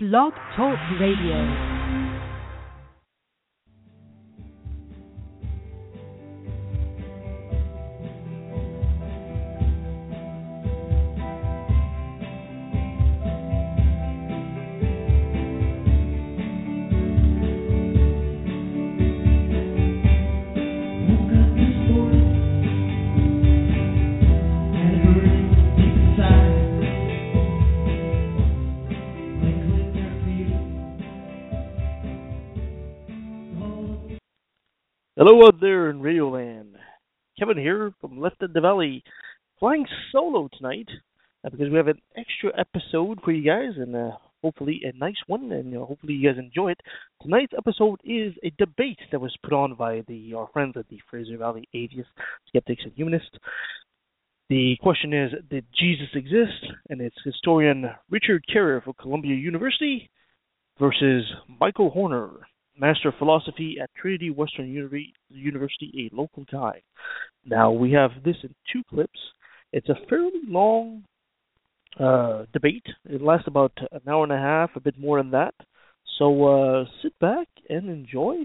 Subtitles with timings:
[0.00, 1.77] Blog Talk Radio.
[35.30, 36.74] Hello out there in Radio Land.
[37.38, 39.04] Kevin here from Left in the Valley,
[39.60, 40.88] flying solo tonight
[41.44, 45.20] uh, because we have an extra episode for you guys and uh, hopefully a nice
[45.26, 46.80] one and uh, hopefully you guys enjoy it.
[47.20, 50.98] Tonight's episode is a debate that was put on by the our friends at the
[51.10, 52.10] Fraser Valley Atheists,
[52.46, 53.36] Skeptics, and Humanists.
[54.48, 56.72] The question is, did Jesus exist?
[56.88, 60.08] And it's historian Richard Carrier from Columbia University
[60.80, 61.24] versus
[61.60, 62.30] Michael Horner,
[62.78, 64.68] Master of Philosophy at Trinity Western
[65.30, 66.80] University, a local guy.
[67.44, 69.18] Now, we have this in two clips.
[69.72, 71.04] It's a fairly long
[71.98, 72.86] uh, debate.
[73.04, 75.54] It lasts about an hour and a half, a bit more than that.
[76.18, 78.36] So uh, sit back and enjoy.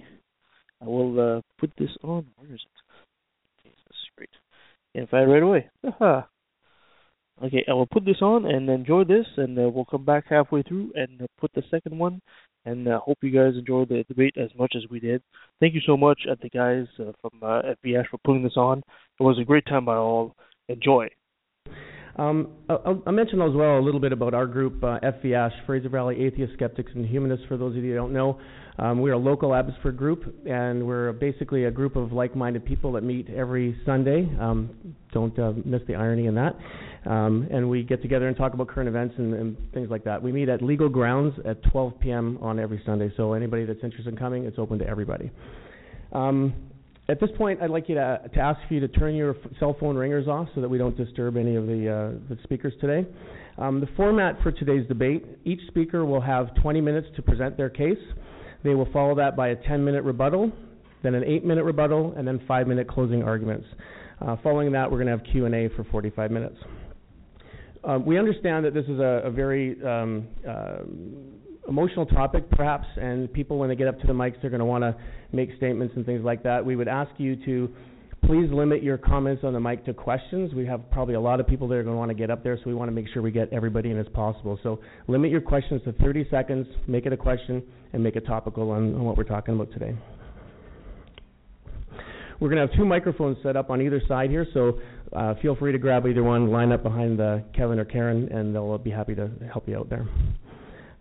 [0.82, 2.28] I will uh, put this on.
[2.36, 3.62] Where is it?
[3.62, 5.10] Okay, this is great.
[5.10, 5.70] Fact, right away.
[7.44, 10.64] okay, I will put this on and enjoy this, and uh, we'll come back halfway
[10.64, 12.22] through and uh, put the second one
[12.66, 15.22] and uh, hope you guys enjoyed the debate as much as we did.
[15.60, 18.80] Thank you so much at the guys uh, from uh, FVS for putting this on.
[18.80, 20.36] It was a great time by all.
[20.70, 21.10] Enjoy.
[22.16, 25.90] Um, I'll, I'll mention as well a little bit about our group, uh, FVS, Fraser
[25.90, 27.46] Valley Atheist Skeptics and Humanists.
[27.48, 28.40] For those of you who don't know,
[28.80, 33.04] um, we're a local Abbotsford group, and we're basically a group of like-minded people that
[33.04, 34.28] meet every Sunday.
[34.40, 36.56] Um, don't uh, miss the irony in that.
[37.06, 40.22] Um, and we get together and talk about current events and, and things like that.
[40.22, 42.40] We meet at Legal Grounds at 12 p.m.
[42.42, 43.12] on every Sunday.
[43.16, 45.30] So anybody that's interested in coming, it's open to everybody.
[46.12, 46.54] Um,
[47.10, 49.76] at this point, I'd like you to, to ask you to turn your f- cell
[49.80, 53.06] phone ringers off so that we don't disturb any of the, uh, the speakers today.
[53.58, 57.70] Um, the format for today's debate each speaker will have 20 minutes to present their
[57.70, 57.98] case.
[58.64, 60.52] They will follow that by a 10 minute rebuttal,
[61.02, 63.68] then an 8 minute rebuttal, and then 5 minute closing arguments.
[64.22, 66.56] Uh, following that, we're going to have Q&A for 45 minutes.
[67.84, 70.78] Um, we understand that this is a, a very um, uh,
[71.68, 74.66] emotional topic, perhaps, and people, when they get up to the mics, they're going to
[74.66, 74.96] want to
[75.34, 76.66] make statements and things like that.
[76.66, 77.70] We would ask you to
[78.26, 80.54] please limit your comments on the mic to questions.
[80.54, 82.44] We have probably a lot of people that are going to want to get up
[82.44, 84.58] there, so we want to make sure we get everybody in as possible.
[84.64, 87.62] So limit your questions to 30 seconds, make it a question,
[87.94, 89.96] and make it topical on, on what we're talking about today.
[92.40, 94.80] We're going to have two microphones set up on either side here, so
[95.14, 98.54] uh, feel free to grab either one, line up behind uh, Kevin or Karen, and
[98.54, 100.06] they'll be happy to help you out there.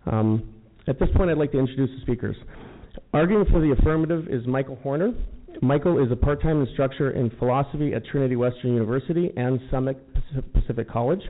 [0.05, 0.53] Um,
[0.87, 2.35] at this point, I'd like to introduce the speakers.
[3.13, 5.13] Arguing for the affirmative is Michael Horner.
[5.61, 9.97] Michael is a part-time instructor in philosophy at Trinity Western University and Summit
[10.53, 11.21] Pacific College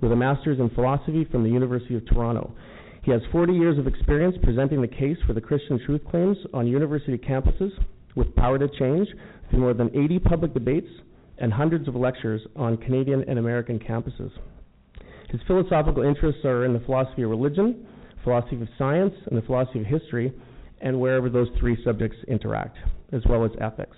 [0.00, 2.52] with a master's in philosophy from the University of Toronto.
[3.02, 6.66] He has 40 years of experience presenting the case for the Christian truth claims on
[6.66, 7.70] university campuses
[8.14, 9.08] with power to change
[9.48, 10.88] through more than 80 public debates
[11.38, 14.30] and hundreds of lectures on Canadian and American campuses.
[15.30, 17.86] His philosophical interests are in the philosophy of religion,
[18.22, 20.32] philosophy of science, and the philosophy of history,
[20.82, 22.76] and wherever those three subjects interact,
[23.12, 23.96] as well as ethics.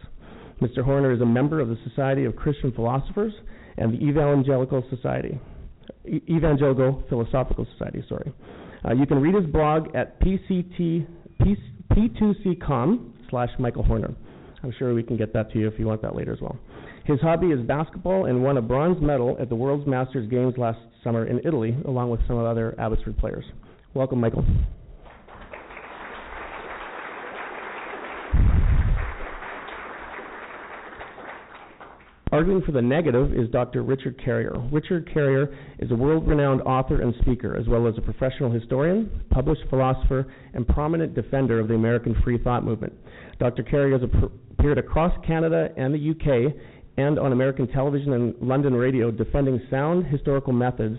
[0.60, 0.84] Mr.
[0.84, 3.32] Horner is a member of the Society of Christian Philosophers
[3.78, 5.40] and the Evangelical Society,
[6.06, 8.04] Evangelical Philosophical Society.
[8.08, 8.32] Sorry.
[8.84, 11.06] Uh, you can read his blog at pct,
[11.92, 14.14] p2c.com slash Michael Horner.
[14.62, 16.56] I'm sure we can get that to you if you want that later as well.
[17.04, 20.78] His hobby is basketball and won a bronze medal at the World's Masters Games last
[21.02, 23.44] summer in Italy, along with some other Abbotsford players.
[23.94, 24.44] Welcome, Michael.
[32.42, 33.84] Arguing for the negative is Dr.
[33.84, 34.52] Richard Carrier.
[34.72, 39.08] Richard Carrier is a world renowned author and speaker, as well as a professional historian,
[39.30, 42.94] published philosopher, and prominent defender of the American free thought movement.
[43.38, 43.62] Dr.
[43.62, 44.10] Carrier has
[44.58, 46.52] appeared across Canada and the UK
[46.96, 50.98] and on American television and London radio defending sound historical methods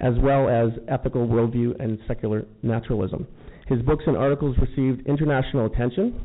[0.00, 3.28] as well as ethical worldview and secular naturalism.
[3.68, 6.20] His books and articles received international attention.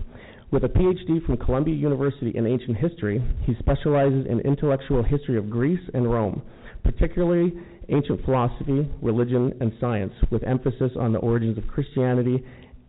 [0.51, 5.49] With a PhD from Columbia University in ancient history, he specializes in intellectual history of
[5.49, 6.41] Greece and Rome,
[6.83, 7.53] particularly
[7.89, 12.43] ancient philosophy, religion, and science, with emphasis on the origins of Christianity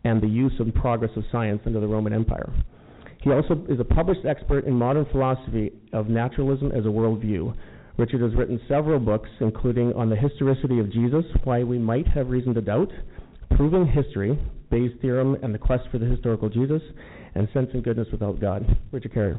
[0.04, 2.52] and the use and progress of science under the Roman Empire.
[3.22, 7.56] He also is a published expert in modern philosophy of naturalism as a worldview.
[7.96, 12.28] Richard has written several books, including On the Historicity of Jesus, Why We Might Have
[12.28, 12.92] Reason to Doubt,
[13.56, 14.38] Proving History,
[14.70, 16.82] Bayes' Theorem and the Quest for the Historical Jesus,
[17.36, 18.64] and Sense and Goodness Without God.
[18.92, 19.38] Richard Carrier.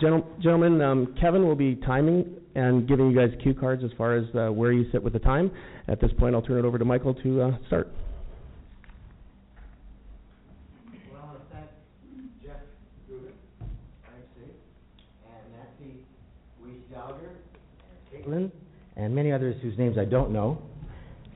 [0.00, 4.24] Gentlemen, um, Kevin will be timing and giving you guys cue cards as far as
[4.34, 5.50] uh, where you sit with the time.
[5.88, 7.88] At this point, I'll turn it over to Michael to uh, start.
[11.12, 11.68] Well, I want to thank
[12.42, 12.60] Jeff
[13.10, 13.32] Gruban,
[14.04, 14.42] Frank C.,
[15.26, 16.00] and Nancy
[16.62, 17.32] Weiss Gallagher,
[18.14, 18.52] and Caitlin,
[18.98, 20.60] and many others whose names I don't know,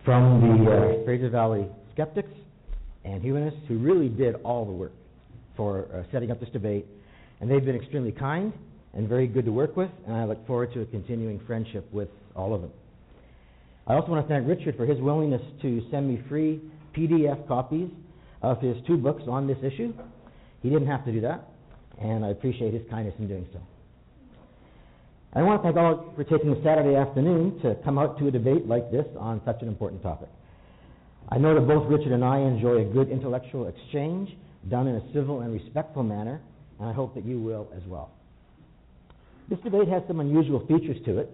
[0.05, 2.33] from the uh, Fraser Valley Skeptics
[3.05, 4.93] and Humanists who really did all the work
[5.57, 6.87] for uh, setting up this debate
[7.41, 8.53] and they've been extremely kind
[8.95, 12.09] and very good to work with, and I look forward to a continuing friendship with
[12.37, 12.71] all of them.
[13.87, 16.61] I also want to thank Richard for his willingness to send me free
[16.97, 17.91] PDF copies
[18.43, 19.93] of his two books on this issue.
[20.63, 21.49] He didn't have to do that,
[22.01, 23.59] and I appreciate his kindness in doing so.
[25.35, 28.31] I want to thank all for taking a Saturday afternoon to come out to a
[28.31, 30.29] debate like this on such an important topic.
[31.31, 34.29] I know that both Richard and I enjoy a good intellectual exchange
[34.69, 36.43] done in a civil and respectful manner
[36.79, 38.11] and I hope that you will as well.
[39.49, 41.31] This debate has some unusual features to it.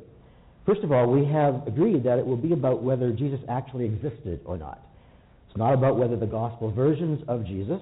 [0.65, 4.41] First of all, we have agreed that it will be about whether Jesus actually existed
[4.45, 4.81] or not.
[5.49, 7.81] It's not about whether the gospel versions of Jesus,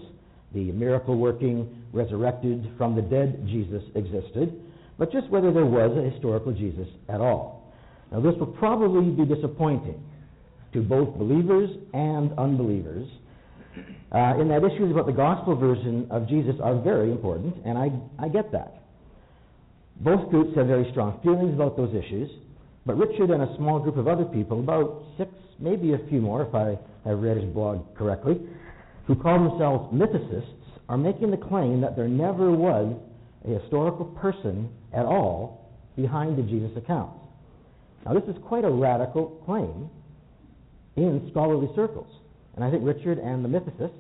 [0.54, 4.62] the miracle working, resurrected from the dead Jesus, existed,
[4.98, 7.72] but just whether there was a historical Jesus at all.
[8.12, 10.00] Now, this will probably be disappointing
[10.72, 13.08] to both believers and unbelievers
[14.12, 17.90] uh, in that issues about the gospel version of Jesus are very important, and I,
[18.18, 18.82] I get that.
[20.00, 22.30] Both groups have very strong feelings about those issues,
[22.84, 26.42] but Richard and a small group of other people, about six, maybe a few more
[26.42, 26.78] if I
[27.08, 28.40] have read his blog correctly,
[29.06, 30.52] who call themselves mythicists,
[30.88, 32.94] are making the claim that there never was
[33.46, 37.18] a historical person at all behind the Jesus accounts.
[38.04, 39.90] Now, this is quite a radical claim
[40.96, 42.06] in scholarly circles.
[42.54, 43.90] And I think Richard and the Mythicists,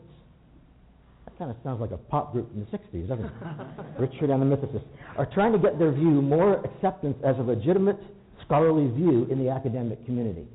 [1.24, 3.32] that kind of sounds like a pop group from the 60s, doesn't it?
[3.98, 4.86] Richard and the Mythicists
[5.18, 7.98] are trying to get their view more acceptance as a legitimate
[8.44, 10.46] scholarly view in the academic community.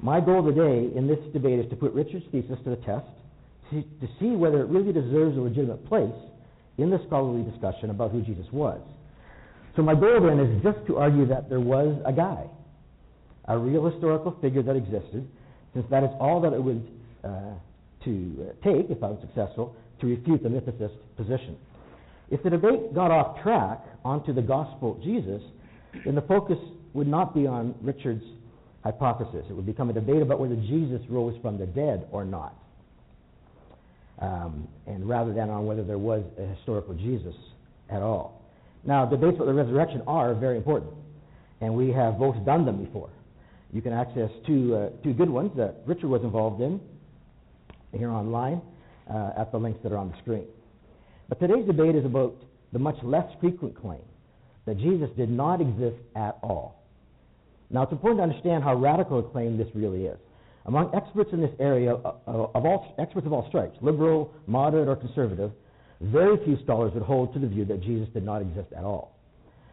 [0.00, 3.06] My goal today in this debate is to put Richard's thesis to the test
[3.70, 6.14] to, to see whether it really deserves a legitimate place
[6.78, 8.80] in the scholarly discussion about who Jesus was.
[9.76, 12.46] So my goal then is just to argue that there was a guy,
[13.46, 15.28] a real historical figure that existed,
[15.74, 16.86] since that is all that it would
[17.24, 17.54] uh,
[18.04, 21.56] to uh, take, if I was successful, to refute the mythicist position.
[22.30, 25.42] If the debate got off track onto the gospel Jesus,
[26.04, 26.58] then the focus
[26.92, 28.24] would not be on Richard's
[28.84, 29.44] hypothesis.
[29.48, 32.54] It would become a debate about whether Jesus rose from the dead or not,
[34.20, 37.34] um, and rather than on whether there was a historical Jesus
[37.90, 38.42] at all.
[38.84, 40.92] Now, debates about the resurrection are very important,
[41.60, 43.10] and we have both done them before.
[43.72, 46.80] You can access two, uh, two good ones that Richard was involved in
[47.96, 48.62] here online
[49.10, 50.46] uh, at the links that are on the screen.
[51.28, 52.34] But today's debate is about
[52.72, 54.00] the much less frequent claim
[54.66, 56.82] that Jesus did not exist at all.
[57.70, 60.18] Now, it's important to understand how radical a claim this really is.
[60.68, 64.96] Among experts in this area, uh, of all, experts of all stripes, liberal, moderate, or
[64.96, 65.50] conservative,
[66.02, 69.16] very few scholars would hold to the view that Jesus did not exist at all.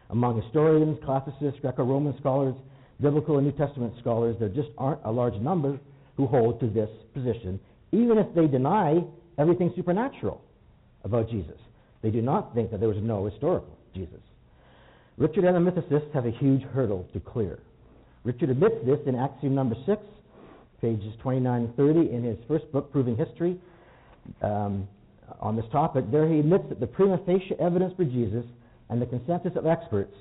[0.08, 2.54] Among historians, classicists, Greco Roman scholars,
[3.00, 5.78] biblical and New Testament scholars, there just aren't a large number
[6.16, 7.60] who hold to this position
[7.92, 9.04] even if they deny
[9.38, 10.40] everything supernatural
[11.04, 11.58] about Jesus.
[12.02, 14.20] They do not think that there was no historical Jesus.
[15.18, 17.58] Richard and the mythicists have a huge hurdle to clear.
[18.24, 20.02] Richard admits this in Axiom number 6,
[20.80, 23.58] pages 29 and 30, in his first book, Proving History,
[24.42, 24.86] um,
[25.40, 26.10] on this topic.
[26.10, 28.44] There he admits that the prima facie evidence for Jesus
[28.88, 30.14] and the consensus of experts,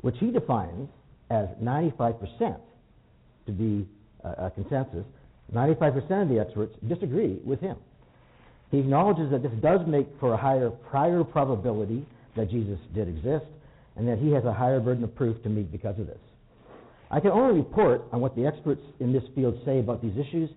[0.00, 0.88] which he defines
[1.30, 2.58] as 95%
[3.46, 3.88] to be
[4.24, 5.04] a consensus,
[5.52, 7.76] 95% of the experts disagree with him.
[8.70, 12.06] He acknowledges that this does make for a higher prior probability
[12.36, 13.46] that Jesus did exist,
[13.96, 16.18] and that he has a higher burden of proof to meet because of this.
[17.12, 20.48] I can only report on what the experts in this field say about these issues,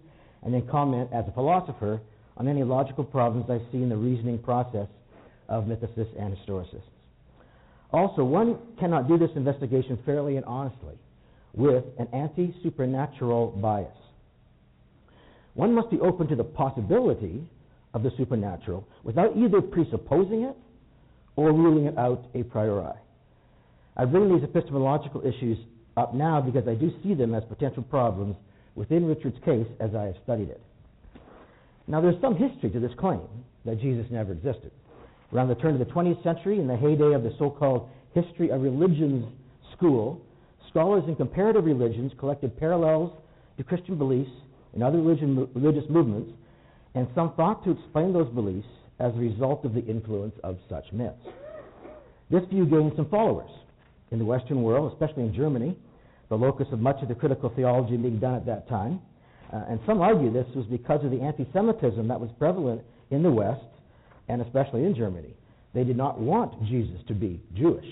[0.41, 1.99] and then comment as a philosopher
[2.37, 4.87] on any logical problems I see in the reasoning process
[5.49, 6.81] of mythicists and historicists.
[7.91, 10.95] Also, one cannot do this investigation fairly and honestly
[11.53, 13.95] with an anti supernatural bias.
[15.53, 17.47] One must be open to the possibility
[17.93, 20.55] of the supernatural without either presupposing it
[21.37, 22.93] or ruling it out a priori.
[23.95, 25.57] I bring these epistemological issues
[25.97, 28.35] up now because I do see them as potential problems
[28.75, 30.61] within Richard's case as I have studied it.
[31.87, 33.21] Now, there's some history to this claim
[33.63, 34.71] that Jesus never existed.
[35.33, 38.49] Around the turn of the 20th century, in the heyday of the so called history
[38.49, 39.25] of religions
[39.75, 40.21] school,
[40.69, 43.11] scholars in comparative religions collected parallels
[43.57, 44.31] to Christian beliefs
[44.73, 46.31] in other religion, religious movements,
[46.95, 48.67] and some thought to explain those beliefs
[48.99, 51.15] as a result of the influence of such myths.
[52.29, 53.49] This view gained some followers
[54.11, 55.77] in the Western world, especially in Germany,
[56.29, 59.01] the locus of much of the critical theology being done at that time.
[59.53, 63.21] Uh, and some argue this was because of the anti Semitism that was prevalent in
[63.21, 63.61] the West
[64.27, 65.33] and especially in Germany.
[65.73, 67.85] They did not want Jesus to be Jewish.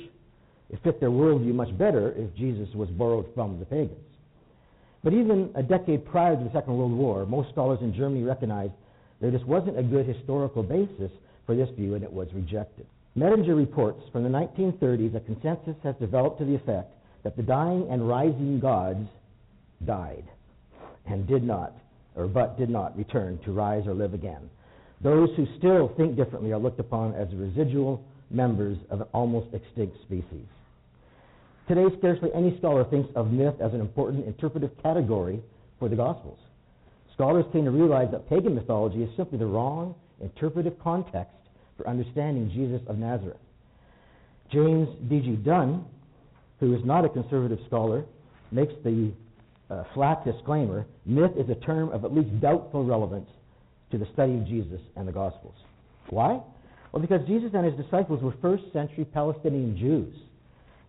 [0.69, 3.99] It fit their worldview much better if Jesus was borrowed from the pagans.
[5.03, 8.73] But even a decade prior to the Second World War, most scholars in Germany recognized
[9.19, 11.11] there just wasn't a good historical basis
[11.45, 12.87] for this view and it was rejected.
[13.17, 16.89] Mettinger reports from the 1930s a consensus has developed to the effect
[17.23, 19.07] that the dying and rising gods
[19.85, 20.25] died
[21.05, 21.73] and did not,
[22.15, 24.49] or but did not return to rise or live again.
[25.01, 29.97] Those who still think differently are looked upon as residual members of an almost extinct
[30.03, 30.47] species.
[31.67, 35.41] Today, scarcely any scholar thinks of myth as an important interpretive category
[35.79, 36.39] for the Gospels.
[37.13, 41.35] Scholars came to realize that pagan mythology is simply the wrong interpretive context
[41.77, 43.37] for understanding Jesus of Nazareth.
[44.51, 45.37] James D.G.
[45.37, 45.85] Dunn,
[46.63, 48.05] who is not a conservative scholar,
[48.51, 49.11] makes the
[49.69, 53.29] uh, flat disclaimer myth is a term of at least doubtful relevance
[53.91, 55.55] to the study of Jesus and the Gospels.
[56.09, 56.39] Why?
[56.91, 60.15] Well, because Jesus and his disciples were first century Palestinian Jews.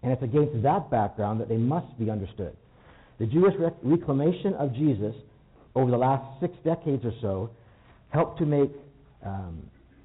[0.03, 2.55] And it's against that background that they must be understood.
[3.19, 5.15] The Jewish rec- reclamation of Jesus
[5.75, 7.51] over the last six decades or so
[8.11, 8.71] helped to make
[9.25, 9.63] um,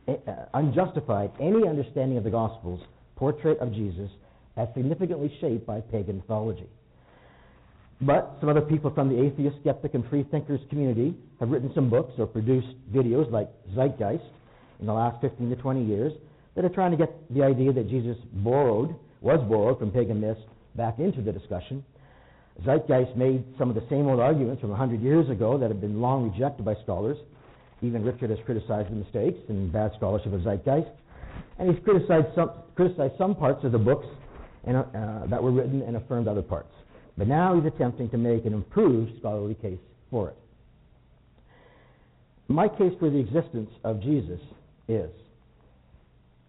[0.07, 0.15] uh,
[0.53, 2.81] unjustified any understanding of the Gospels
[3.15, 4.09] portrait of Jesus
[4.59, 6.67] as significantly shaped by pagan mythology.
[8.01, 11.89] But some other people from the atheist, skeptic, and free thinkers community have written some
[11.89, 14.23] books or produced videos like Zeitgeist
[14.79, 16.13] in the last 15 to 20 years
[16.55, 20.41] that are trying to get the idea that Jesus borrowed, was borrowed from pagan myths
[20.75, 21.83] back into the discussion.
[22.65, 26.01] Zeitgeist made some of the same old arguments from 100 years ago that have been
[26.01, 27.17] long rejected by scholars.
[27.81, 30.89] Even Richard has criticized the mistakes and bad scholarship of Zeitgeist.
[31.57, 34.05] And he's criticized some, criticized some parts of the books
[34.65, 36.73] and, uh, that were written and affirmed other parts.
[37.17, 40.37] But now he's attempting to make an improved scholarly case for it.
[42.47, 44.39] My case for the existence of Jesus
[44.87, 45.09] is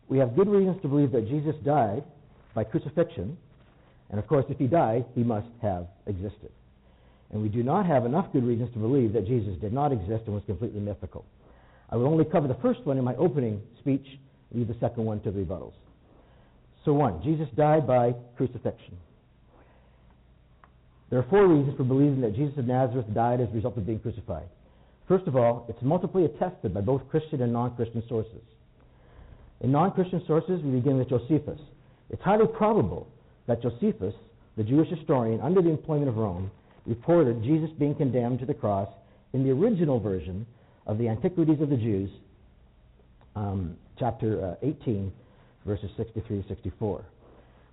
[0.08, 2.02] we have good reasons to believe that Jesus died
[2.54, 3.36] by crucifixion,
[4.10, 6.50] and of course, if he died, he must have existed.
[7.32, 10.24] And we do not have enough good reasons to believe that Jesus did not exist
[10.26, 11.24] and was completely mythical.
[11.90, 14.06] I will only cover the first one in my opening speech,
[14.52, 15.74] leave the second one to the rebuttals.
[16.84, 18.96] So, one, Jesus died by crucifixion.
[21.10, 23.84] There are four reasons for believing that Jesus of Nazareth died as a result of
[23.84, 24.48] being crucified.
[25.08, 28.42] First of all, it's multiply attested by both Christian and non Christian sources.
[29.60, 31.60] In non Christian sources, we begin with Josephus.
[32.10, 33.08] It's highly probable
[33.46, 34.14] that Josephus,
[34.56, 36.50] the Jewish historian under the employment of Rome,
[36.86, 38.88] reported Jesus being condemned to the cross
[39.32, 40.46] in the original version
[40.86, 42.10] of the Antiquities of the Jews,
[43.36, 45.12] um, chapter uh, 18,
[45.70, 47.04] verses 63 to 64.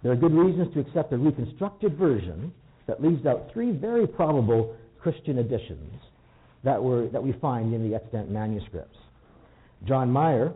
[0.03, 2.53] There are good reasons to accept a reconstructed version
[2.85, 5.91] that leaves out three very probable Christian additions
[6.63, 8.97] that, were, that we find in the extant manuscripts.
[9.87, 10.53] John Meier,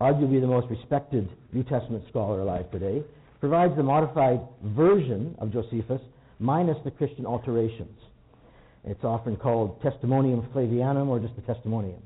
[0.00, 3.02] arguably the most respected New Testament scholar alive today,
[3.40, 6.00] provides the modified version of Josephus
[6.38, 7.98] minus the Christian alterations.
[8.84, 12.02] It's often called Testimonium Flavianum or just the Testimonium.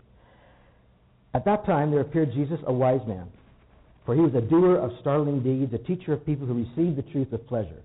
[1.34, 3.28] At that time, there appeared Jesus a wise man,
[4.08, 7.02] for he was a doer of startling deeds, a teacher of people who received the
[7.12, 7.82] truth with pleasure.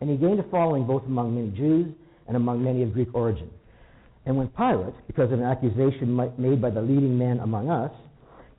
[0.00, 1.94] And he gained a following both among many Jews
[2.26, 3.50] and among many of Greek origin.
[4.24, 7.92] And when Pilate, because of an accusation made by the leading man among us,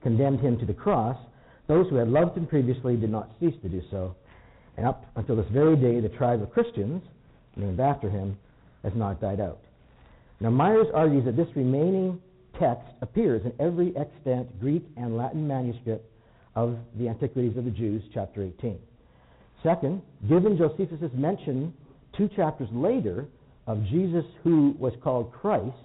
[0.04, 1.18] condemned him to the cross,
[1.68, 4.16] those who had loved him previously did not cease to do so.
[4.78, 7.02] And up until this very day, the tribe of Christians,
[7.56, 8.38] named after him,
[8.84, 9.58] has not died out.
[10.40, 12.22] Now, Myers argues that this remaining
[12.60, 16.06] text appears in every extant Greek and Latin manuscript
[16.58, 18.80] of the Antiquities of the Jews, chapter 18.
[19.62, 21.72] Second, given Josephus' mention
[22.18, 23.28] two chapters later
[23.68, 25.76] of Jesus who was called Christ,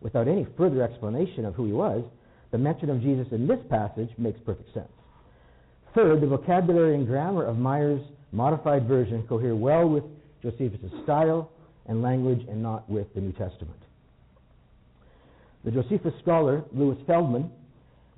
[0.00, 2.02] without any further explanation of who he was,
[2.50, 4.88] the mention of Jesus in this passage makes perfect sense.
[5.94, 10.02] Third, the vocabulary and grammar of Meier's modified version cohere well with
[10.42, 11.48] Josephus' style
[11.86, 13.78] and language and not with the New Testament.
[15.64, 17.52] The Josephus scholar, Louis Feldman,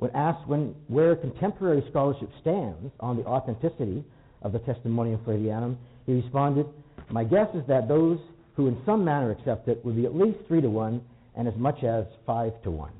[0.00, 4.02] when asked when, where contemporary scholarship stands on the authenticity
[4.40, 5.76] of the Testimonium Flavianum,
[6.06, 6.64] he responded,
[7.10, 8.18] My guess is that those
[8.56, 11.02] who in some manner accept it would be at least three to one
[11.36, 12.92] and as much as five to one.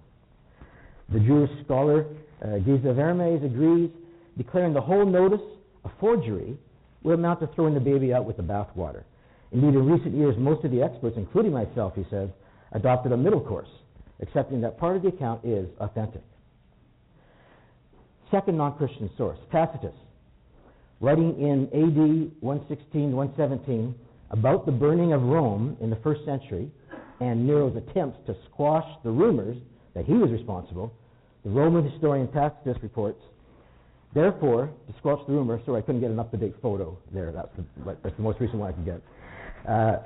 [1.09, 2.05] The Jewish scholar
[2.45, 3.91] uh, Geza Vermes agrees,
[4.37, 5.41] declaring the whole notice
[5.87, 6.59] a forgery
[7.03, 9.05] would amount to throwing the baby out with the bathwater.
[9.53, 12.29] Indeed, in recent years, most of the experts, including myself, he says,
[12.73, 13.71] adopted a middle course,
[14.21, 16.21] accepting that part of the account is authentic.
[18.31, 19.95] Second non Christian source, Tacitus,
[21.01, 23.95] writing in AD 116 117
[24.31, 26.71] about the burning of Rome in the first century
[27.21, 29.57] and Nero's attempts to squash the rumors
[29.95, 30.93] that he was responsible,
[31.45, 33.21] the Roman historian Tacitus reports,
[34.15, 37.33] therefore, to squash the rumor, sorry, I couldn't get an up to date photo there,
[37.33, 39.03] that's the, that's the most recent one I could get.
[39.69, 39.99] Uh,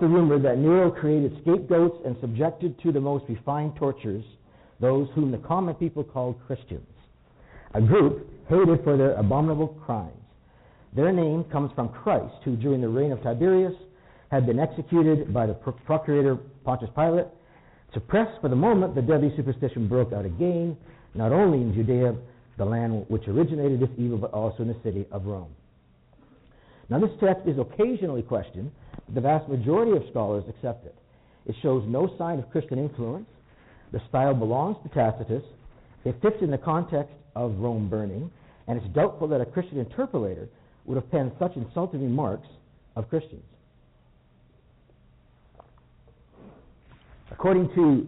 [0.00, 4.24] the rumor that Nero created scapegoats and subjected to the most refined tortures
[4.80, 6.86] those whom the common people called Christians,
[7.76, 10.12] a group hated for their abominable crimes.
[10.94, 13.74] Their name comes from Christ, who during the reign of Tiberius
[14.30, 17.26] had been executed by the procurator Pontius Pilate.
[17.92, 20.76] Suppressed for the moment, the deadly superstition broke out again,
[21.14, 22.16] not only in Judea,
[22.56, 25.54] the land which originated this evil, but also in the city of Rome.
[26.88, 28.70] Now, this text is occasionally questioned,
[29.04, 30.96] but the vast majority of scholars accept it.
[31.44, 33.26] It shows no sign of Christian influence.
[33.92, 35.42] The style belongs to Tacitus.
[36.04, 38.30] It fits in the context of Rome burning,
[38.66, 40.48] and it's doubtful that a Christian interpolator
[40.86, 42.48] would have penned such insulting remarks
[42.96, 43.44] of Christians.
[47.30, 48.06] According to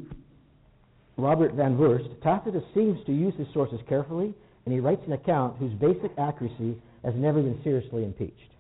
[1.19, 4.33] Robert Van Voorst, Tacitus seems to use his sources carefully,
[4.65, 8.51] and he writes an account whose basic accuracy has never been seriously impeached.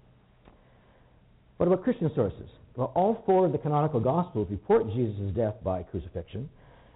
[1.57, 2.49] What about Christian sources?
[2.77, 6.49] Well, all four of the canonical Gospels report Jesus' death by crucifixion,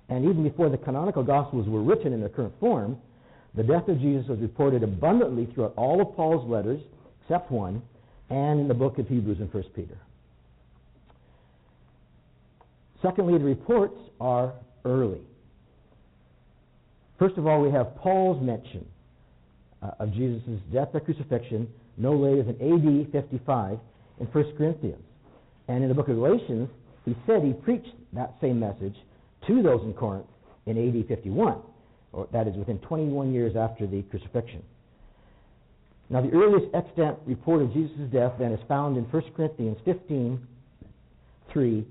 [0.08, 2.98] and even before the canonical Gospels were written in their current form,
[3.54, 6.80] the death of Jesus was reported abundantly throughout all of Paul's letters,
[7.22, 7.82] except one,
[8.30, 9.98] and in the book of Hebrews and 1 Peter.
[13.02, 14.54] Secondly, the reports are
[14.84, 15.20] early.
[17.18, 18.86] First of all, we have Paul's mention
[19.82, 23.78] uh, of Jesus' death by crucifixion no later than AD 55
[24.20, 25.02] in 1 Corinthians.
[25.68, 26.68] And in the book of Galatians,
[27.04, 28.94] he said he preached that same message
[29.46, 30.26] to those in Corinth
[30.66, 31.58] in AD 51,
[32.12, 34.62] or that is within 21 years after the crucifixion.
[36.10, 40.46] Now, the earliest extant report of Jesus' death then is found in 1 Corinthians 15,
[41.52, 41.86] 3,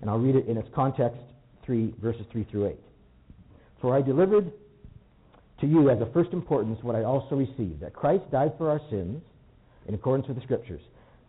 [0.00, 1.20] and I'll read it in its context,
[1.64, 2.76] 3 verses 3 through 8.
[3.80, 4.52] For I delivered
[5.60, 8.80] to you as of first importance what I also received, that Christ died for our
[8.90, 9.22] sins
[9.86, 10.82] in accordance with the Scriptures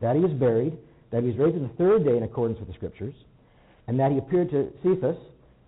[0.04, 0.78] that he was buried,
[1.12, 3.14] that he was raised on the third day in accordance with the Scriptures,
[3.88, 5.16] and that he appeared to Cephas,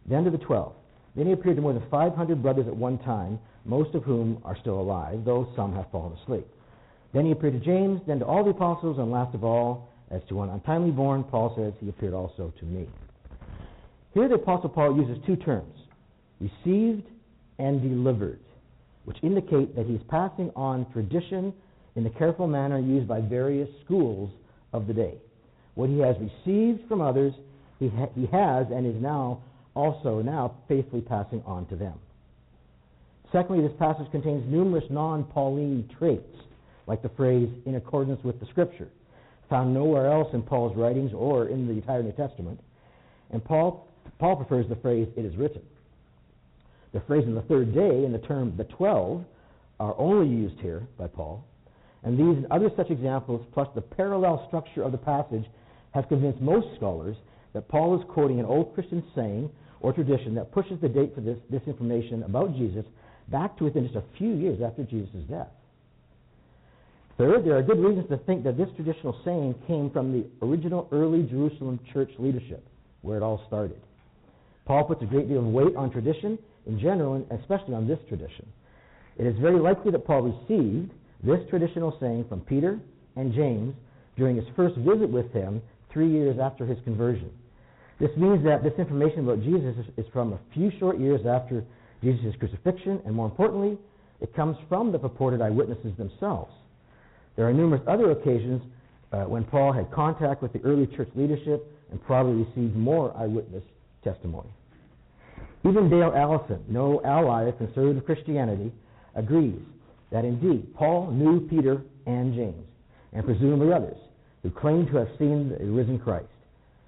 [0.05, 0.73] then to the twelve.
[1.15, 4.57] Then he appeared to more than 500 brothers at one time, most of whom are
[4.59, 6.47] still alive, though some have fallen asleep.
[7.13, 10.21] Then he appeared to James, then to all the apostles, and last of all, as
[10.27, 12.87] to one untimely born, Paul says, he appeared also to me.
[14.13, 15.75] Here the Apostle Paul uses two terms,
[16.39, 17.07] received
[17.59, 18.39] and delivered,
[19.05, 21.53] which indicate that he's passing on tradition
[21.95, 24.29] in the careful manner used by various schools
[24.73, 25.15] of the day.
[25.75, 27.33] What he has received from others,
[27.79, 29.41] he, ha- he has and is now
[29.75, 31.93] also now faithfully passing on to them.
[33.31, 36.37] Secondly, this passage contains numerous non-Pauline traits,
[36.87, 38.87] like the phrase "in accordance with the Scripture,"
[39.49, 42.59] found nowhere else in Paul's writings or in the entire New Testament.
[43.31, 43.87] And Paul,
[44.19, 45.61] Paul prefers the phrase "it is written."
[46.93, 49.25] The phrase "in the third day" and the term "the twelve
[49.79, 51.43] are only used here by Paul
[52.05, 55.43] and these and other such examples, plus the parallel structure of the passage,
[55.91, 57.17] have convinced most scholars
[57.53, 59.49] that Paul is quoting an old Christian saying
[59.81, 62.85] or tradition that pushes the date for this, this information about Jesus
[63.27, 65.47] back to within just a few years after Jesus' death.
[67.17, 70.87] Third, there are good reasons to think that this traditional saying came from the original
[70.91, 72.63] early Jerusalem church leadership,
[73.01, 73.79] where it all started.
[74.65, 77.99] Paul puts a great deal of weight on tradition in general, and especially on this
[78.09, 78.45] tradition.
[79.17, 80.91] It is very likely that Paul received
[81.23, 82.79] this traditional saying from Peter
[83.15, 83.75] and James
[84.17, 85.61] during his first visit with him
[85.91, 87.31] three years after his conversion.
[87.99, 91.63] This means that this information about Jesus is, from a few short years after
[92.03, 93.77] Jesus' crucifixion, and more importantly,
[94.21, 96.51] it comes from the purported eyewitnesses themselves.
[97.35, 98.61] There are numerous other occasions
[99.11, 103.63] uh, when Paul had contact with the early church leadership and probably received more eyewitness
[104.03, 104.49] testimony.
[105.67, 108.71] Even Dale Allison, no ally of conservative Christianity,
[109.15, 109.59] agrees
[110.11, 112.65] that indeed Paul knew Peter and James,
[113.13, 113.97] and presumably others,
[114.43, 116.27] who claimed to have seen the risen Christ,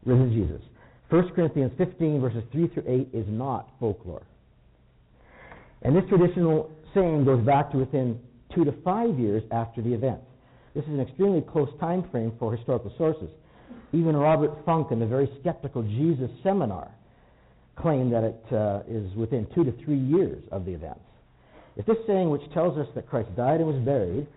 [0.05, 0.61] risen Jesus.
[1.09, 4.23] 1 Corinthians 15, verses 3 through 8, is not folklore.
[5.81, 8.19] And this traditional saying goes back to within
[8.53, 10.19] two to five years after the event.
[10.73, 13.29] This is an extremely close time frame for historical sources.
[13.93, 16.91] Even Robert Funk in the very skeptical Jesus seminar
[17.77, 20.99] claimed that it uh, is within two to three years of the events.
[21.77, 24.27] If this saying, which tells us that Christ died and was buried,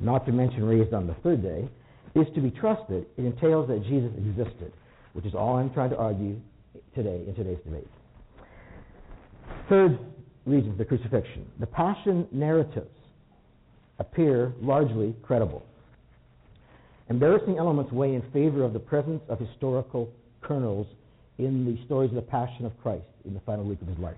[0.00, 1.68] not to mention raised on the third day,
[2.14, 4.72] is to be trusted, it entails that Jesus existed,
[5.12, 6.40] which is all I'm trying to argue
[6.94, 7.88] today in today's debate.
[9.68, 9.98] Third
[10.46, 12.90] reason for the crucifixion the passion narratives
[13.98, 15.62] appear largely credible.
[17.08, 20.86] Embarrassing elements weigh in favor of the presence of historical kernels
[21.38, 24.16] in the stories of the Passion of Christ in the final week of his life.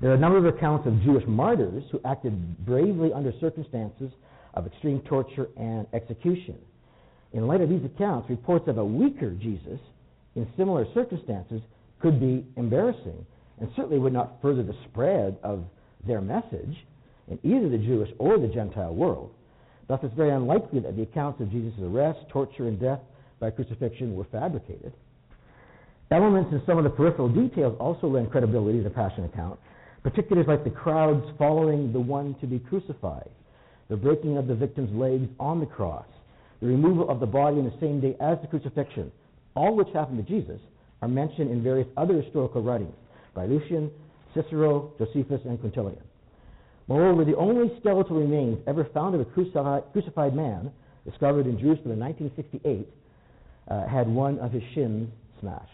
[0.00, 4.10] There are a number of accounts of Jewish martyrs who acted bravely under circumstances
[4.54, 6.58] of extreme torture and execution.
[7.32, 9.78] In light of these accounts, reports of a weaker Jesus
[10.36, 11.60] in similar circumstances
[12.00, 13.24] could be embarrassing
[13.58, 15.64] and certainly would not further the spread of
[16.06, 16.76] their message
[17.28, 19.32] in either the Jewish or the Gentile world.
[19.88, 23.00] Thus, it's very unlikely that the accounts of Jesus' arrest, torture, and death
[23.40, 24.92] by crucifixion were fabricated.
[26.10, 29.58] Elements in some of the peripheral details also lend credibility to the Passion account,
[30.02, 33.30] particulars like the crowds following the one to be crucified,
[33.88, 36.06] the breaking of the victim's legs on the cross,
[36.60, 39.10] the removal of the body on the same day as the crucifixion,
[39.56, 40.60] all which happened to Jesus,
[41.02, 42.94] are mentioned in various other historical writings
[43.34, 43.90] by Lucian,
[44.34, 46.00] Cicero, Josephus, and Quintilian.
[46.88, 50.70] Moreover, the only skeletal remains ever found of a crucified man,
[51.04, 52.88] discovered in Jerusalem in 1968,
[53.68, 55.70] uh, had one of his shins smashed.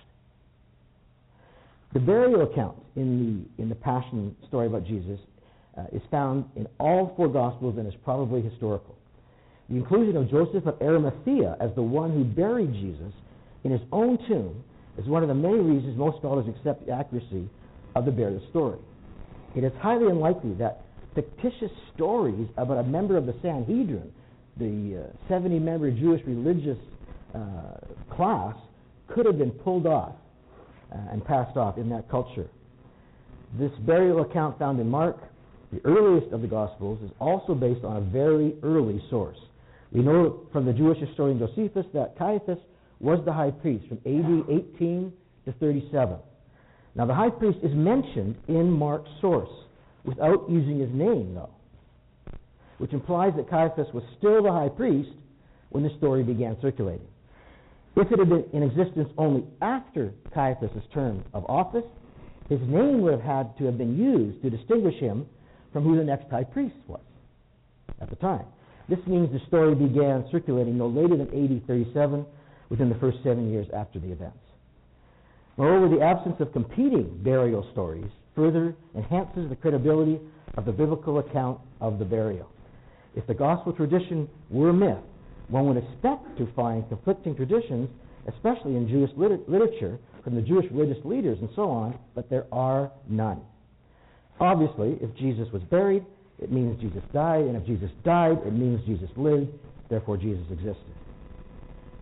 [1.92, 5.21] The burial account in the, in the Passion story about Jesus
[5.77, 8.97] uh, is found in all four Gospels and is probably historical.
[9.68, 13.12] The inclusion of Joseph of Arimathea as the one who buried Jesus
[13.64, 14.62] in his own tomb
[14.98, 17.48] is one of the many reasons most scholars accept the accuracy
[17.94, 18.79] of the burial story.
[19.55, 20.83] It is highly unlikely that
[21.14, 24.11] fictitious stories about a member of the Sanhedrin,
[24.57, 26.79] the uh, 70 member Jewish religious
[27.35, 27.38] uh,
[28.14, 28.57] class,
[29.09, 30.14] could have been pulled off
[30.92, 32.48] uh, and passed off in that culture.
[33.59, 35.18] This burial account found in Mark,
[35.70, 39.37] the earliest of the Gospels, is also based on a very early source.
[39.90, 42.59] We know from the Jewish historian Josephus that Caiaphas
[43.03, 45.12] was the high priest from AD 18
[45.45, 46.17] to 37.
[46.95, 49.51] Now, the high priest is mentioned in Mark's source
[50.05, 51.51] without using his name, though,
[52.79, 55.11] which implies that Caiaphas was still the high priest
[55.71, 57.07] when the story began circulating.
[57.97, 61.85] If it had been in existence only after Caiaphas' term of office,
[62.49, 65.27] his name would have had to have been used to distinguish him
[65.73, 67.01] from who the next high priest was
[68.01, 68.45] at the time.
[68.88, 72.27] This means the story began circulating no later than AD 37,
[72.72, 74.38] within the first seven years after the events.
[75.58, 80.18] Moreover, the absence of competing burial stories further enhances the credibility
[80.56, 82.48] of the biblical account of the burial.
[83.14, 85.04] If the gospel tradition were myth,
[85.48, 87.90] one would expect to find conflicting traditions,
[88.26, 92.46] especially in Jewish liter- literature, from the Jewish religious leaders and so on, but there
[92.50, 93.42] are none.
[94.40, 96.06] Obviously, if Jesus was buried,
[96.38, 99.50] it means Jesus died, and if Jesus died, it means Jesus lived,
[99.90, 100.94] therefore Jesus existed.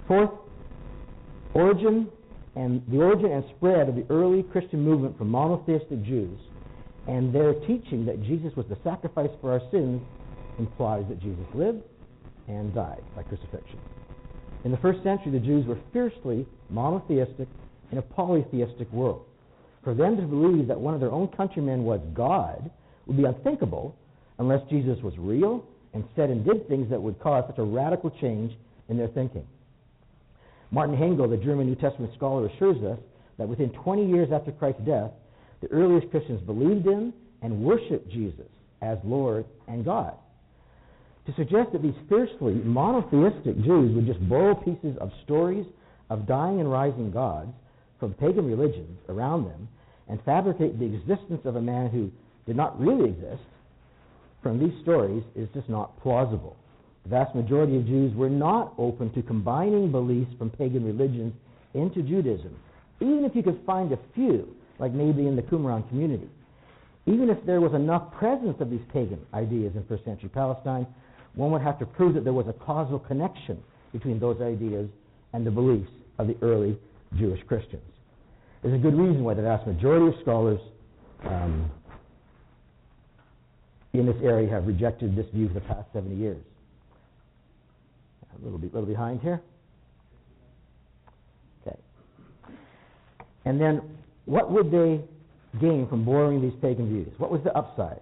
[0.06, 0.30] Fourth,
[1.54, 2.08] origin
[2.56, 6.38] and the origin and spread of the early Christian movement from monotheistic Jews
[7.06, 10.00] and their teaching that Jesus was the sacrifice for our sins
[10.58, 11.82] implies that Jesus lived
[12.48, 13.80] and died by crucifixion.
[14.64, 17.48] In the first century, the Jews were fiercely monotheistic
[17.90, 19.24] in a polytheistic world.
[19.82, 22.70] For them to believe that one of their own countrymen was God
[23.06, 23.96] would be unthinkable
[24.38, 28.10] unless Jesus was real and said and did things that would cause such a radical
[28.20, 28.52] change
[28.88, 29.46] in their thinking.
[30.70, 32.98] Martin Hengel, the German New Testament scholar, assures us
[33.38, 35.10] that within 20 years after Christ's death,
[35.60, 38.46] the earliest Christians believed in and worshiped Jesus
[38.82, 40.14] as Lord and God.
[41.26, 45.66] To suggest that these fiercely monotheistic Jews would just borrow pieces of stories
[46.08, 47.52] of dying and rising gods
[47.98, 49.68] from pagan religions around them
[50.08, 52.10] and fabricate the existence of a man who
[52.46, 53.42] did not really exist
[54.42, 56.56] from these stories is just not plausible.
[57.04, 61.32] The vast majority of Jews were not open to combining beliefs from pagan religions
[61.74, 62.56] into Judaism,
[63.00, 66.28] even if you could find a few, like maybe in the Qumran community.
[67.06, 70.86] Even if there was enough presence of these pagan ideas in first century Palestine,
[71.34, 74.88] one would have to prove that there was a causal connection between those ideas
[75.32, 76.78] and the beliefs of the early
[77.16, 77.82] Jewish Christians.
[78.62, 80.60] There's a good reason why the vast majority of scholars
[81.24, 81.70] um,
[83.94, 86.36] in this area have rejected this view for the past 70 years
[88.40, 89.42] a little, bit, little behind here.
[91.66, 91.76] Okay.
[93.44, 93.82] And then,
[94.24, 95.00] what would they
[95.60, 97.12] gain from borrowing these pagan views?
[97.18, 98.00] What was the upside?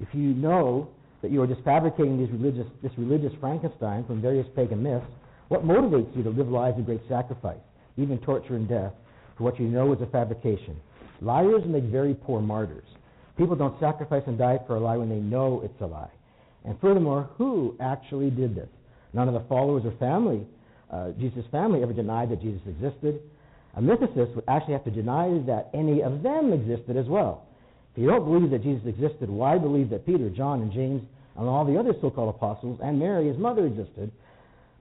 [0.00, 0.88] If you know
[1.22, 5.06] that you are just fabricating these religious, this religious Frankenstein from various pagan myths,
[5.48, 7.58] what motivates you to live lives of great sacrifice,
[7.96, 8.92] even torture and death,
[9.36, 10.76] for what you know is a fabrication?
[11.20, 12.86] Liars make very poor martyrs.
[13.36, 16.10] People don't sacrifice and die for a lie when they know it's a lie.
[16.64, 18.68] And furthermore, who actually did this?
[19.14, 20.44] None of the followers or family,
[20.90, 23.20] uh, Jesus' family, ever denied that Jesus existed.
[23.76, 27.46] A mythicist would actually have to deny that any of them existed as well.
[27.94, 31.02] If you don't believe that Jesus existed, why believe that Peter, John, and James,
[31.36, 34.10] and all the other so called apostles, and Mary, his mother, existed?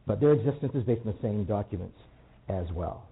[0.05, 1.97] But their existence is based on the same documents
[2.49, 3.07] as well.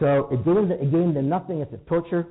[0.00, 1.60] So it gained, it gained them nothing.
[1.60, 2.26] It's a torture.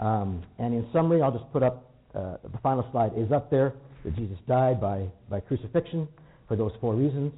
[0.00, 3.74] Um, and in summary, I'll just put up uh, the final slide is up there
[4.04, 6.08] that Jesus died by, by crucifixion
[6.48, 7.32] for those four reasons.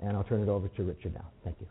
[0.00, 1.24] And I'll turn it over to Richard now.
[1.42, 1.66] Thank you.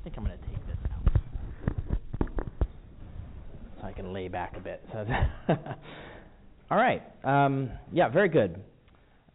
[0.00, 1.20] I think I'm going to take this out
[3.80, 4.84] so I can lay back a bit.
[6.70, 7.02] All right.
[7.24, 8.62] Um, yeah, very good.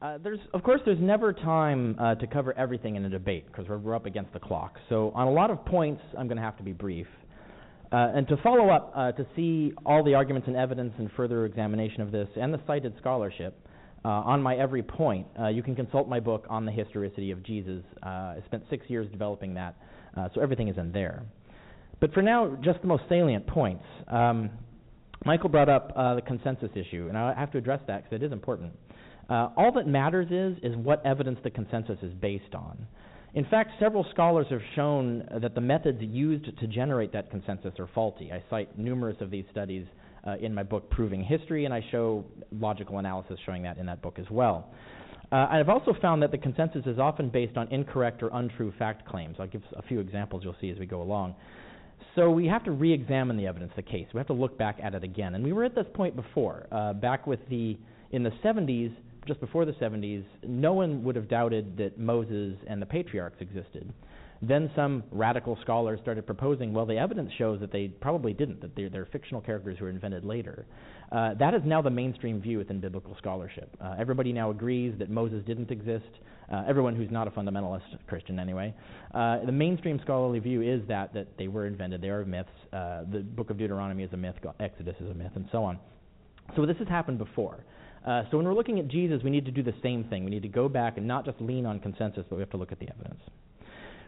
[0.01, 3.67] Uh, there's, of course, there's never time uh, to cover everything in a debate because
[3.67, 4.77] we're, we're up against the clock.
[4.87, 7.07] So on a lot of points, I'm going to have to be brief.
[7.91, 11.45] Uh, and to follow up, uh, to see all the arguments and evidence and further
[11.45, 13.67] examination of this and the cited scholarship
[14.05, 17.83] uh, on my every point, you can consult my book on the historicity of Jesus.
[18.01, 19.75] I spent six years developing that,
[20.33, 21.23] so everything is in there.
[21.99, 23.83] But for now, just the most salient points.
[24.07, 24.51] Um,
[25.25, 28.31] Michael brought up the consensus issue, and I have to address that because it is
[28.31, 28.71] important.
[29.29, 32.87] Uh, all that matters is is what evidence the consensus is based on.
[33.35, 37.87] In fact, several scholars have shown that the methods used to generate that consensus are
[37.93, 38.31] faulty.
[38.31, 39.85] I cite numerous of these studies
[40.25, 44.01] uh, in my book, Proving History, and I show logical analysis showing that in that
[44.01, 44.71] book as well.
[45.31, 49.07] Uh, I've also found that the consensus is often based on incorrect or untrue fact
[49.07, 49.35] claims.
[49.39, 51.35] I'll give a few examples you'll see as we go along.
[52.15, 54.07] So we have to re-examine the evidence, the case.
[54.11, 55.35] We have to look back at it again.
[55.35, 57.77] And we were at this point before, uh, back with the
[58.11, 58.91] in the 70s
[59.25, 63.91] just before the 70s, no one would have doubted that Moses and the patriarchs existed.
[64.41, 68.73] Then some radical scholars started proposing, well, the evidence shows that they probably didn't, that
[68.73, 70.65] they're, they're fictional characters who were invented later.
[71.11, 73.75] Uh, that is now the mainstream view within biblical scholarship.
[73.81, 76.09] Uh, everybody now agrees that Moses didn't exist.
[76.51, 78.73] Uh, everyone who's not a fundamentalist Christian, anyway.
[79.13, 82.49] Uh, the mainstream scholarly view is that, that they were invented, they are myths.
[82.71, 85.77] Uh, the book of Deuteronomy is a myth, Exodus is a myth, and so on.
[86.55, 87.65] So this has happened before.
[88.05, 90.23] Uh, so when we're looking at Jesus, we need to do the same thing.
[90.23, 92.57] We need to go back and not just lean on consensus, but we have to
[92.57, 93.19] look at the evidence.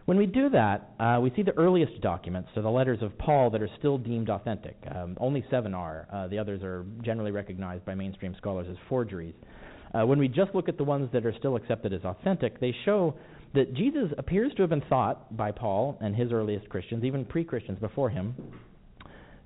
[0.04, 3.50] When we do that, uh, we see the earliest documents, so the letters of Paul
[3.50, 4.76] that are still deemed authentic.
[4.92, 6.08] Um, only seven are.
[6.12, 9.34] Uh, the others are generally recognized by mainstream scholars as forgeries.
[9.94, 12.74] Uh, when we just look at the ones that are still accepted as authentic, they
[12.84, 13.14] show
[13.54, 17.44] that Jesus appears to have been thought by Paul and his earliest Christians, even pre
[17.44, 18.34] Christians before him.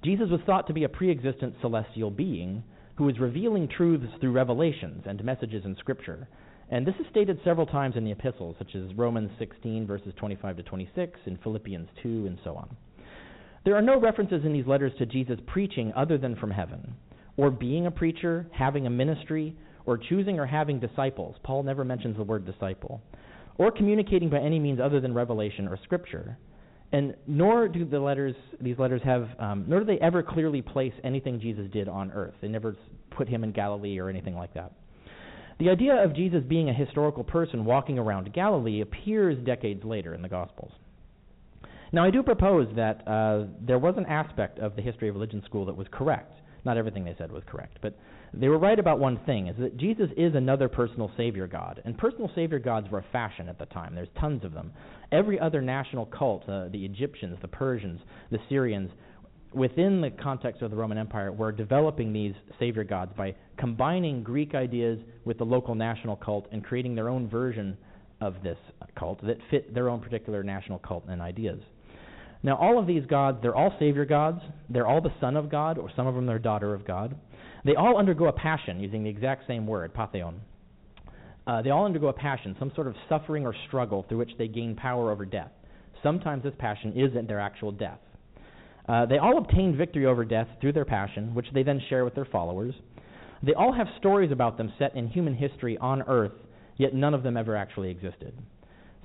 [0.05, 2.63] Jesus was thought to be a pre existent celestial being
[2.97, 6.29] who is revealing truths through revelations and messages in Scripture.
[6.71, 10.57] And this is stated several times in the epistles, such as Romans 16, verses 25
[10.57, 12.77] to 26, and Philippians 2, and so on.
[13.65, 16.95] There are no references in these letters to Jesus preaching other than from heaven,
[17.37, 19.55] or being a preacher, having a ministry,
[19.85, 21.37] or choosing or having disciples.
[21.45, 23.01] Paul never mentions the word disciple,
[23.59, 26.37] or communicating by any means other than revelation or Scripture.
[26.93, 30.93] And nor do the letters, these letters have, um, nor do they ever clearly place
[31.03, 32.35] anything Jesus did on earth.
[32.41, 32.77] They never
[33.11, 34.73] put him in Galilee or anything like that.
[35.59, 40.23] The idea of Jesus being a historical person walking around Galilee appears decades later in
[40.23, 40.71] the Gospels.
[41.93, 45.43] Now, I do propose that uh, there was an aspect of the history of religion
[45.45, 46.33] school that was correct.
[46.65, 47.97] Not everything they said was correct, but
[48.35, 51.97] they were right about one thing: is that Jesus is another personal savior god, and
[51.97, 53.95] personal savior gods were a fashion at the time.
[53.95, 54.73] There's tons of them.
[55.13, 58.91] Every other national cult, uh, the Egyptians, the Persians, the Syrians,
[59.53, 64.55] within the context of the Roman Empire, were developing these savior gods by combining Greek
[64.55, 67.77] ideas with the local national cult and creating their own version
[68.21, 68.59] of this
[68.99, 71.61] cult that fit their own particular national cult and ideas.
[72.43, 74.41] Now, all of these gods, they're all savior gods.
[74.69, 77.17] They're all the son of God, or some of them they're daughter of God.
[77.67, 80.35] They all undergo a passion, using the exact same word, patheon.
[81.49, 84.47] Uh, they all undergo a passion, some sort of suffering or struggle through which they
[84.47, 85.51] gain power over death.
[86.01, 87.99] Sometimes this passion isn't their actual death.
[88.89, 92.15] Uh, they all obtain victory over death through their passion, which they then share with
[92.15, 92.73] their followers.
[93.43, 96.33] They all have stories about them set in human history on earth,
[96.77, 98.33] yet none of them ever actually existed.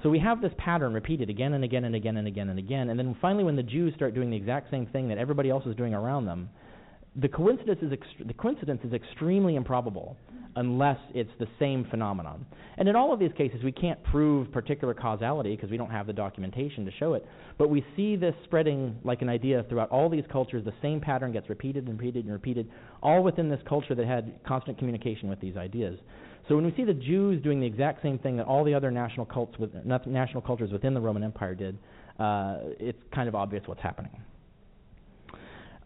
[0.04, 2.90] So we have this pattern repeated again and again and again and again and again.
[2.90, 5.66] And then finally, when the Jews start doing the exact same thing that everybody else
[5.66, 6.50] is doing around them,
[7.16, 10.16] the coincidence is, ext- the coincidence is extremely improbable
[10.56, 12.46] unless it's the same phenomenon.
[12.78, 16.08] And in all of these cases, we can't prove particular causality because we don't have
[16.08, 17.26] the documentation to show it.
[17.58, 20.64] But we see this spreading like an idea throughout all these cultures.
[20.66, 22.70] The same pattern gets repeated and repeated and repeated,
[23.02, 25.98] all within this culture that had constant communication with these ideas.
[26.48, 28.92] So when we see the Jews doing the exact same thing that all the other
[28.92, 31.78] national cults with national cultures within the Roman Empire did,
[32.20, 34.12] uh, it's kind of obvious what's happening.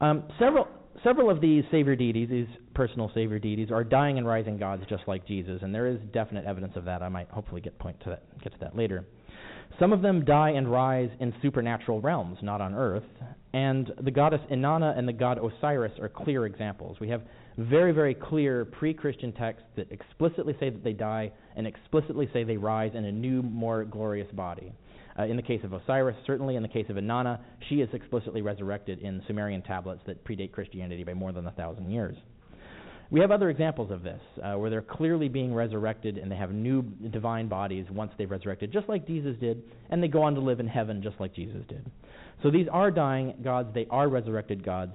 [0.02, 0.68] Um, several
[1.06, 5.04] several of these savior deities, these personal savior deities, are dying and rising gods just
[5.08, 7.02] like Jesus, and there is definite evidence of that.
[7.02, 9.06] I might hopefully get point to that, get to that later.
[9.80, 13.04] Some of them die and rise in supernatural realms, not on earth,
[13.54, 16.98] and the goddess Inanna and the god Osiris are clear examples.
[17.00, 17.22] We have
[17.58, 22.44] very, very clear pre Christian texts that explicitly say that they die and explicitly say
[22.44, 24.74] they rise in a new, more glorious body.
[25.18, 28.42] Uh, in the case of Osiris, certainly in the case of Inanna, she is explicitly
[28.42, 32.18] resurrected in Sumerian tablets that predate Christianity by more than a thousand years.
[33.12, 36.52] We have other examples of this, uh, where they're clearly being resurrected and they have
[36.52, 40.42] new divine bodies once they've resurrected, just like Jesus did, and they go on to
[40.42, 41.90] live in heaven just like Jesus did.
[42.42, 44.94] So these are dying gods, they are resurrected gods,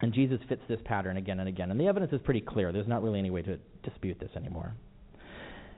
[0.00, 1.70] and Jesus fits this pattern again and again.
[1.70, 2.72] And the evidence is pretty clear.
[2.72, 4.74] There's not really any way to dispute this anymore.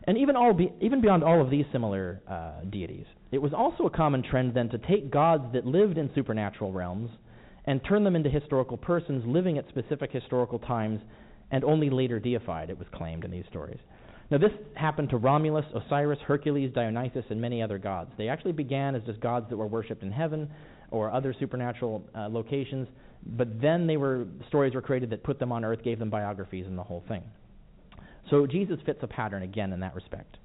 [0.05, 3.85] And even, all be, even beyond all of these similar uh, deities, it was also
[3.85, 7.11] a common trend then to take gods that lived in supernatural realms
[7.67, 11.01] and turn them into historical persons living at specific historical times
[11.51, 13.79] and only later deified, it was claimed in these stories.
[14.31, 18.13] Now, this happened to Romulus, Osiris, Hercules, Dionysus, and many other gods.
[18.17, 20.49] They actually began as just gods that were worshipped in heaven
[20.93, 22.87] or other supernatural uh, locations,
[23.37, 26.67] but then they were stories were created that put them on earth, gave them biographies,
[26.67, 27.23] and the whole thing.
[28.31, 30.37] So Jesus fits a pattern again in that respect.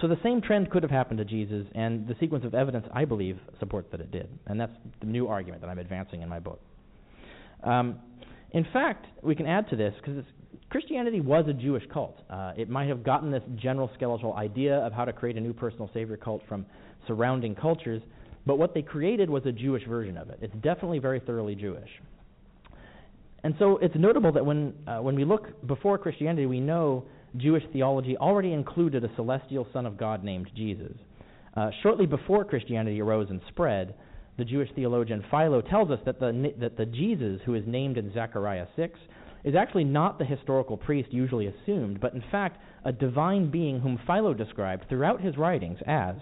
[0.00, 3.04] So the same trend could have happened to Jesus, and the sequence of evidence, I
[3.04, 4.28] believe, supports that it did.
[4.46, 6.60] And that's the new argument that I'm advancing in my book.
[7.64, 7.98] Um,
[8.52, 10.24] in fact, we can add to this because
[10.70, 12.18] Christianity was a Jewish cult.
[12.30, 15.52] Uh, it might have gotten this general skeletal idea of how to create a new
[15.52, 16.64] personal savior cult from
[17.06, 18.02] surrounding cultures,
[18.46, 20.38] but what they created was a Jewish version of it.
[20.40, 21.90] It's definitely very thoroughly Jewish.
[23.44, 27.04] And so it's notable that when, uh, when we look before Christianity, we know
[27.38, 30.96] Jewish theology already included a celestial Son of God named Jesus.
[31.56, 33.94] Uh, shortly before Christianity arose and spread,
[34.36, 38.12] the Jewish theologian Philo tells us that the, that the Jesus who is named in
[38.12, 38.98] Zechariah 6
[39.44, 43.98] is actually not the historical priest usually assumed, but in fact a divine being whom
[44.06, 46.14] Philo described throughout his writings as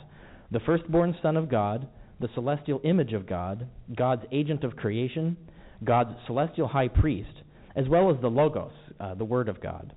[0.51, 1.89] the firstborn Son of God,
[2.21, 5.37] the celestial image of God, God's agent of creation,
[5.85, 7.43] God's celestial high priest,
[7.75, 9.93] as well as the Logos, uh, the Word of God.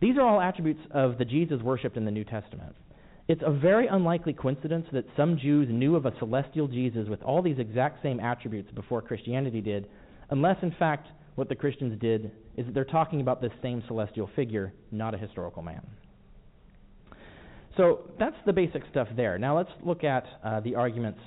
[0.00, 2.74] These are all attributes of the Jesus worshipped in the New Testament.
[3.28, 7.42] It's a very unlikely coincidence that some Jews knew of a celestial Jesus with all
[7.42, 9.86] these exact same attributes before Christianity did,
[10.30, 14.28] unless, in fact, what the Christians did is that they're talking about this same celestial
[14.34, 15.86] figure, not a historical man.
[17.76, 19.38] So that's the basic stuff there.
[19.38, 21.20] Now let's look at uh, the arguments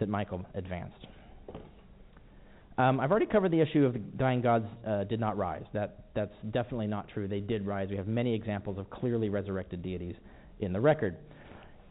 [0.00, 1.06] that Michael advanced.
[2.80, 5.64] Um, I've already covered the issue of the dying gods uh, did not rise.
[5.74, 7.28] That, that's definitely not true.
[7.28, 7.88] They did rise.
[7.90, 10.14] We have many examples of clearly resurrected deities
[10.60, 11.18] in the record.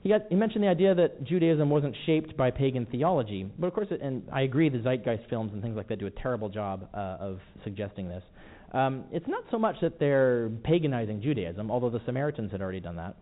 [0.02, 3.88] He, he mentioned the idea that Judaism wasn't shaped by pagan theology, but of course,
[3.91, 6.88] it, and I agree, the Zeitgeist films and things like that do a terrible job
[6.95, 8.23] uh, of suggesting this.
[8.71, 12.95] Um, it's not so much that they're paganizing Judaism, although the Samaritans had already done
[12.95, 13.15] that.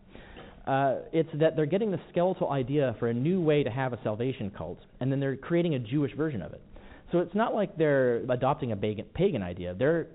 [0.66, 4.00] Uh, it's that they're getting the skeletal idea for a new way to have a
[4.04, 6.62] salvation cult, and then they're creating a Jewish version of it.
[7.12, 9.74] So it's not like they're adopting a pagan, idea.
[9.74, 10.08] They're,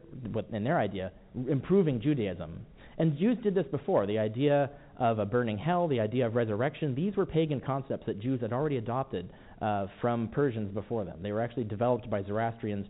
[0.52, 1.12] in their idea,
[1.48, 2.66] improving Judaism.
[2.98, 4.06] And Jews did this before.
[4.06, 8.20] The idea of a burning hell, the idea of resurrection, these were pagan concepts that
[8.20, 9.30] Jews had already adopted
[9.62, 11.18] uh, from Persians before them.
[11.22, 12.86] They were actually developed by Zoroastrians.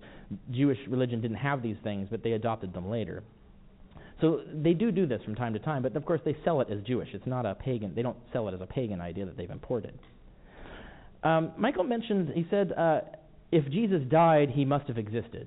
[0.51, 3.23] Jewish religion didn't have these things, but they adopted them later.
[4.21, 6.69] So they do do this from time to time, but of course they sell it
[6.71, 7.09] as Jewish.
[7.12, 7.93] It's not a pagan.
[7.95, 9.99] They don't sell it as a pagan idea that they've imported.
[11.23, 12.33] Um, Michael mentioned.
[12.35, 13.01] He said uh,
[13.53, 15.47] if Jesus died, he must have existed.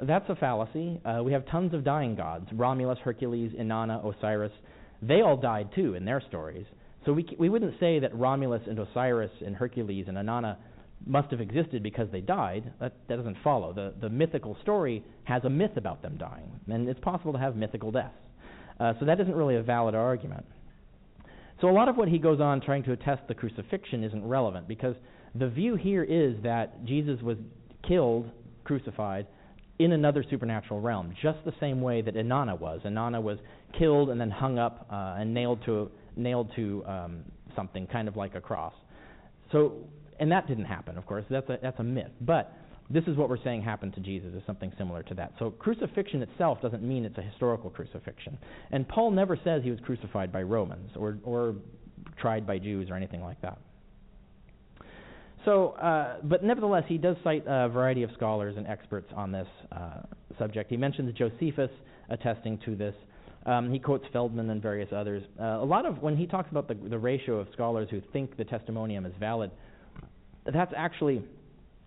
[0.00, 1.00] That's a fallacy.
[1.04, 4.52] Uh, we have tons of dying gods Romulus, Hercules, Inanna, Osiris.
[5.00, 6.66] They all died too in their stories.
[7.06, 10.56] So we, we wouldn't say that Romulus and Osiris and Hercules and Inanna
[11.06, 12.72] must have existed because they died.
[12.80, 13.72] That, that doesn't follow.
[13.72, 17.54] The, the mythical story has a myth about them dying, and it's possible to have
[17.54, 18.14] mythical deaths.
[18.80, 20.44] Uh, so that isn't really a valid argument.
[21.60, 24.68] So a lot of what he goes on trying to attest the crucifixion isn't relevant
[24.68, 24.94] because
[25.34, 27.36] the view here is that Jesus was
[27.86, 28.30] killed,
[28.64, 29.26] crucified,
[29.78, 32.80] in another supernatural realm, just the same way that Inanna was.
[32.84, 33.38] Inanna was
[33.78, 37.24] killed and then hung up uh, and nailed to nailed to um,
[37.54, 38.74] something, kind of like a cross.
[39.52, 39.74] So,
[40.18, 41.24] and that didn't happen, of course.
[41.30, 42.10] That's a that's a myth.
[42.20, 42.52] But
[42.90, 45.32] this is what we're saying happened to Jesus is something similar to that.
[45.38, 48.38] So crucifixion itself doesn't mean it's a historical crucifixion.
[48.72, 51.54] And Paul never says he was crucified by Romans or or
[52.20, 53.58] tried by Jews or anything like that.
[55.44, 59.46] So, uh, but nevertheless, he does cite a variety of scholars and experts on this
[59.72, 60.02] uh,
[60.38, 60.70] subject.
[60.70, 61.70] He mentions Josephus
[62.08, 62.94] attesting to this.
[63.46, 65.22] Um, he quotes Feldman and various others.
[65.40, 68.36] Uh, a lot of when he talks about the, the ratio of scholars who think
[68.36, 69.50] the testimonium is valid,
[70.52, 71.22] that's actually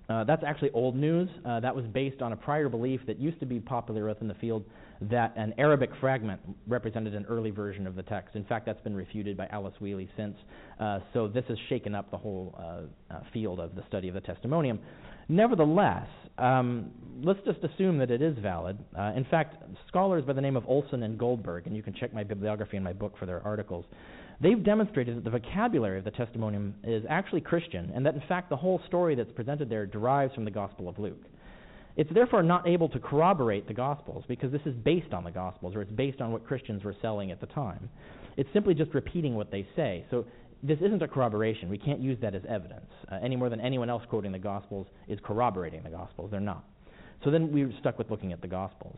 [0.09, 1.29] uh, that's actually old news.
[1.45, 4.33] Uh, that was based on a prior belief that used to be popular within the
[4.35, 4.63] field
[5.09, 8.35] that an Arabic fragment represented an early version of the text.
[8.35, 10.35] In fact, that's been refuted by Alice Whealey since.
[10.79, 14.13] Uh, so this has shaken up the whole uh, uh, field of the study of
[14.13, 14.79] the testimonium.
[15.27, 16.91] Nevertheless, um,
[17.23, 18.77] let's just assume that it is valid.
[18.97, 19.55] Uh, in fact,
[19.87, 22.83] scholars by the name of Olson and Goldberg, and you can check my bibliography in
[22.83, 23.85] my book for their articles,
[24.41, 28.49] they've demonstrated that the vocabulary of the testimonium is actually Christian, and that in fact
[28.49, 31.23] the whole story that's presented there derives from the Gospel of Luke.
[31.97, 35.75] It's therefore not able to corroborate the Gospels because this is based on the Gospels,
[35.75, 37.89] or it's based on what Christians were selling at the time.
[38.37, 40.05] It's simply just repeating what they say.
[40.09, 40.25] So
[40.63, 41.69] this isn't a corroboration.
[41.69, 44.87] We can't use that as evidence uh, any more than anyone else quoting the Gospels
[45.07, 46.29] is corroborating the Gospels.
[46.31, 46.63] They're not.
[47.23, 48.97] So then we're stuck with looking at the Gospels.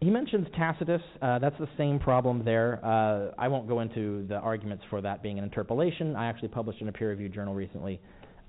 [0.00, 1.00] He mentions Tacitus.
[1.22, 2.84] Uh, that's the same problem there.
[2.84, 6.14] Uh, I won't go into the arguments for that being an interpolation.
[6.14, 8.00] I actually published in a peer reviewed journal recently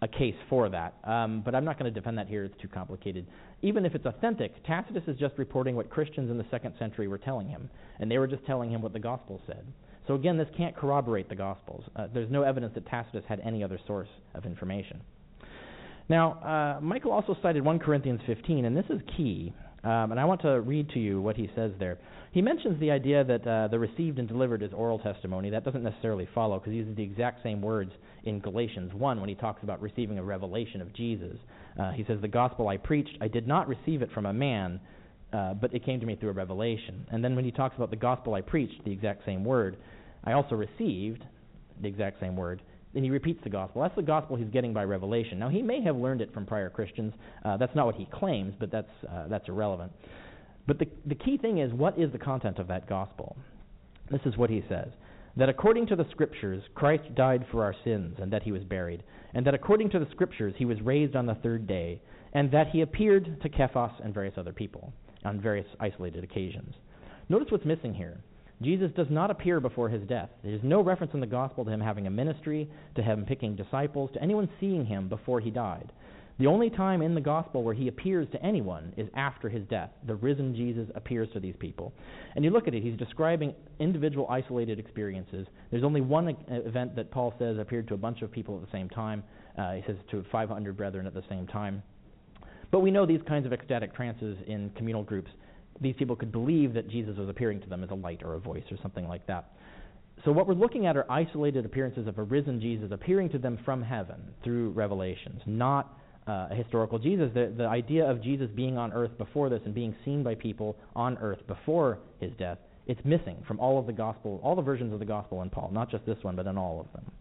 [0.02, 0.96] a case for that.
[1.04, 3.26] Um, but I'm not going to defend that here, it's too complicated.
[3.62, 7.18] Even if it's authentic, Tacitus is just reporting what Christians in the second century were
[7.18, 7.70] telling him,
[8.00, 9.66] and they were just telling him what the Gospels said.
[10.08, 11.84] So again, this can't corroborate the Gospels.
[11.96, 15.02] Uh, there's no evidence that Tacitus had any other source of information.
[16.10, 19.54] Now, uh, Michael also cited 1 Corinthians 15, and this is key.
[19.84, 21.98] Um, and I want to read to you what he says there.
[22.32, 25.50] He mentions the idea that uh, the received and delivered is oral testimony.
[25.50, 27.92] That doesn't necessarily follow because he uses the exact same words
[28.28, 31.38] in Galatians 1 when he talks about receiving a revelation of Jesus.
[31.80, 34.80] Uh, he says, The gospel I preached, I did not receive it from a man,
[35.34, 37.06] uh, but it came to me through a revelation.
[37.12, 39.78] And then when he talks about the gospel I preached, the exact same word,
[40.24, 41.24] I also received
[41.82, 42.62] the exact same word.
[42.94, 43.82] Then he repeats the gospel.
[43.82, 45.40] That's the gospel he's getting by revelation.
[45.40, 47.14] Now, he may have learned it from prior Christians.
[47.46, 49.92] Uh, that's not what he claims, but that's, uh, that's irrelevant.
[50.66, 53.38] But the, the key thing is what is the content of that gospel?
[54.10, 54.88] This is what he says
[55.38, 59.04] that according to the Scriptures, Christ died for our sins, and that he was buried,
[59.34, 62.02] and that according to the Scriptures, he was raised on the third day,
[62.34, 64.92] and that he appeared to Cephas and various other people
[65.24, 66.74] on various isolated occasions.
[67.30, 68.18] Notice what's missing here.
[68.62, 70.30] Jesus does not appear before his death.
[70.44, 73.56] There is no reference in the gospel to him having a ministry, to him picking
[73.56, 75.92] disciples, to anyone seeing him before he died.
[76.40, 79.90] The only time in the gospel where he appears to anyone is after his death.
[80.06, 81.94] The risen Jesus appears to these people.
[82.36, 85.48] And you look at it, he's describing individual isolated experiences.
[85.72, 88.72] There's only one event that Paul says appeared to a bunch of people at the
[88.72, 89.24] same time.
[89.58, 91.82] Uh, he says to 500 brethren at the same time.
[92.70, 95.32] But we know these kinds of ecstatic trances in communal groups
[95.82, 98.40] these people could believe that Jesus was appearing to them as a light or a
[98.40, 99.52] voice or something like that.
[100.26, 103.60] So, what we're looking at are isolated appearances of a risen Jesus appearing to them
[103.64, 105.96] from heaven through revelations, not
[106.28, 107.30] uh, a historical Jesus.
[107.34, 110.78] The, the idea of Jesus being on earth before this and being seen by people
[110.96, 114.94] on earth before his death, it's missing from all of the gospel, all the versions
[114.94, 117.12] of the gospel in Paul, not just this one, but in all of them.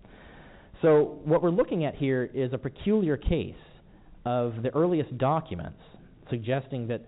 [0.82, 3.54] So, what we're looking at here is a peculiar case
[4.24, 5.80] of the earliest documents
[6.28, 7.02] suggesting that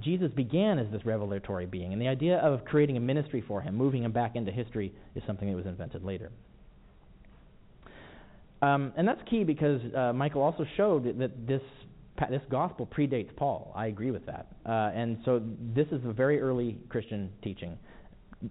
[0.00, 3.76] Jesus began as this revelatory being, and the idea of creating a ministry for him,
[3.76, 6.32] moving him back into history, is something that was invented later.
[8.64, 11.62] Um, and that's key because uh, Michael also showed that this
[12.30, 13.72] this gospel predates Paul.
[13.74, 14.46] I agree with that.
[14.64, 15.42] Uh, and so
[15.74, 17.76] this is a very early Christian teaching.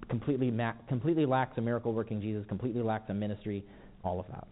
[0.10, 3.64] Completely, ma- completely lacks a miracle working Jesus, completely lacks a ministry,
[4.04, 4.48] all of that.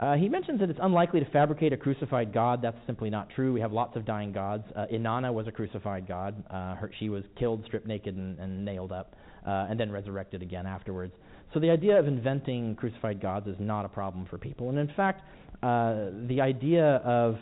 [0.00, 2.60] Uh, he mentions that it's unlikely to fabricate a crucified God.
[2.60, 3.52] That's simply not true.
[3.52, 4.64] We have lots of dying gods.
[4.74, 6.42] Uh, Inanna was a crucified god.
[6.50, 9.14] Uh, her, she was killed, stripped naked, and, and nailed up,
[9.46, 11.14] uh, and then resurrected again afterwards.
[11.54, 14.70] So the idea of inventing crucified gods is not a problem for people.
[14.70, 15.22] And in fact,
[15.62, 17.36] uh, the idea of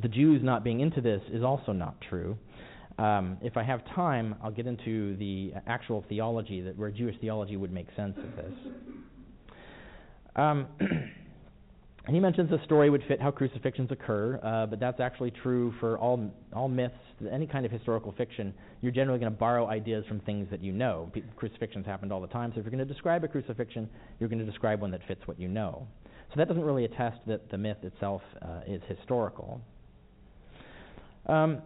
[0.00, 2.38] the Jews not being into this is also not true.
[2.98, 7.56] Um, if I have time, I'll get into the actual theology that where Jewish theology
[7.56, 8.52] would make sense of this.
[10.34, 10.66] Um,
[12.08, 15.74] And he mentions the story would fit how crucifixions occur, uh, but that's actually true
[15.78, 16.94] for all all myths,
[17.30, 18.54] any kind of historical fiction.
[18.80, 21.12] You're generally going to borrow ideas from things that you know.
[21.36, 24.38] Crucifixions happened all the time, so if you're going to describe a crucifixion, you're going
[24.38, 25.86] to describe one that fits what you know.
[26.30, 29.60] So that doesn't really attest that the myth itself uh, is historical.
[31.26, 31.60] Um,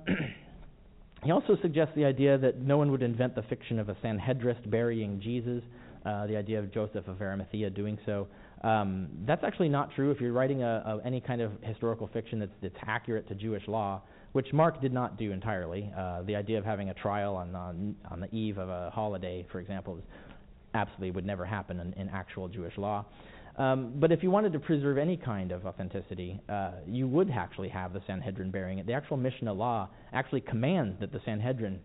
[1.22, 4.68] he also suggests the idea that no one would invent the fiction of a Sanhedrist
[4.68, 5.62] burying Jesus,
[6.05, 8.26] uh, the idea of Joseph of Arimathea doing so.
[8.63, 12.39] Um, that's actually not true if you're writing a, a, any kind of historical fiction
[12.39, 14.03] that's, that's accurate to Jewish law,
[14.33, 15.93] which Mark did not do entirely.
[15.97, 19.45] Uh, the idea of having a trial on, on, on the eve of a holiday,
[19.51, 19.99] for example,
[20.75, 23.05] absolutely would never happen in, in actual Jewish law.
[23.57, 27.69] Um, but if you wanted to preserve any kind of authenticity, uh, you would actually
[27.69, 28.87] have the Sanhedrin bearing it.
[28.87, 31.81] The actual Mishnah law actually commands that the Sanhedrin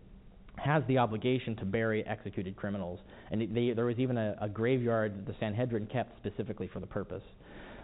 [0.58, 3.00] has the obligation to bury executed criminals.
[3.30, 6.86] And they, there was even a, a graveyard that the Sanhedrin kept specifically for the
[6.86, 7.22] purpose.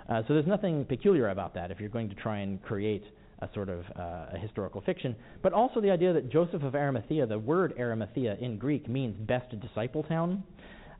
[0.08, 3.04] Uh, so there's nothing peculiar about that if you're going to try and create
[3.40, 5.16] a sort of uh, a historical fiction.
[5.42, 9.58] But also the idea that Joseph of Arimathea, the word Arimathea in Greek means best
[9.60, 10.42] disciple town.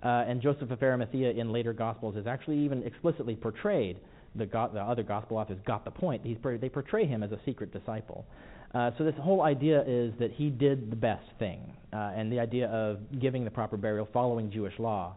[0.03, 3.99] Uh, and Joseph of Arimathea in later Gospels is actually even explicitly portrayed.
[4.37, 6.23] The, go- the other Gospel authors got the point.
[6.25, 8.27] He's, they portray him as a secret disciple.
[8.75, 11.61] Uh, so this whole idea is that he did the best thing,
[11.93, 15.15] uh, and the idea of giving the proper burial following Jewish law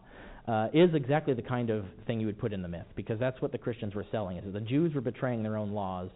[0.47, 3.41] uh, is exactly the kind of thing you would put in the myth, because that's
[3.41, 4.37] what the Christians were selling.
[4.37, 6.09] Is that the Jews were betraying their own laws,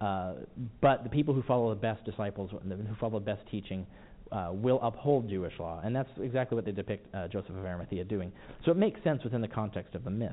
[0.00, 0.34] uh,
[0.80, 3.86] but the people who follow the best disciples, who follow the best teaching,
[4.32, 8.32] uh, will uphold Jewish law, and that's exactly what they depict Joseph of Arimathea doing.
[8.64, 10.32] So it makes sense within the context of the myth.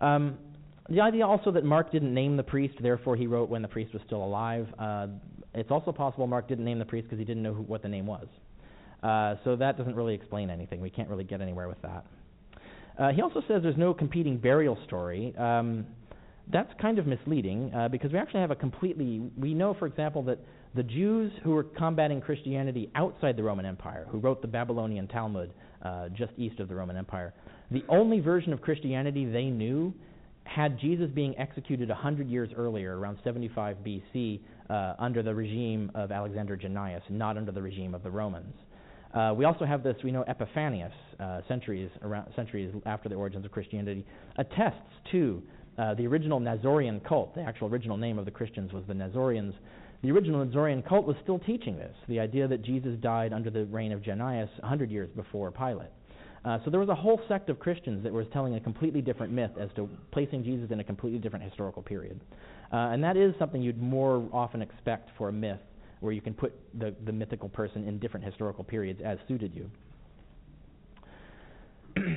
[0.00, 0.38] Um,
[0.88, 3.92] the idea also that Mark didn't name the priest, therefore he wrote when the priest
[3.92, 4.66] was still alive.
[4.78, 5.06] Uh,
[5.54, 7.88] it's also possible Mark didn't name the priest because he didn't know who, what the
[7.88, 8.26] name was.
[9.02, 10.80] Uh, so that doesn't really explain anything.
[10.80, 12.04] We can't really get anywhere with that.
[12.98, 15.34] Uh, he also says there's no competing burial story.
[15.36, 15.86] Um,
[16.52, 19.30] that's kind of misleading uh, because we actually have a completely.
[19.36, 20.38] We know, for example, that
[20.74, 25.52] the Jews who were combating Christianity outside the Roman Empire, who wrote the Babylonian Talmud
[25.82, 27.32] uh, just east of the Roman Empire,
[27.70, 29.94] the only version of Christianity they knew
[30.44, 34.40] had Jesus being executed 100 years earlier, around 75 BC,
[34.70, 38.54] uh, under the regime of Alexander Jannaeus, not under the regime of the Romans.
[39.14, 43.44] Uh, we also have this, we know Epiphanius, uh, centuries, around, centuries after the origins
[43.44, 44.04] of Christianity,
[44.38, 45.42] attests to
[45.78, 47.34] uh, the original Nazorian cult.
[47.34, 49.54] The actual original name of the Christians was the Nazorians.
[50.02, 53.64] The original Nazorian cult was still teaching this the idea that Jesus died under the
[53.66, 55.90] reign of Jannaeus 100 years before Pilate.
[56.44, 59.32] Uh, so there was a whole sect of Christians that was telling a completely different
[59.32, 62.20] myth as to placing Jesus in a completely different historical period.
[62.72, 65.60] Uh, and that is something you'd more often expect for a myth,
[66.00, 69.70] where you can put the, the mythical person in different historical periods as suited you.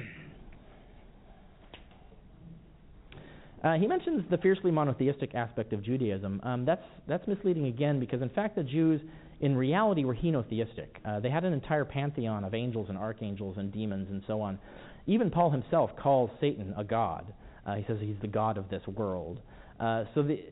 [3.63, 6.39] Uh, he mentions the fiercely monotheistic aspect of Judaism.
[6.43, 9.01] Um, that's that's misleading again because in fact the Jews
[9.39, 10.87] in reality were henotheistic.
[11.05, 14.57] Uh, they had an entire pantheon of angels and archangels and demons and so on.
[15.05, 17.33] Even Paul himself calls Satan a god.
[17.65, 19.41] Uh, he says he's the god of this world.
[19.79, 20.43] Uh, so the,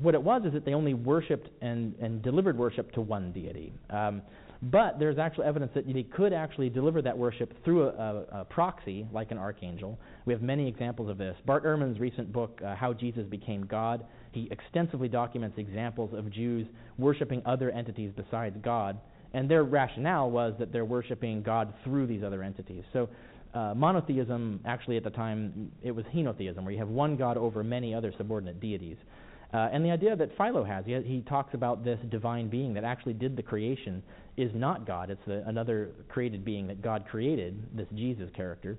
[0.00, 3.72] what it was is that they only worshipped and, and delivered worship to one deity.
[3.90, 4.22] Um,
[4.62, 8.44] but there's actual evidence that they could actually deliver that worship through a, a, a,
[8.44, 9.98] proxy, like an archangel.
[10.26, 11.36] We have many examples of this.
[11.46, 14.04] Bart Ehrman's recent book, uh, How Jesus Became God,
[14.38, 16.66] he extensively documents examples of Jews
[16.98, 18.98] worshiping other entities besides God,
[19.34, 22.84] and their rationale was that they're worshiping God through these other entities.
[22.92, 23.08] So
[23.54, 27.62] uh, monotheism, actually at the time, it was henotheism, where you have one God over
[27.64, 28.96] many other subordinate deities.
[29.52, 32.84] Uh, and the idea that Philo has, he, he, talks about this divine being that
[32.84, 34.02] actually did the creation,
[34.36, 35.10] is not God.
[35.10, 38.76] It's the, another created being that God created, this Jesus character.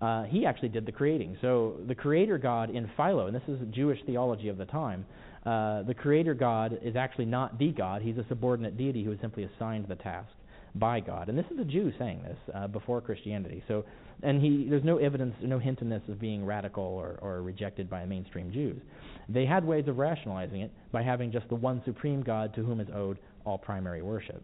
[0.00, 1.36] Uh, he actually did the creating.
[1.40, 5.06] So the creator God in Philo, and this is Jewish theology of the time,
[5.46, 8.02] uh, the creator God is actually not the God.
[8.02, 10.30] He's a subordinate deity who is simply assigned the task
[10.74, 11.28] by God.
[11.28, 13.62] And this is a Jew saying this uh, before Christianity.
[13.68, 13.84] So,
[14.22, 17.88] and he, there's no evidence, no hint in this of being radical or, or rejected
[17.88, 18.80] by mainstream Jews.
[19.28, 22.80] They had ways of rationalizing it by having just the one supreme God to whom
[22.80, 24.42] is owed all primary worship.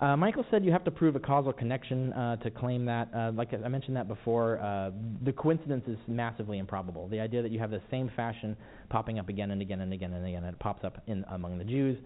[0.00, 3.08] Uh, Michael said you have to prove a causal connection uh, to claim that.
[3.12, 4.90] Uh, like I mentioned that before, uh,
[5.24, 7.08] the coincidence is massively improbable.
[7.08, 8.56] The idea that you have the same fashion
[8.90, 11.58] popping up again and again and again and again, and it pops up in among
[11.58, 11.98] the Jews,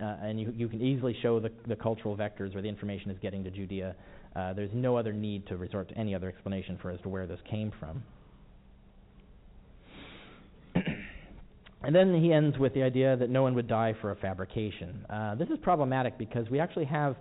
[0.00, 3.18] uh, and you, you can easily show the, the cultural vectors where the information is
[3.20, 3.94] getting to Judea.
[4.34, 7.26] Uh, there's no other need to resort to any other explanation for as to where
[7.26, 8.02] this came from.
[11.82, 15.04] And then he ends with the idea that no one would die for a fabrication.
[15.08, 17.16] Uh, this is problematic because we actually have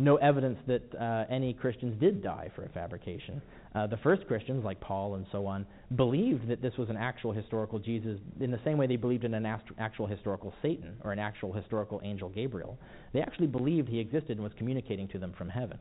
[0.00, 3.42] no evidence that uh, any Christians did die for a fabrication.
[3.74, 7.32] Uh, the first Christians, like Paul and so on, believed that this was an actual
[7.32, 11.12] historical Jesus in the same way they believed in an ast- actual historical Satan or
[11.12, 12.78] an actual historical angel Gabriel.
[13.12, 15.78] They actually believed he existed and was communicating to them from heaven.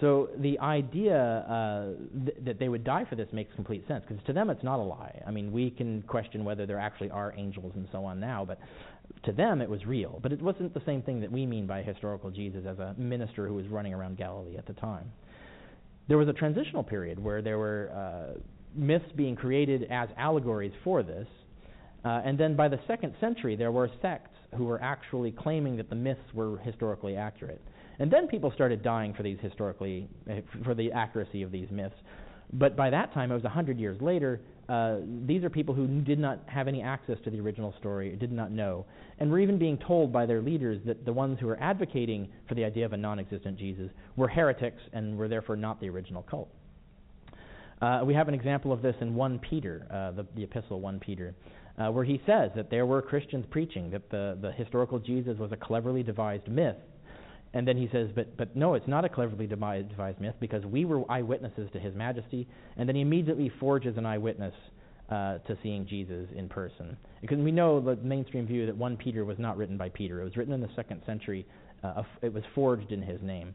[0.00, 4.24] So the idea uh, th- that they would die for this makes complete sense because
[4.24, 5.22] to them it's not a lie.
[5.24, 8.58] I mean, we can question whether there actually are angels and so on now, but
[9.24, 10.18] to them it was real.
[10.22, 13.46] But it wasn't the same thing that we mean by historical Jesus as a minister
[13.46, 15.12] who was running around Galilee at the time.
[16.08, 18.40] There was a transitional period where there were uh,
[18.74, 21.28] myths being created as allegories for this,
[22.04, 25.88] uh, and then by the second century there were sects who were actually claiming that
[25.88, 27.60] the myths were historically accurate.
[27.98, 30.08] And then people started dying for these historically,
[30.64, 31.94] for the accuracy of these myths.
[32.52, 34.40] But by that time, it was a hundred years later.
[34.68, 38.32] Uh, these are people who did not have any access to the original story, did
[38.32, 38.86] not know,
[39.18, 42.54] and were even being told by their leaders that the ones who were advocating for
[42.54, 46.48] the idea of a non-existent Jesus were heretics and were therefore not the original cult.
[47.80, 51.00] Uh, we have an example of this in 1 Peter, uh, the, the epistle 1
[51.00, 51.34] Peter,
[51.78, 55.50] uh, where he says that there were Christians preaching that the, the historical Jesus was
[55.50, 56.76] a cleverly devised myth.
[57.54, 60.84] And then he says, but, but no, it's not a cleverly devised myth because we
[60.84, 62.48] were eyewitnesses to his majesty.
[62.76, 64.54] And then he immediately forges an eyewitness
[65.10, 66.96] uh, to seeing Jesus in person.
[67.20, 70.24] Because we know the mainstream view that 1 Peter was not written by Peter, it
[70.24, 71.46] was written in the second century,
[71.84, 73.54] uh, it was forged in his name.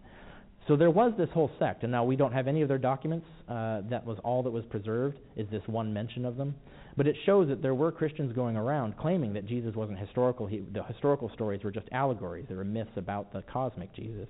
[0.67, 3.25] So there was this whole sect, and now we don't have any of their documents.
[3.47, 6.55] Uh, that was all that was preserved, is this one mention of them.
[6.97, 10.45] But it shows that there were Christians going around claiming that Jesus wasn't historical.
[10.45, 12.45] He, the historical stories were just allegories.
[12.49, 14.27] They were myths about the cosmic Jesus.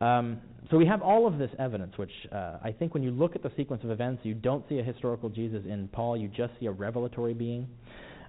[0.00, 0.40] Um,
[0.70, 3.42] so we have all of this evidence, which uh, I think when you look at
[3.42, 6.16] the sequence of events, you don't see a historical Jesus in Paul.
[6.16, 7.68] You just see a revelatory being.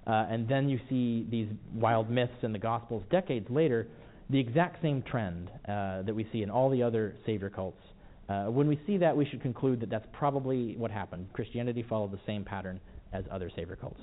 [0.06, 3.88] Uh, and then you see these wild myths in the Gospels decades later
[4.32, 7.82] the exact same trend uh, that we see in all the other savior cults.
[8.28, 11.26] Uh, when we see that, we should conclude that that's probably what happened.
[11.34, 12.80] Christianity followed the same pattern
[13.12, 14.00] as other savior cults.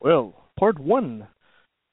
[0.00, 1.26] Well, part one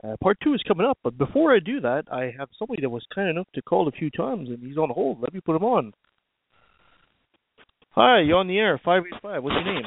[0.06, 2.90] uh, part two is coming up, but before I do that, I have somebody that
[2.90, 5.22] was kind enough to call a few times, and he's on hold.
[5.22, 5.94] Let me put him on.
[7.92, 9.44] Hi, you're on the air, 585.
[9.44, 9.84] What's your name?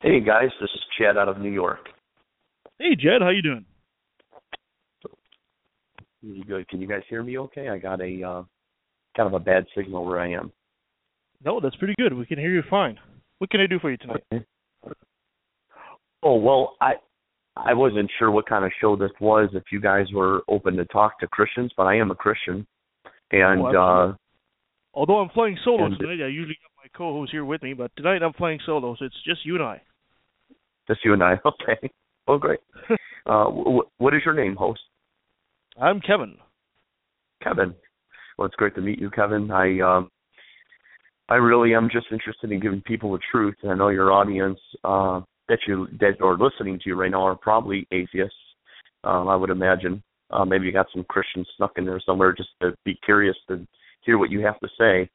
[0.00, 0.50] Hey, guys.
[0.60, 1.80] This is Chad out of New York.
[2.78, 3.22] Hey, Jed.
[3.22, 3.64] How you doing?
[6.46, 6.68] Good?
[6.68, 7.68] Can you guys hear me okay?
[7.68, 8.42] I got a uh,
[9.16, 10.52] kind of a bad signal where I am.
[11.44, 12.12] No, that's pretty good.
[12.12, 12.98] We can hear you fine.
[13.38, 14.22] What can I do for you tonight?
[14.32, 14.44] Okay.
[16.22, 16.94] Oh well, I
[17.56, 19.48] I wasn't sure what kind of show this was.
[19.54, 22.66] If you guys were open to talk to Christians, but I am a Christian,
[23.32, 24.14] and oh, uh,
[24.94, 28.22] although I'm flying solo tonight, I usually have my co-host here with me, but tonight
[28.22, 29.80] I'm flying solo, so it's just you and I.
[30.86, 31.40] Just you and I.
[31.46, 31.90] Okay.
[32.28, 32.58] Well, great.
[33.26, 34.80] uh, w- what is your name, host?
[35.80, 36.36] I'm Kevin.
[37.40, 37.72] Kevin.
[38.36, 39.50] Well, it's great to meet you, Kevin.
[39.52, 40.10] I um,
[41.28, 44.58] I really am just interested in giving people the truth, and I know your audience.
[44.82, 48.36] Uh, that you that are listening to you right now are probably atheists.
[49.04, 50.02] Um, I would imagine.
[50.30, 53.64] Uh, maybe you got some Christians snuck in there somewhere just to be curious to
[54.02, 55.08] hear what you have to say.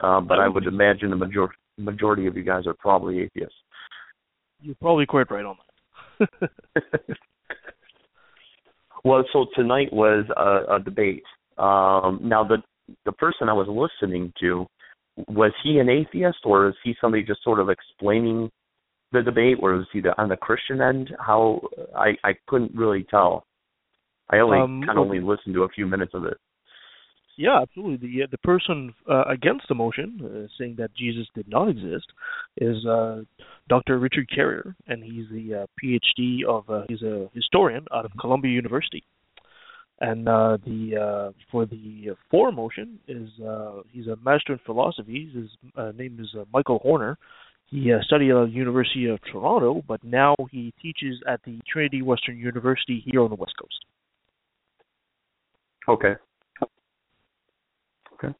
[0.00, 3.54] Uh, but I would imagine the major- majority of you guys are probably atheists.
[4.60, 5.56] You're probably quite right on
[6.18, 6.50] that.
[9.04, 11.22] well, so tonight was a, a debate.
[11.56, 12.58] Um, now, the
[13.04, 14.66] the person I was listening to
[15.28, 18.50] was he an atheist or is he somebody just sort of explaining
[19.12, 21.10] the debate, or was he the, on the Christian end?
[21.18, 21.60] How
[21.96, 23.44] I I couldn't really tell.
[24.30, 26.38] I only um, kind of only listened to a few minutes of it.
[27.36, 28.06] Yeah, absolutely.
[28.06, 32.06] The the person uh, against the motion, uh, saying that Jesus did not exist,
[32.58, 33.22] is uh,
[33.68, 33.98] Dr.
[33.98, 38.52] Richard Carrier, and he's the uh, PhD of uh, he's a historian out of Columbia
[38.52, 39.02] University.
[40.00, 45.30] And uh, the uh, for the for motion is uh, he's a master in philosophy.
[45.34, 47.18] His uh, name is uh, Michael Horner,
[47.70, 52.02] he uh, studied at the University of Toronto, but now he teaches at the Trinity
[52.02, 53.84] Western University here on the West Coast.
[55.88, 56.14] Okay.
[58.14, 58.34] Okay.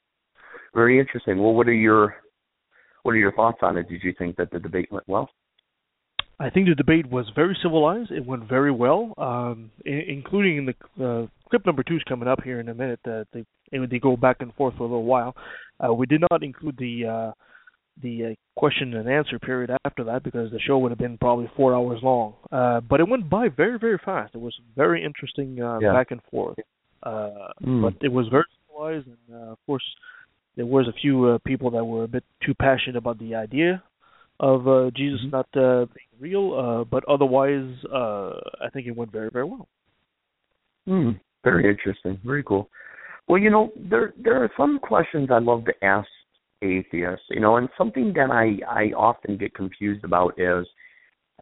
[0.74, 1.38] Very interesting.
[1.38, 2.16] Well, what are your
[3.02, 3.88] what are your thoughts on it?
[3.88, 5.30] Did you think that the debate went well?
[6.38, 8.10] I think the debate was very civilized.
[8.10, 12.28] It went very well, um, I- including in the uh, clip number two is coming
[12.28, 13.00] up here in a minute.
[13.06, 15.36] Uh, they they go back and forth for a little while.
[15.78, 17.32] Uh, we did not include the uh,
[18.02, 21.50] the uh, question and answer period after that because the show would have been probably
[21.56, 22.34] four hours long.
[22.50, 24.34] Uh, but it went by very, very fast.
[24.34, 25.92] It was very interesting uh, yeah.
[25.92, 26.58] back and forth.
[27.02, 27.82] Uh, mm.
[27.82, 29.84] But it was very civilized, and uh, of course,
[30.56, 33.82] there was a few uh, people that were a bit too passionate about the idea
[34.38, 35.30] of uh, Jesus mm-hmm.
[35.30, 36.54] not uh, being real.
[36.54, 39.68] Uh, but otherwise, uh, I think it went very, very well.
[40.88, 41.20] Mm.
[41.44, 42.18] Very interesting.
[42.24, 42.68] Very cool.
[43.28, 46.08] Well, you know, there there are some questions I'd love to ask
[46.62, 50.66] atheist, you know, and something that I I often get confused about is,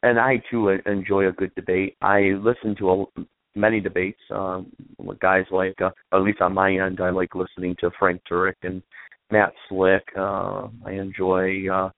[0.03, 1.97] and I too enjoy a good debate.
[2.01, 3.05] I listen to a,
[3.55, 7.77] many debates um, with guys like, uh, at least on my end, I like listening
[7.81, 8.83] to Frank Turek and
[9.31, 10.05] Matt Slick.
[10.16, 11.91] Uh, I enjoy uh,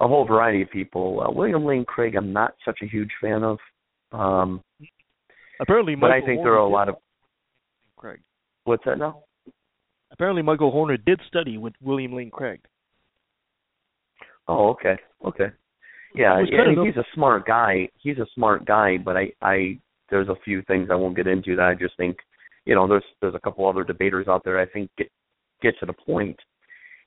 [0.00, 1.24] a whole variety of people.
[1.24, 3.58] Uh, William Lane Craig, I'm not such a huge fan of.
[4.12, 4.62] Um,
[5.60, 6.96] Apparently, but I think there are a lot of.
[7.96, 8.20] Craig.
[8.64, 9.22] What's that now?
[10.18, 12.58] Apparently, Michael Horner did study with William Lane Craig.
[14.48, 15.46] Oh, okay, okay.
[16.12, 17.88] Yeah, yeah, he's a smart guy.
[18.02, 19.78] He's a smart guy, but I, I,
[20.10, 22.16] there's a few things I won't get into that I just think,
[22.64, 25.08] you know, there's there's a couple other debaters out there I think get
[25.62, 26.36] get to the point.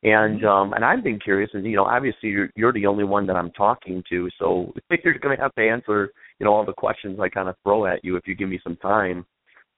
[0.04, 3.28] And um and I've been curious, and you know, obviously you're you're the only one
[3.28, 4.72] that I'm talking to, so
[5.04, 7.88] you're going to have to answer, you know, all the questions I kind of throw
[7.88, 9.26] at you if you give me some time.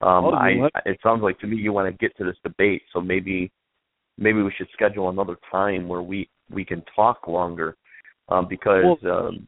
[0.04, 0.72] Um, Oh, I what?
[0.86, 3.52] it sounds like to me you want to get to this debate, so maybe
[4.18, 7.76] maybe we should schedule another time where we we can talk longer,
[8.30, 9.48] um, because Well, um,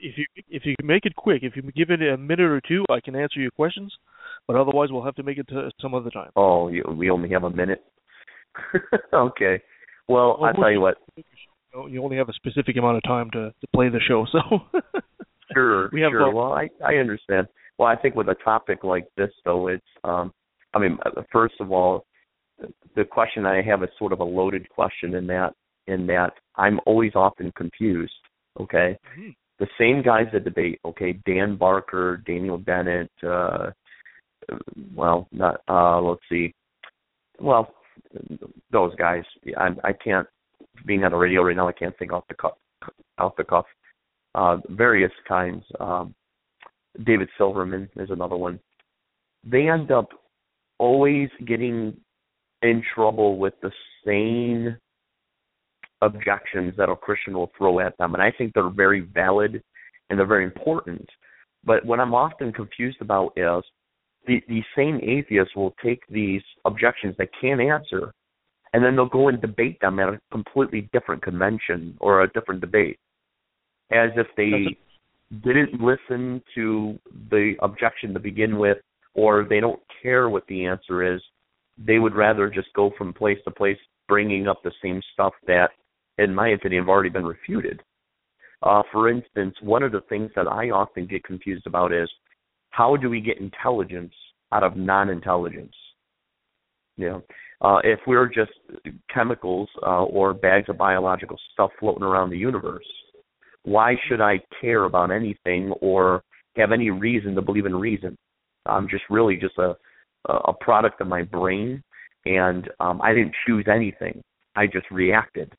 [0.00, 2.60] if you if you can make it quick, if you give it a minute or
[2.66, 3.92] two, I can answer your questions.
[4.48, 6.30] But otherwise, we'll have to make it to some other time.
[6.36, 7.84] oh, you, we only have a minute.
[9.14, 9.62] okay,
[10.08, 10.96] well, Well, I'll tell you what.
[11.16, 14.40] You You only have a specific amount of time to to play the show, so.
[15.54, 16.20] Sure, We have sure.
[16.26, 16.34] both.
[16.34, 17.46] Well, I I understand.
[17.82, 20.32] Well, I think with a topic like this, though, it's um,
[20.72, 22.04] I mean, uh, first of all,
[22.94, 25.52] the question I have is sort of a loaded question in that
[25.88, 28.12] in that I'm always often confused.
[28.60, 29.34] Okay, Mhm.
[29.58, 30.78] the same guys that debate.
[30.84, 33.10] Okay, Dan Barker, Daniel Dennett.
[33.24, 33.72] uh
[34.94, 35.60] Well, not.
[35.66, 36.54] uh Let's see.
[37.40, 37.74] Well,
[38.70, 39.24] those guys.
[39.56, 40.28] I I can't.
[40.86, 42.56] Being on the radio right now, I can't think off the cuff.
[43.18, 43.66] Off the cuff
[44.34, 45.64] uh, various kinds.
[45.80, 46.14] Um,
[47.04, 48.60] David Silverman is another one.
[49.44, 50.08] They end up
[50.78, 51.96] always getting
[52.62, 53.72] in trouble with the
[54.06, 54.76] same
[56.02, 59.62] objections that a Christian will throw at them, and I think they're very valid
[60.10, 61.08] and they're very important.
[61.64, 63.62] But what I'm often confused about is
[64.26, 68.12] the these same atheists will take these objections they can't answer,
[68.72, 72.60] and then they'll go and debate them at a completely different convention or a different
[72.60, 72.98] debate
[73.92, 74.76] as if they
[75.40, 76.98] didn't listen to
[77.30, 78.78] the objection to begin with
[79.14, 81.20] or they don't care what the answer is
[81.78, 83.78] they would rather just go from place to place
[84.08, 85.70] bringing up the same stuff that
[86.18, 87.80] in my opinion have already been refuted.
[88.62, 92.10] Uh, for instance one of the things that i often get confused about is
[92.70, 94.14] how do we get intelligence
[94.52, 95.74] out of non-intelligence?
[96.96, 97.22] You know
[97.62, 98.52] uh, if we're just
[99.12, 102.84] chemicals uh, or bags of biological stuff floating around the universe
[103.64, 106.22] why should I care about anything or
[106.56, 108.16] have any reason to believe in reason?
[108.66, 109.76] I'm just really just a
[110.26, 111.82] a product of my brain,
[112.26, 114.22] and um, I didn't choose anything.
[114.54, 115.52] I just reacted.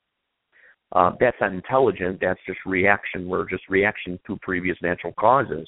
[0.94, 2.20] Uh, that's not intelligent.
[2.22, 3.28] That's just reaction.
[3.28, 5.68] We're just reaction to previous natural causes.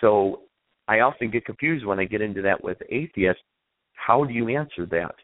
[0.00, 0.42] So
[0.88, 3.42] I often get confused when I get into that with atheists.
[3.94, 5.14] How do you answer that?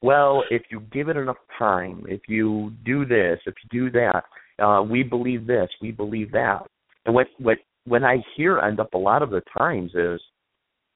[0.00, 4.24] Well, if you give it enough time, if you do this, if you do that,
[4.62, 6.60] uh, we believe this, we believe that.
[7.04, 10.20] And what what when I hear end up a lot of the times is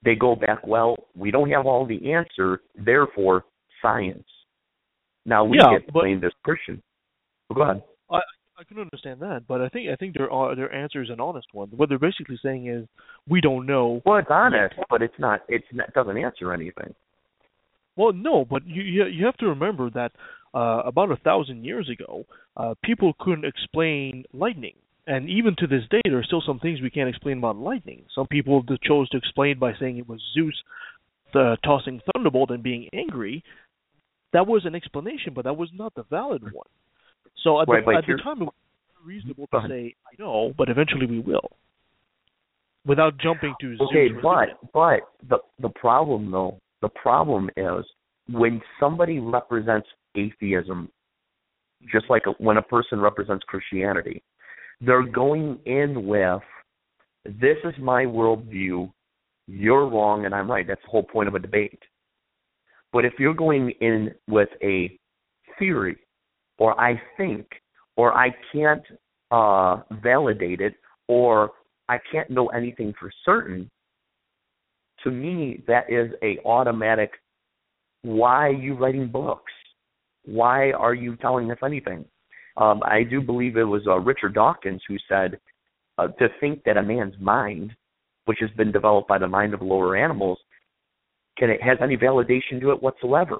[0.04, 3.44] they go back, well, we don't have all the answer, therefore
[3.80, 4.26] science.
[5.24, 6.82] Now we Yeah, get blamed as Christian.
[7.48, 7.82] Well, go ahead.
[8.10, 8.20] I
[8.58, 11.48] I can understand that, but I think I think their their answer is an honest
[11.52, 11.68] one.
[11.70, 12.86] What they're basically saying is
[13.28, 14.00] we don't know.
[14.04, 15.40] Well, it's honest, but it's not.
[15.48, 16.94] It's not, it doesn't answer anything.
[17.96, 20.12] Well, no, but you you, you have to remember that
[20.54, 22.24] uh, about a thousand years ago,
[22.56, 24.74] uh, people couldn't explain lightning,
[25.06, 28.04] and even to this day, there are still some things we can't explain about lightning.
[28.14, 30.54] Some people chose to explain by saying it was Zeus
[31.34, 33.42] uh, tossing thunderbolt and being angry.
[34.32, 36.66] That was an explanation, but that was not the valid one.
[37.42, 38.54] So at, the, at the time, it was
[39.04, 41.50] reasonable to say I know, but eventually we will,
[42.86, 44.22] without jumping to Okay, Zeus.
[44.22, 47.84] but but the the problem though, the problem is
[48.28, 50.90] when somebody represents atheism,
[51.90, 54.22] just like when a person represents Christianity,
[54.80, 56.42] they're going in with
[57.24, 58.90] this is my worldview,
[59.46, 60.66] you're wrong and I'm right.
[60.66, 61.80] That's the whole point of a debate.
[62.92, 64.98] But if you're going in with a
[65.58, 65.96] theory,
[66.58, 67.46] or I think,
[67.96, 68.82] or I can't
[69.30, 70.74] uh, validate it,
[71.08, 71.52] or
[71.88, 73.70] I can't know anything for certain,
[75.04, 77.12] to me that is a automatic
[78.02, 79.52] why are you writing books?
[80.24, 82.04] Why are you telling us anything?
[82.56, 85.38] Um, I do believe it was uh, Richard Dawkins who said
[85.98, 87.72] uh, to think that a man's mind,
[88.24, 90.38] which has been developed by the mind of lower animals,
[91.38, 93.38] can it has any validation to it whatsoever.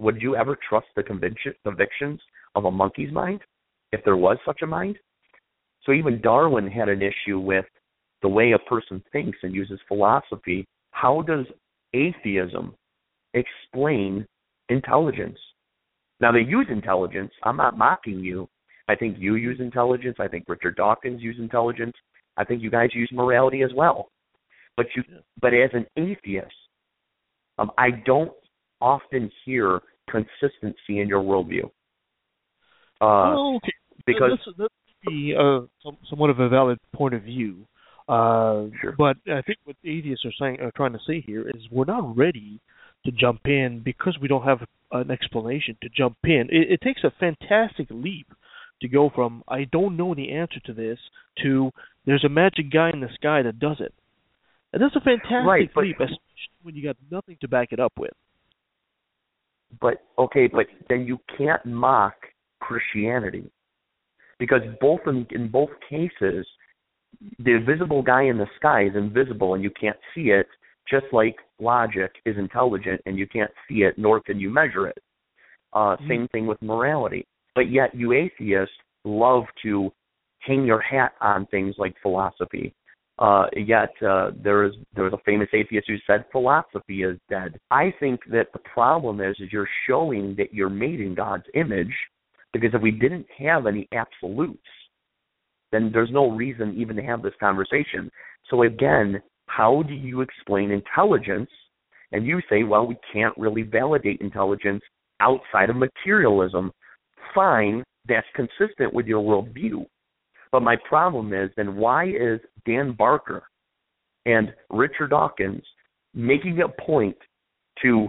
[0.00, 2.20] Would you ever trust the conviction, convictions
[2.54, 3.40] of a monkey's mind,
[3.92, 4.98] if there was such a mind?
[5.84, 7.64] So even Darwin had an issue with
[8.22, 10.66] the way a person thinks and uses philosophy.
[11.00, 11.46] How does
[11.94, 12.74] atheism
[13.32, 14.26] explain
[14.68, 15.38] intelligence?
[16.20, 17.30] Now they use intelligence.
[17.44, 18.48] I'm not mocking you.
[18.88, 20.16] I think you use intelligence.
[20.18, 21.92] I think Richard Dawkins use intelligence.
[22.36, 24.08] I think you guys use morality as well.
[24.76, 25.04] But you,
[25.40, 26.52] but as an atheist,
[27.58, 28.32] um, I don't
[28.80, 29.80] often hear
[30.10, 31.66] consistency in your worldview.
[33.00, 33.72] Uh, well, okay.
[34.04, 34.74] because let's, let's,
[35.06, 35.60] be uh,
[36.10, 37.68] somewhat of a valid point of view.
[38.08, 38.94] Uh, Sure.
[38.96, 42.16] But I think what atheists are saying, are trying to say here, is we're not
[42.16, 42.60] ready
[43.04, 44.60] to jump in because we don't have
[44.92, 46.48] an explanation to jump in.
[46.50, 48.26] It, it takes a fantastic leap
[48.80, 50.98] to go from I don't know the answer to this
[51.42, 51.70] to
[52.06, 53.92] there's a magic guy in the sky that does it.
[54.72, 56.18] And that's a fantastic Right, but- leap, especially
[56.62, 58.12] when you got nothing to back it up with.
[59.80, 62.14] But okay, but then you can't mock
[62.60, 63.50] Christianity
[64.38, 66.46] because both in, in both cases,
[67.38, 70.46] the invisible guy in the sky is invisible and you can't see it.
[70.88, 74.98] Just like logic is intelligent and you can't see it, nor can you measure it.
[75.72, 76.08] Uh, Mhm.
[76.08, 77.26] Same thing with morality.
[77.54, 79.92] But yet, you atheists love to
[80.40, 82.72] hang your hat on things like philosophy.
[83.18, 87.58] Uh, yet uh, there is there was a famous atheist who said philosophy is dead.
[87.70, 91.94] I think that the problem is is you're showing that you're made in God's image,
[92.52, 94.62] because if we didn't have any absolutes,
[95.72, 98.10] then there's no reason even to have this conversation.
[98.50, 101.50] So again, how do you explain intelligence?
[102.12, 104.82] And you say, well, we can't really validate intelligence
[105.20, 106.72] outside of materialism.
[107.34, 109.84] Fine, that's consistent with your worldview.
[110.50, 113.42] But my problem is then why is Dan Barker
[114.24, 115.62] and Richard Dawkins
[116.14, 117.16] making a point
[117.82, 118.08] to,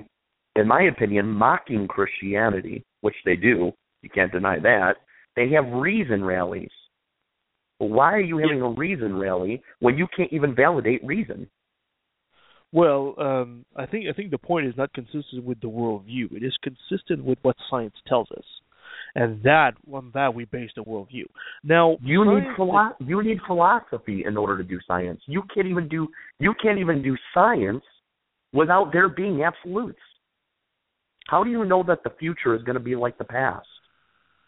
[0.56, 4.96] in my opinion, mocking Christianity, which they do, you can't deny that.
[5.36, 6.72] They have reason rallies.
[7.80, 11.50] Why are you having a reason rally when you can't even validate reason?
[12.72, 16.34] Well, um, I think I think the point is not consistent with the worldview.
[16.36, 18.44] It is consistent with what science tells us,
[19.16, 21.26] and that on that we base the worldview.
[21.64, 25.22] Now, You need philo- you need philosophy in order to do science.
[25.26, 26.08] You can't even do
[26.38, 27.84] you can't even do science
[28.54, 30.00] without there being absolutes.
[31.28, 33.68] How do you know that the future is going to be like the past?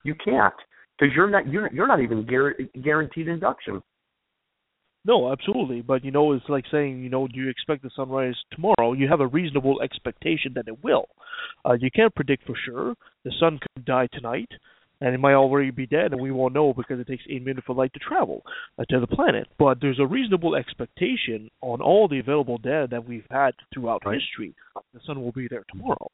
[0.03, 0.53] You can't
[1.01, 3.81] because you're not you're you're not even guar- guaranteed induction.
[5.03, 5.81] No, absolutely.
[5.81, 8.93] But you know, it's like saying, you know, do you expect the sunrise tomorrow?
[8.93, 11.05] You have a reasonable expectation that it will.
[11.65, 12.93] Uh, you can't predict for sure.
[13.25, 14.49] The sun could die tonight,
[15.01, 17.65] and it might already be dead, and we won't know because it takes eight minutes
[17.65, 18.43] for light to travel
[18.77, 19.47] uh, to the planet.
[19.57, 24.19] But there's a reasonable expectation on all the available data that we've had throughout Right.
[24.19, 24.53] history.
[24.93, 26.07] The sun will be there tomorrow,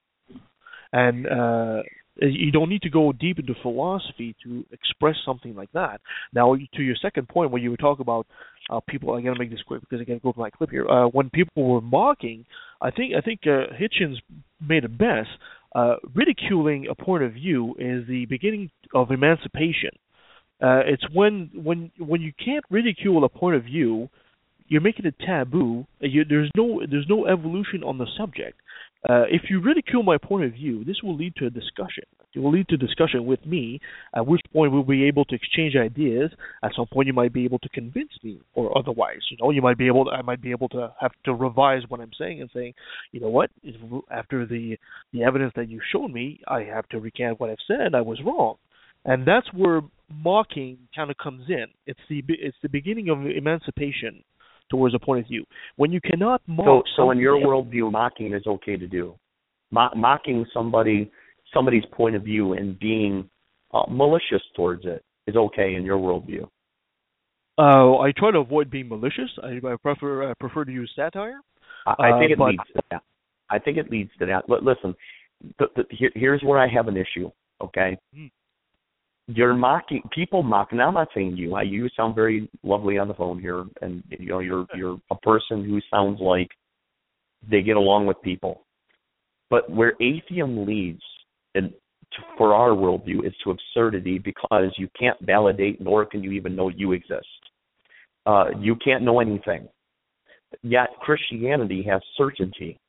[0.94, 1.84] and uh,
[2.22, 6.02] you don't need to go deep into philosophy to express something like that.
[6.34, 8.28] Now, to your second point, when you were talking about
[8.70, 10.50] uh, people, I got to make this quick because I got to go to my
[10.50, 10.88] clip here.
[10.88, 12.46] Uh, when people were mocking,
[12.82, 14.16] I think I think uh, Hitchens
[14.62, 15.30] made it best.
[15.76, 19.92] Uh, ridiculing a point of view is the beginning of emancipation.
[20.62, 24.10] Uh, it's when when when you can't ridicule a point of view,
[24.68, 25.86] you're making it taboo.
[26.02, 28.60] Uh, You, there's no there's no evolution on the subject.
[29.08, 32.04] Uh, if you ridicule my point of view, this will lead to a discussion.
[32.34, 33.80] It will lead to discussion with me,
[34.16, 36.32] at which point we'll be able to exchange ideas.
[36.64, 39.62] At some point, you might be able to convince me, or otherwise, you know, you
[39.62, 40.06] might be able.
[40.06, 42.74] To, I might be able to have to revise what I'm saying and saying,
[43.12, 44.78] you know what, if- after the
[45.14, 47.96] the evidence that you showed me, I have to recant what I've said.
[47.96, 48.58] I was wrong,
[49.06, 51.66] and that's where mocking kind of comes in.
[51.86, 54.24] It's the it's the beginning of emancipation
[54.70, 55.44] towards a point of view.
[55.78, 59.16] When you cannot mock, so so in your worldview, mocking is okay to do.
[59.72, 61.12] Mo- mocking somebody
[61.54, 63.30] somebody's point of view and being
[63.74, 66.48] uh, malicious towards it is okay in your worldview.
[67.58, 69.30] Uh, I try to avoid being malicious.
[69.44, 71.40] I, I prefer I prefer to use satire.
[71.86, 73.02] I, I Uh, think it but- leads to that.
[73.50, 74.44] I think it leads to that.
[74.50, 74.94] L- listen,
[75.58, 77.32] the, the, here, here's where I have an issue.
[77.62, 78.28] Okay, Hmm.
[79.28, 80.72] You're mocking people mock.
[80.72, 81.56] Now I'm not saying you.
[81.56, 85.16] I you sound very lovely on the phone here, and you know you're you're a
[85.16, 86.48] person who sounds like
[87.50, 88.64] they get along with people.
[89.50, 91.02] But where atheism leads,
[91.56, 96.32] and to, for our worldview, is to absurdity because you can't validate, nor can you
[96.32, 97.28] even know you exist.
[98.26, 99.68] Uh, you can't know anything.
[100.64, 102.80] Yet Christianity has certainty.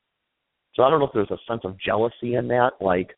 [0.73, 3.09] So I don't know if there's a sense of jealousy in that, like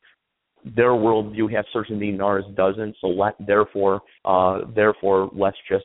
[0.64, 2.96] their worldview has certainty and ours doesn't.
[3.00, 5.84] So let therefore, uh, therefore, let's just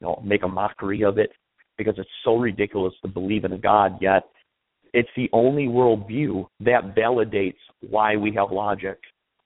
[0.00, 1.30] you know make a mockery of it
[1.78, 3.98] because it's so ridiculous to believe in a God.
[4.00, 4.24] Yet
[4.92, 7.56] it's the only worldview that validates
[7.88, 8.98] why we have logic,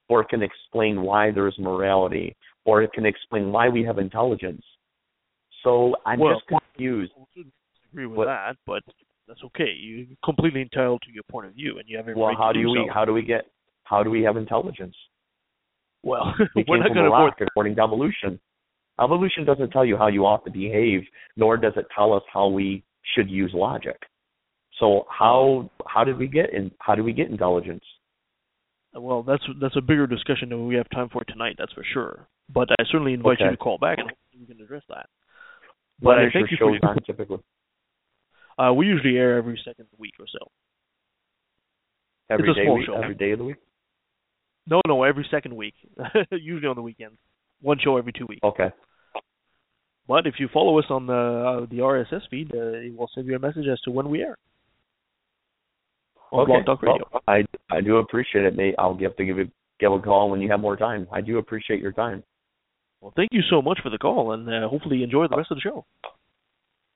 [0.07, 4.63] or it can explain why there's morality, or it can explain why we have intelligence.
[5.63, 7.13] So I'm Well- just confused.
[7.17, 7.43] I
[7.81, 8.83] disagree with What- that, but
[9.27, 9.71] that's okay.
[9.71, 12.51] You're completely entitled to your point of view, and you have every Well, right how
[12.51, 12.93] to do do we so.
[12.93, 13.45] how do we get
[13.91, 14.95] how do we have intelligence?
[16.01, 18.39] Well, We we're not going a to rock according to evolution.
[18.99, 21.01] Evolution doesn't tell you how you ought to behave,
[21.35, 22.83] nor does it tell us how we
[23.13, 23.97] should use logic.
[24.79, 27.83] So how how did we get in how do we get intelligence?
[28.93, 31.55] Well, that's that's a bigger discussion than we have time for tonight.
[31.59, 32.27] That's for sure.
[32.53, 35.07] But I certainly invite you to call back and we can address that.
[36.01, 37.39] But I thank you for your- typically?
[38.57, 40.51] Uh, we usually air every second week or so.
[42.29, 42.95] Every a day small week, show.
[42.95, 43.57] every day of the week.
[44.67, 45.73] No, no, every second week.
[46.31, 47.17] usually on the weekends.
[47.61, 48.41] One show every two weeks.
[48.43, 48.71] Okay.
[50.07, 53.27] But if you follow us on the uh, the RSS feed, uh, it will send
[53.27, 54.37] you a message as to when we air.
[56.31, 56.51] On okay.
[56.51, 57.07] Blog Talk Radio.
[57.11, 58.75] Well, I I do appreciate it, Nate.
[58.77, 59.49] I'll have to give it
[59.79, 61.07] give a call when you have more time.
[61.11, 62.23] I do appreciate your time.
[62.99, 65.51] Well, thank you so much for the call, and uh, hopefully you enjoy the rest
[65.51, 65.85] of the show.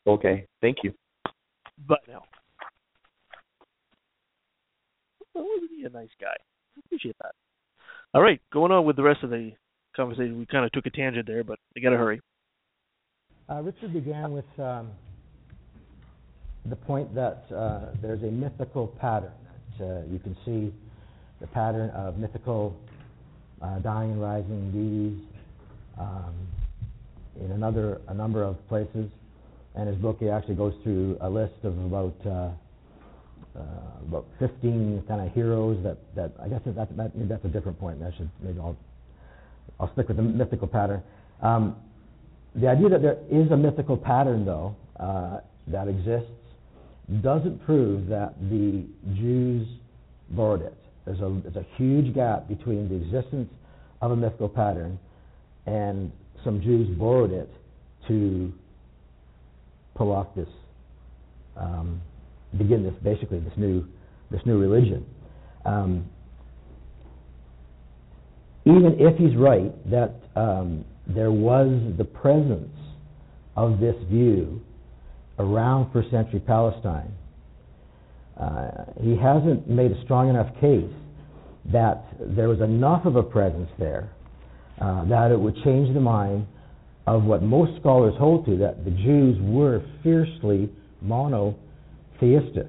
[0.07, 0.45] Okay.
[0.61, 0.93] Thank you.
[1.87, 2.23] Bye now.
[5.33, 6.27] Wasn't he a nice guy?
[6.27, 7.33] I appreciate that.
[8.15, 9.51] All right, going on with the rest of the
[9.93, 10.39] conversation.
[10.39, 12.21] We kind of took a tangent there, but we got to hurry.
[13.49, 14.91] Uh, Richard began with um,
[16.65, 19.33] the point that uh, there's a mythical pattern.
[19.77, 20.73] That, uh, you can see
[21.41, 22.77] the pattern of mythical
[23.61, 25.21] uh, dying and rising deities
[25.99, 26.35] um,
[27.43, 29.11] in another a number of places.
[29.75, 32.15] And his book he actually goes through a list of about
[33.55, 37.49] uh, about 15 kind of heroes that, that I guess that, that maybe that's a
[37.49, 38.01] different point.
[38.03, 38.77] I should maybe I'll
[39.79, 41.03] I'll stick with the mythical pattern.
[41.41, 41.75] Um,
[42.55, 46.31] the idea that there is a mythical pattern, though, uh, that exists,
[47.21, 48.85] doesn't prove that the
[49.15, 49.67] Jews
[50.29, 50.73] borrowed it.
[51.05, 53.51] There's a, there's a huge gap between the existence
[54.01, 54.97] of a mythical pattern
[55.65, 56.11] and
[56.43, 57.49] some Jews borrowed it
[58.07, 58.53] to
[59.95, 60.47] pull off this,
[61.57, 62.01] um,
[62.57, 63.85] begin this basically this new
[64.31, 65.05] this new religion.
[65.65, 66.09] Um,
[68.65, 72.75] even if he's right that um, there was the presence
[73.55, 74.61] of this view
[75.37, 77.11] around first century Palestine,
[78.39, 80.91] uh, he hasn't made a strong enough case
[81.71, 84.09] that there was enough of a presence there
[84.81, 86.45] uh, that it would change the mind
[87.07, 90.69] of what most scholars hold to that the Jews were fiercely
[92.21, 92.67] monotheistic.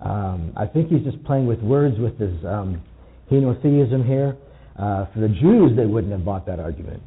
[0.00, 2.82] Um, I think he's just playing with words with his um,
[3.30, 4.36] henotheism here.
[4.78, 7.02] Uh, for the Jews, they wouldn't have bought that argument.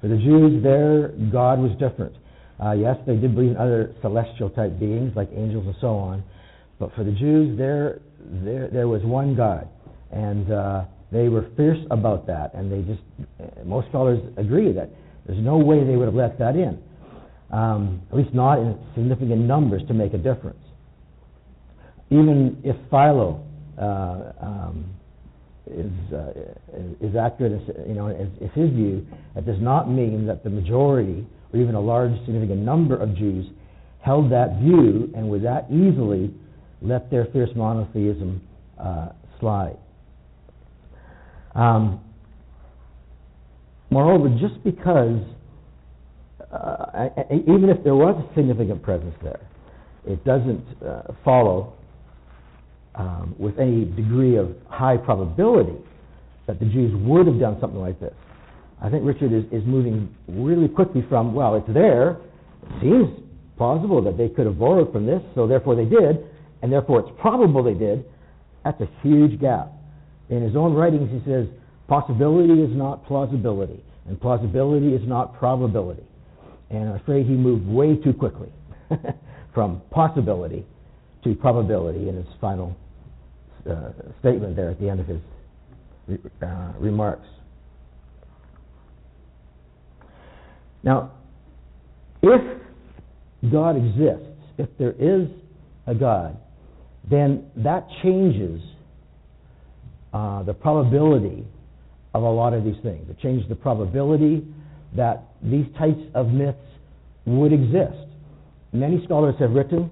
[0.00, 2.14] For the Jews, their God was different.
[2.62, 6.22] Uh, yes, they did believe in other celestial type beings like angels and so on,
[6.78, 9.68] but for the Jews, there there, there was one God,
[10.12, 12.54] and uh, they were fierce about that.
[12.54, 13.02] And they just
[13.40, 14.90] uh, most scholars agree that
[15.26, 16.80] there's no way they would have let that in,
[17.54, 20.64] um, at least not in significant numbers to make a difference.
[22.10, 23.44] Even if Philo
[23.78, 24.84] uh, um,
[25.66, 26.32] is uh,
[27.00, 29.06] is accurate, as, you know, is, is his view.
[29.34, 33.46] That does not mean that the majority or even a large significant number of Jews
[34.00, 36.34] held that view and would that easily
[36.82, 38.42] let their fierce monotheism
[38.78, 39.08] uh,
[39.40, 39.78] slide.
[41.54, 42.00] Um,
[43.90, 45.20] moreover, just because,
[46.54, 49.40] uh, even if there was a significant presence there,
[50.06, 51.74] it doesn't uh, follow
[52.94, 55.76] um, with any degree of high probability
[56.46, 58.14] that the Jews would have done something like this.
[58.82, 62.18] I think Richard is, is moving really quickly from, well, it's there,
[62.62, 63.08] it seems
[63.56, 66.26] plausible that they could have borrowed from this, so therefore they did,
[66.62, 68.04] and therefore it's probable they did.
[68.64, 69.72] That's a huge gap.
[70.28, 71.46] In his own writings, he says,
[71.88, 76.04] possibility is not plausibility, and plausibility is not probability.
[76.74, 78.48] And I'm afraid he moved way too quickly
[79.54, 80.64] from possibility
[81.22, 82.76] to probability in his final
[83.68, 85.20] uh, statement there at the end of his
[86.42, 87.26] uh, remarks.
[90.82, 91.12] Now,
[92.22, 92.60] if
[93.50, 95.28] God exists, if there is
[95.86, 96.36] a God,
[97.10, 98.60] then that changes
[100.12, 101.44] uh, the probability
[102.14, 103.08] of a lot of these things.
[103.08, 104.46] It changes the probability
[104.94, 106.58] that these types of myths
[107.26, 108.08] would exist.
[108.72, 109.90] Many scholars have written,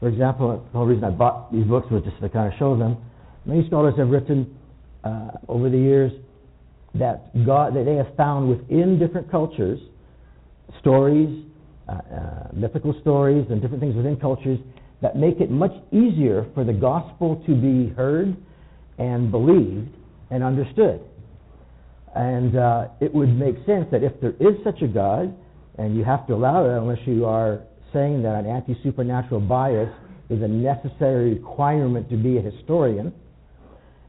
[0.00, 2.76] for example, the whole reason I bought these books was just to kind of show
[2.76, 2.96] them.
[3.44, 4.56] Many scholars have written
[5.04, 6.12] uh, over the years
[6.94, 9.80] that God that they have found within different cultures
[10.80, 11.44] stories,
[11.88, 14.58] uh, uh, mythical stories, and different things within cultures
[15.00, 18.36] that make it much easier for the gospel to be heard
[18.98, 19.90] and believed
[20.30, 21.00] and understood.
[22.14, 25.34] And uh, it would make sense that if there is such a God,
[25.78, 29.88] and you have to allow it unless you are saying that an anti supernatural bias
[30.28, 33.12] is a necessary requirement to be a historian,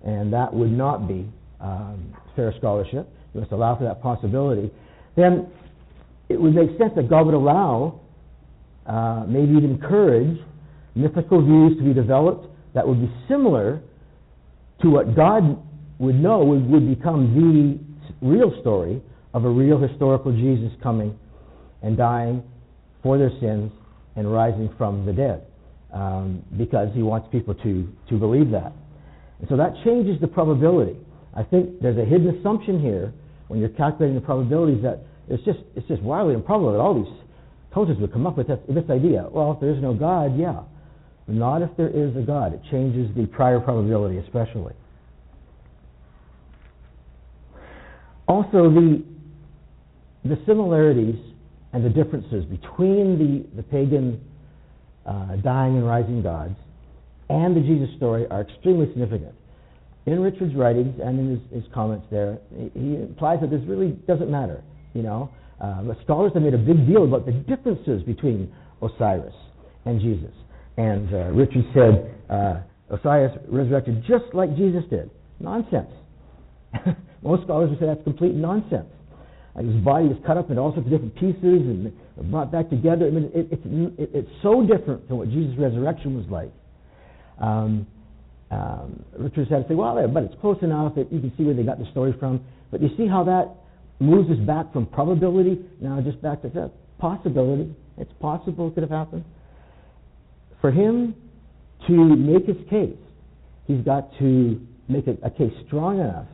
[0.04, 1.26] and that would not be
[1.62, 3.08] um, fair scholarship.
[3.34, 4.70] You must allow for that possibility.
[5.16, 5.47] Then
[6.30, 8.01] it would make sense that God would allow,
[8.86, 10.39] uh, maybe even encourage,
[10.95, 13.82] mythical views to be developed that would be similar
[14.82, 15.58] to what God
[15.99, 17.83] would know would, would become the
[18.24, 19.02] real story
[19.34, 21.18] of a real historical Jesus coming
[21.82, 22.44] and dying
[23.02, 23.72] for their sins
[24.16, 25.46] and rising from the dead
[25.94, 28.72] um, because he wants people to, to believe that.
[29.40, 30.98] And so that changes the probability.
[31.36, 33.14] I think there's a hidden assumption here
[33.48, 37.14] when you're calculating the probabilities that it's just, it's just wildly improbable that all these
[37.74, 39.28] cultures would come up with this, this idea.
[39.32, 40.62] Well, if there is no God, yeah.
[41.28, 42.54] Not if there is a God.
[42.54, 44.74] It changes the prior probability, especially.
[48.28, 49.04] Also, the,
[50.24, 51.16] the similarities
[51.74, 54.22] and the differences between the, the pagan
[55.06, 56.56] uh, dying and rising gods
[57.30, 59.34] and the Jesus story are extremely significant.
[60.06, 62.38] In Richard's writings and in his, his comments there,
[62.74, 64.64] he, implies that this really doesn't matter.
[64.94, 65.30] You know,
[65.62, 69.34] uh, scholars have made a big deal about the differences between Osiris
[69.86, 70.32] and Jesus.
[70.78, 75.10] And uh, Richard said uh, Osiris resurrected just like Jesus did.
[75.40, 75.90] Nonsense.
[77.24, 78.90] Most scholars would say that's complete nonsense.
[79.56, 81.94] Like his body was cut up into all sorts of different pieces and
[82.32, 83.06] brought back together.
[83.06, 83.62] I mean, it, it's,
[84.00, 86.52] it, it's so different from what Jesus' resurrection was like.
[87.40, 87.88] Um,
[88.50, 91.54] um, Richard had to say, well, but it's close enough that you can see where
[91.54, 92.44] they got the story from.
[92.72, 93.56] But you see how that
[94.00, 97.74] moves us back from probability now just back to that possibility.
[97.98, 99.24] It's possible it could have happened.
[100.62, 101.16] For him
[101.88, 102.98] to make his case,
[103.68, 106.28] he's got to make a, a case strong enough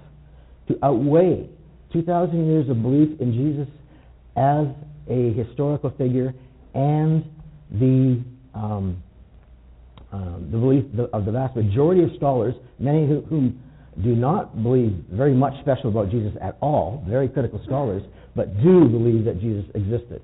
[0.70, 1.50] to outweigh
[1.92, 3.68] 2,000 years of belief in Jesus
[4.38, 4.68] as
[5.10, 6.34] a historical figure
[6.74, 7.26] and
[7.72, 9.04] the, um,
[10.12, 13.62] um, the belief of the vast majority of scholars, many of whom
[14.04, 18.04] do not believe very much special about Jesus at all, very critical scholars,
[18.36, 20.22] but do believe that Jesus existed.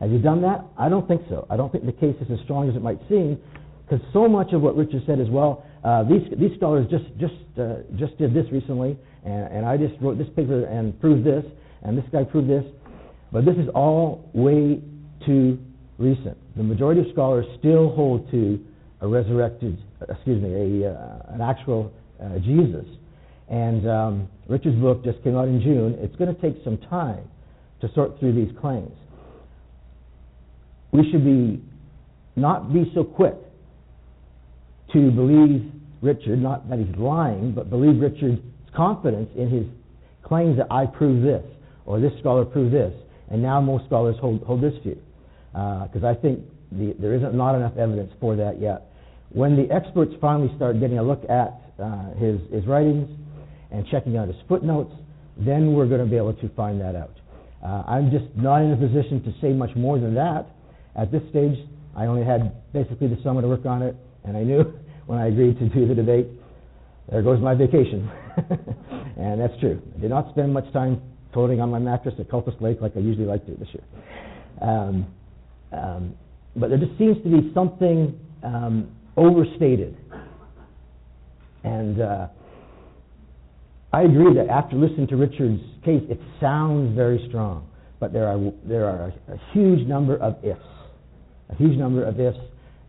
[0.00, 0.64] Has he done that?
[0.76, 1.46] I don't think so.
[1.48, 3.38] I don't think the case is as strong as it might seem,
[3.86, 7.34] because so much of what Richard said as well, uh, these these scholars just just
[7.58, 11.44] uh, just did this recently, and, and I just wrote this paper and proved this,
[11.82, 12.64] and this guy proved this,
[13.32, 14.80] but this is all way
[15.26, 15.58] too
[15.98, 16.36] recent.
[16.56, 18.64] The majority of scholars still hold to
[19.00, 22.86] a resurrected, excuse me, a uh, an actual uh, Jesus,
[23.48, 25.96] and um, Richard's book just came out in June.
[25.98, 27.24] It's going to take some time
[27.80, 28.92] to sort through these claims.
[30.92, 31.62] We should be
[32.36, 33.34] not be so quick
[34.92, 35.72] to believe
[36.02, 38.40] Richard, not that he's lying, but believe Richard's
[38.74, 39.66] confidence in his
[40.24, 41.44] claims that I prove this,
[41.86, 42.92] or this scholar proved this,
[43.30, 44.98] and now most scholars hold, hold this view.
[45.52, 46.40] Because uh, I think
[46.72, 48.90] the, there isn't not enough evidence for that yet.
[49.30, 53.08] When the experts finally start getting a look at uh, his, his writings
[53.70, 54.92] and checking out his footnotes,
[55.36, 57.16] then we're going to be able to find that out.
[57.64, 60.46] Uh, I'm just not in a position to say much more than that.
[60.96, 61.58] At this stage,
[61.96, 64.62] I only had basically the summer to work on it, and I knew
[65.06, 66.28] when I agreed to do the debate,
[67.10, 68.10] there goes my vacation.
[69.16, 69.80] and that's true.
[69.96, 71.00] I did not spend much time
[71.32, 73.84] floating on my mattress at Cultus Lake like I usually like to this year.
[74.62, 75.06] Um,
[75.72, 76.14] um,
[76.56, 79.96] but there just seems to be something um, overstated.
[81.64, 82.28] And uh,
[83.92, 87.68] I agree that after listening to Richard's case, it sounds very strong.
[88.00, 90.60] But there are, there are a, a huge number of ifs.
[91.50, 92.38] A huge number of ifs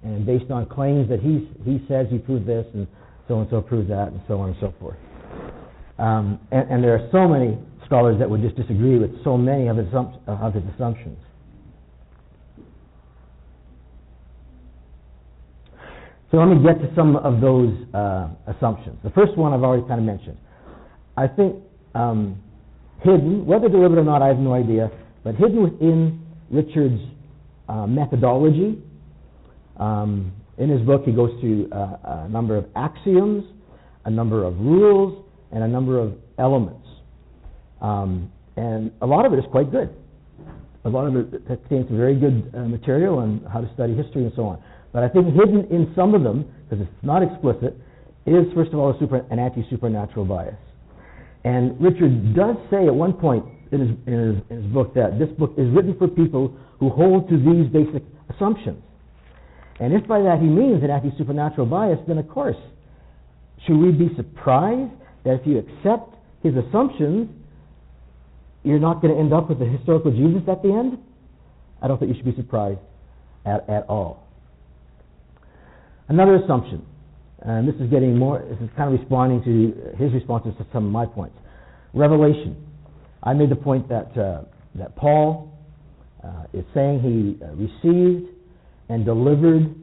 [0.05, 2.87] and based on claims that he he says he proved this and
[3.27, 4.97] so and so proved that and so on and so forth.
[5.97, 9.67] Um, and, and, there are so many scholars that would just disagree with so many
[9.67, 11.17] of his, of his assumptions.
[16.31, 18.97] So let me get to some of those uh, assumptions.
[19.03, 20.37] The first one I've already kind of mentioned.
[21.15, 21.55] I think
[21.93, 22.43] um,
[23.01, 24.91] hidden, whether deliberate or not, I have no idea,
[25.23, 27.01] but hidden within Richard's
[27.69, 28.83] uh, methodology
[29.77, 33.43] um, in his book, he goes through uh, a number of axioms,
[34.05, 36.87] a number of rules, and a number of elements.
[37.81, 39.89] Um, and a lot of it is quite good.
[40.85, 44.31] A lot of it contains very good uh, material on how to study history and
[44.35, 44.63] so on.
[44.93, 47.75] But I think hidden in some of them, because it's not explicit,
[48.25, 50.55] is first of all super, an anti-supernatural bias.
[51.43, 55.19] And Richard does say at one point in his, in his, in his book that
[55.19, 58.03] this book is written for people who hold to these basic
[58.33, 58.81] assumptions.
[59.79, 62.55] And if by that he means an anti-supernatural bias, then of course,
[63.65, 64.91] should we be surprised
[65.23, 67.29] that if you accept his assumptions,
[68.63, 70.97] you're not going to end up with a historical Jesus at the end?
[71.81, 72.79] I don't think you should be surprised
[73.45, 74.23] at, at all.
[76.07, 76.85] Another assumption,
[77.39, 80.85] and this is getting more, this is kind of responding to his responses to some
[80.85, 81.35] of my points.
[81.93, 82.55] Revelation.
[83.23, 84.43] I made the point that, uh,
[84.75, 85.51] that Paul
[86.23, 88.34] uh, is saying he uh, received
[88.89, 89.75] and delivered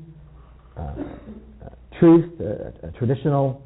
[0.76, 1.68] uh, uh
[1.98, 3.62] truth, uh, traditional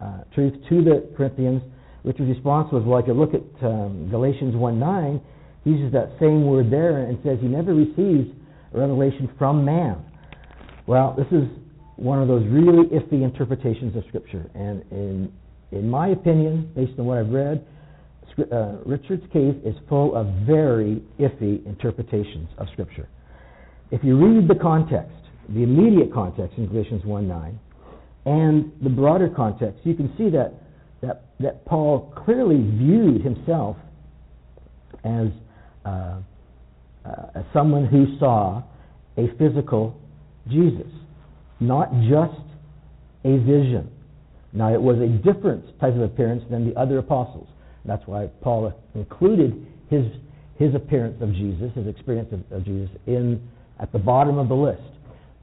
[0.00, 1.62] uh, truth to the Corinthians
[2.06, 5.20] Richard's response was, well, if you look at um, Galatians 1 9,
[5.64, 8.30] he uses that same word there and says he never receives
[8.72, 9.98] a revelation from man.
[10.86, 11.48] Well, this is
[11.96, 14.48] one of those really iffy interpretations of Scripture.
[14.54, 15.32] And in,
[15.72, 17.66] in my opinion, based on what I've read,
[18.52, 23.08] uh, Richard's case is full of very iffy interpretations of Scripture.
[23.90, 25.12] If you read the context,
[25.48, 27.60] the immediate context in Galatians 1 9,
[28.26, 30.54] and the broader context, you can see that,
[31.00, 33.76] that, that Paul clearly viewed himself
[35.04, 35.28] as,
[35.84, 38.62] uh, uh, as someone who saw
[39.16, 40.00] a physical
[40.50, 40.90] Jesus,
[41.60, 42.42] not just
[43.24, 43.90] a vision.
[44.52, 47.48] Now, it was a different type of appearance than the other apostles.
[47.84, 50.04] That's why Paul included his,
[50.56, 53.40] his appearance of Jesus, his experience of, of Jesus, in,
[53.80, 54.82] at the bottom of the list.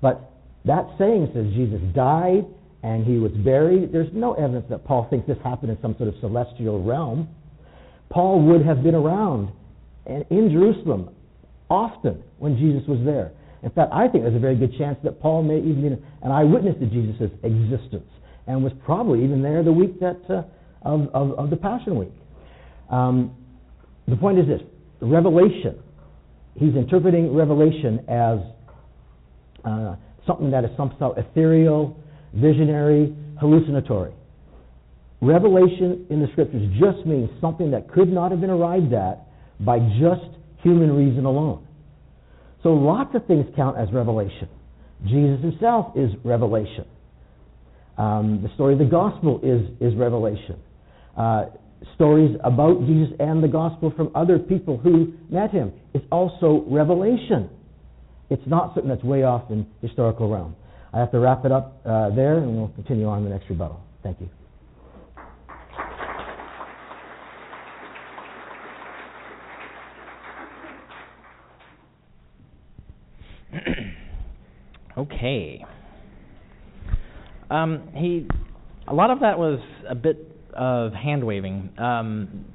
[0.02, 0.32] But
[0.66, 2.46] that saying says Jesus died
[2.84, 3.92] and he was buried.
[3.92, 7.30] There's no evidence that Paul thinks this happened in some sort of celestial realm.
[8.10, 9.50] Paul would have been around
[10.06, 11.10] in Jerusalem
[11.70, 13.32] often when Jesus was there.
[13.64, 15.88] In fact, I think there's a very good chance that Paul may even be
[16.22, 18.10] an eyewitness to Jesus' existence
[18.46, 20.44] and was probably even there the week that uh,
[20.84, 22.12] of, of, of, the Passion Week.
[22.90, 23.36] Um,
[24.08, 24.62] the point is this
[25.02, 25.82] Revelation.
[26.56, 28.40] He's interpreting Revelation as
[29.66, 29.96] uh,
[30.28, 31.98] something that is somehow ethereal,
[32.34, 34.14] visionary, hallucinatory.
[35.22, 39.26] Revelation in the scriptures just means something that could not have been arrived at
[39.60, 40.30] by just
[40.62, 41.66] human reason alone.
[42.62, 44.50] So lots of things count as revelation.
[45.06, 46.86] Jesus himself is revelation.
[47.98, 50.60] Um, the story of the gospel is, is revelation.
[51.16, 51.46] Uh,
[51.96, 57.50] stories about Jesus and the gospel from other people who met him is also revelation.
[58.30, 60.56] It's not something that's way off in historical realm.
[60.94, 63.50] I have to wrap it up uh, there, and we'll continue on in the next
[63.50, 63.82] rebuttal.
[64.04, 64.30] Thank you.
[74.98, 75.66] okay.
[77.50, 78.28] Um, he,
[78.88, 82.46] a lot of that was a bit of hand waving, um,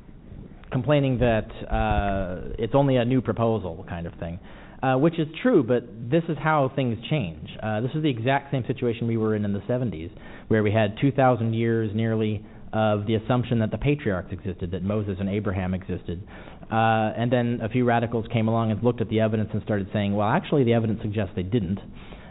[0.71, 4.39] complaining that uh, it's only a new proposal kind of thing
[4.83, 7.49] uh, which is true, but this is how things change.
[7.63, 10.11] Uh, this is the exact same situation we were in in the 70s,
[10.49, 15.17] where we had 2,000 years nearly of the assumption that the patriarchs existed, that Moses
[15.19, 16.23] and Abraham existed.
[16.71, 19.89] Uh, and then a few radicals came along and looked at the evidence and started
[19.93, 21.81] saying, well, actually, the evidence suggests they didn't.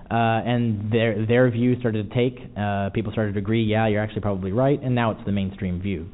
[0.09, 0.13] Uh,
[0.45, 2.39] and their their view started to take.
[2.57, 5.81] Uh, people started to agree, yeah, you're actually probably right, and now it's the mainstream
[5.81, 6.07] view.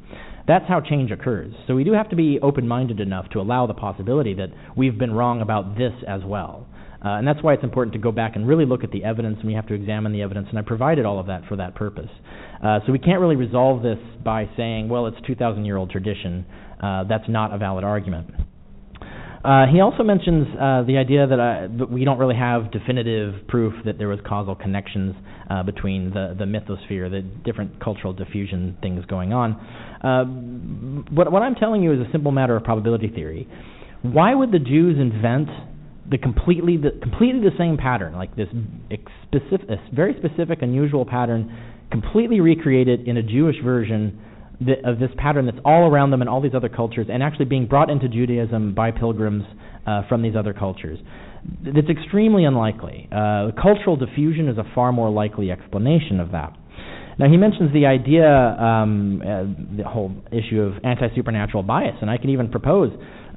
[0.46, 1.54] That's how change occurs.
[1.66, 4.98] So we do have to be open minded enough to allow the possibility that we've
[4.98, 6.66] been wrong about this as well.
[7.04, 9.36] Uh, and that's why it's important to go back and really look at the evidence,
[9.38, 10.46] and we have to examine the evidence.
[10.48, 12.08] And I provided all of that for that purpose.
[12.62, 16.46] Uh, so we can't really resolve this by saying, well, it's 2,000 year old tradition.
[16.82, 18.30] Uh, that's not a valid argument.
[19.44, 23.46] Uh, he also mentions uh, the idea that, uh, that, we don't really have definitive
[23.46, 25.14] proof that there was causal connections
[25.50, 29.52] uh, between the, the mythosphere, the different cultural diffusion things going on.
[30.02, 30.24] Uh,
[31.14, 33.46] what, what I'm telling you is a simple matter of probability theory.
[34.00, 35.48] Why would the Jews invent
[36.10, 38.48] the completely the completely the same pattern, like this
[39.26, 41.54] specific, very specific, unusual pattern,
[41.90, 44.20] completely recreated in a Jewish version?
[44.84, 47.66] Of this pattern that's all around them in all these other cultures and actually being
[47.66, 49.44] brought into Judaism by pilgrims
[49.86, 50.98] uh, from these other cultures.
[51.64, 53.08] It's extremely unlikely.
[53.10, 56.56] Uh, cultural diffusion is a far more likely explanation of that.
[57.18, 62.10] Now, he mentions the idea, um, uh, the whole issue of anti supernatural bias, and
[62.10, 62.90] I can even propose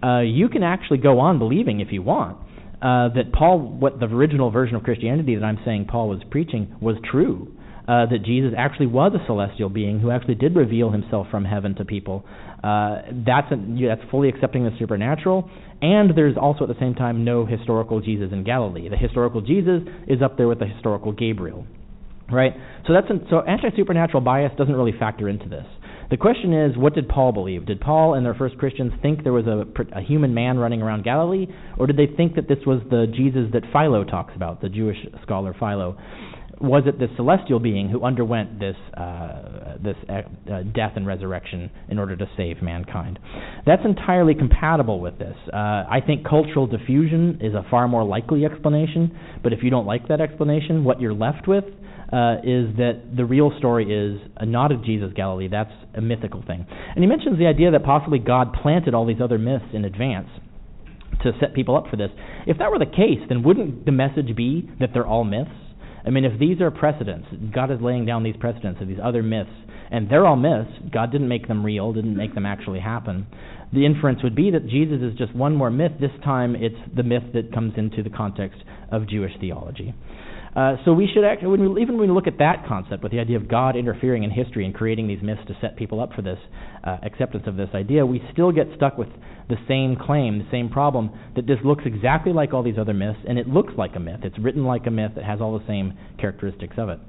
[0.04, 2.38] uh, you can actually go on believing, if you want,
[2.82, 6.76] uh, that Paul, what the original version of Christianity that I'm saying Paul was preaching,
[6.80, 7.57] was true
[7.88, 11.74] uh, that Jesus actually was a celestial being who actually did reveal himself from heaven
[11.76, 12.26] to people.
[12.64, 13.56] Uh, that's a,
[13.88, 15.50] that's fully accepting the supernatural,
[15.82, 18.90] and there's also at the same time no historical Jesus in Galilee.
[18.90, 21.66] The historical Jesus is up there with the historical Gabriel,
[22.32, 22.54] right?
[22.88, 25.66] So that's an, so anti-supernatural bias doesn't really factor into this.
[26.10, 27.66] The question is, what did Paul believe?
[27.66, 29.66] Did Paul and their first Christians think there was a,
[29.98, 31.48] a, human man running around Galilee,
[31.78, 34.98] or did they think that this was the Jesus that Philo talks about, the Jewish
[35.22, 35.98] scholar Philo?
[36.60, 42.00] Was it this celestial being who underwent this uh, this uh, death and resurrection in
[42.00, 43.20] order to save mankind?
[43.66, 45.36] That's entirely compatible with this.
[45.52, 49.18] Uh, I think cultural diffusion is a far more likely explanation.
[49.44, 51.64] But if you don't like that explanation, what you're left with
[52.12, 55.50] uh, is that the real story is not of Jesus Galilee.
[55.50, 56.66] That's a mythical thing.
[56.70, 60.30] And he mentions the idea that possibly God planted all these other myths in advance
[61.24, 62.10] to set people up for this.
[62.46, 65.52] If that were the case, then wouldn't the message be that they're all myths?
[66.08, 69.22] I mean, if these are precedents, God is laying down these precedents of these other
[69.22, 69.52] myths
[69.92, 70.72] and they're all myths.
[70.92, 73.28] God didn't make them real, didn't make them actually happen.
[73.74, 75.92] The inference would be that Jesus is just one more myth.
[76.00, 78.60] This time it's the myth that comes into the context
[78.92, 79.94] of Jewish theology.
[80.56, 83.12] Uh, so we should actually, when we, even when we look at that concept with
[83.12, 86.14] the idea of God interfering in history and creating these myths to set people up
[86.14, 86.40] for this
[86.88, 89.10] uh, acceptance of this idea, we still get stuck with
[89.50, 93.20] the same claim, the same problem that this looks exactly like all these other myths,
[93.28, 94.22] and it looks like a myth.
[94.24, 95.12] It's written like a myth.
[95.18, 97.00] It has all the same characteristics of it.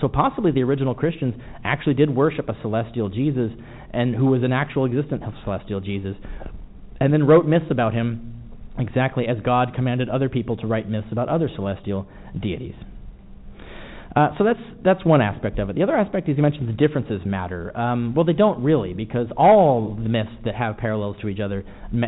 [0.00, 1.34] So possibly the original Christians
[1.64, 3.50] actually did worship a celestial Jesus,
[3.92, 6.16] and who was an actual existent celestial Jesus,
[7.00, 8.42] and then wrote myths about him
[8.78, 12.06] exactly as God commanded other people to write myths about other celestial
[12.40, 12.74] deities.
[14.16, 15.76] Uh, so that's that's one aspect of it.
[15.76, 17.76] The other aspect is you mentioned the differences matter.
[17.78, 21.64] Um, well, they don't really because all the myths that have parallels to each other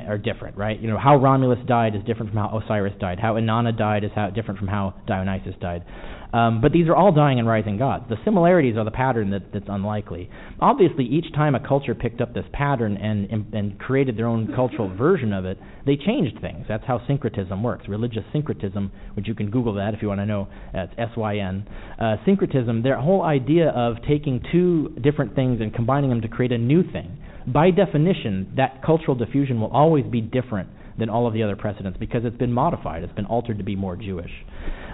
[0.08, 0.80] are different, right?
[0.80, 3.20] You know how Romulus died is different from how Osiris died.
[3.20, 5.84] How Inanna died is how different from how Dionysus died.
[6.32, 8.04] Um, but these are all dying and rising gods.
[8.08, 10.30] The similarities are the pattern that, that's unlikely.
[10.60, 14.52] Obviously, each time a culture picked up this pattern and, and, and created their own
[14.56, 16.64] cultural version of it, they changed things.
[16.68, 17.86] That's how syncretism works.
[17.86, 20.48] Religious syncretism, which you can Google that if you want to know.
[20.72, 21.66] It's S Y N.
[22.00, 26.52] Uh, syncretism, their whole idea of taking two different things and combining them to create
[26.52, 27.18] a new thing.
[27.46, 30.68] By definition, that cultural diffusion will always be different
[30.98, 33.76] than all of the other precedents because it's been modified, it's been altered to be
[33.76, 34.30] more Jewish.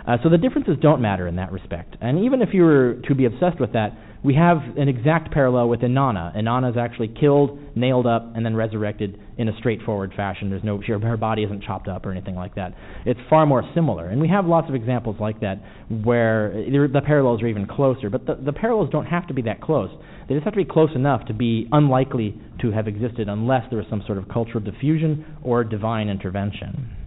[0.07, 1.97] Uh, so the differences don't matter in that respect.
[2.01, 5.69] And even if you were to be obsessed with that, we have an exact parallel
[5.69, 6.37] with Inanna.
[6.37, 10.51] Inanna is actually killed, nailed up, and then resurrected in a straightforward fashion.
[10.51, 12.75] There's no her body isn't chopped up or anything like that.
[13.07, 17.43] It's far more similar, and we have lots of examples like that where the parallels
[17.43, 18.11] are even closer.
[18.11, 19.91] But the, the parallels don't have to be that close.
[20.29, 23.79] They just have to be close enough to be unlikely to have existed unless there
[23.79, 26.98] was some sort of cultural diffusion or divine intervention.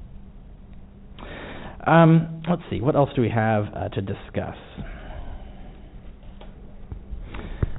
[1.86, 4.56] Um, let's see, what else do we have uh, to discuss?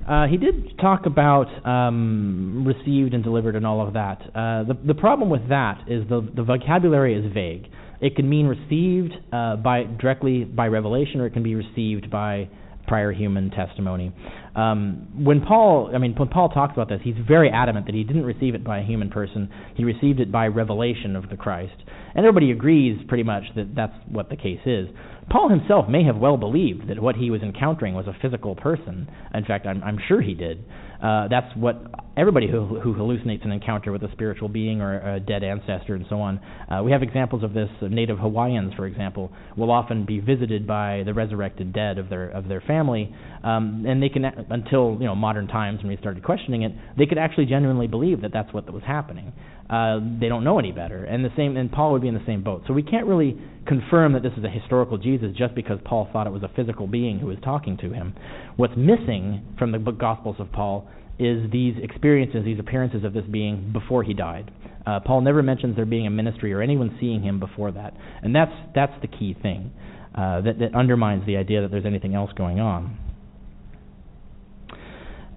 [0.09, 4.20] Uh, he did talk about um, received and delivered and all of that.
[4.35, 7.69] Uh, the, the problem with that is the, the vocabulary is vague.
[8.01, 12.49] It can mean received uh, by directly by revelation, or it can be received by
[12.89, 14.12] prior human testimony.
[14.57, 18.03] Um, when Paul, I mean, when Paul talks about this, he's very adamant that he
[18.03, 19.49] didn't receive it by a human person.
[19.77, 21.77] He received it by revelation of the Christ.
[22.15, 24.89] And everybody agrees pretty much that that's what the case is.
[25.31, 29.09] Paul himself may have well believed that what he was encountering was a physical person.
[29.33, 30.65] In fact, I'm, I'm sure he did.
[31.03, 31.83] Uh, that's what
[32.17, 36.05] everybody who, who hallucinates an encounter with a spiritual being or a dead ancestor and
[36.09, 36.39] so on.
[36.71, 37.69] Uh, we have examples of this.
[37.81, 42.47] Native Hawaiians, for example, will often be visited by the resurrected dead of their of
[42.47, 43.13] their family,
[43.43, 47.07] um, and they can until you know modern times when we started questioning it, they
[47.07, 49.33] could actually genuinely believe that that's what was happening.
[49.73, 52.27] Uh, they don't know any better, and the same and Paul would be in the
[52.27, 52.65] same boat.
[52.66, 56.27] So we can't really confirm that this is a historical Jesus just because Paul thought
[56.27, 58.15] it was a physical being who was talking to him.
[58.57, 63.73] What's missing from the Gospels of Paul is these experiences, these appearances of this being
[63.73, 64.51] before he died.
[64.86, 68.35] Uh, Paul never mentions there being a ministry or anyone seeing him before that, and
[68.35, 69.73] that's that's the key thing
[70.15, 72.99] uh, that, that undermines the idea that there's anything else going on.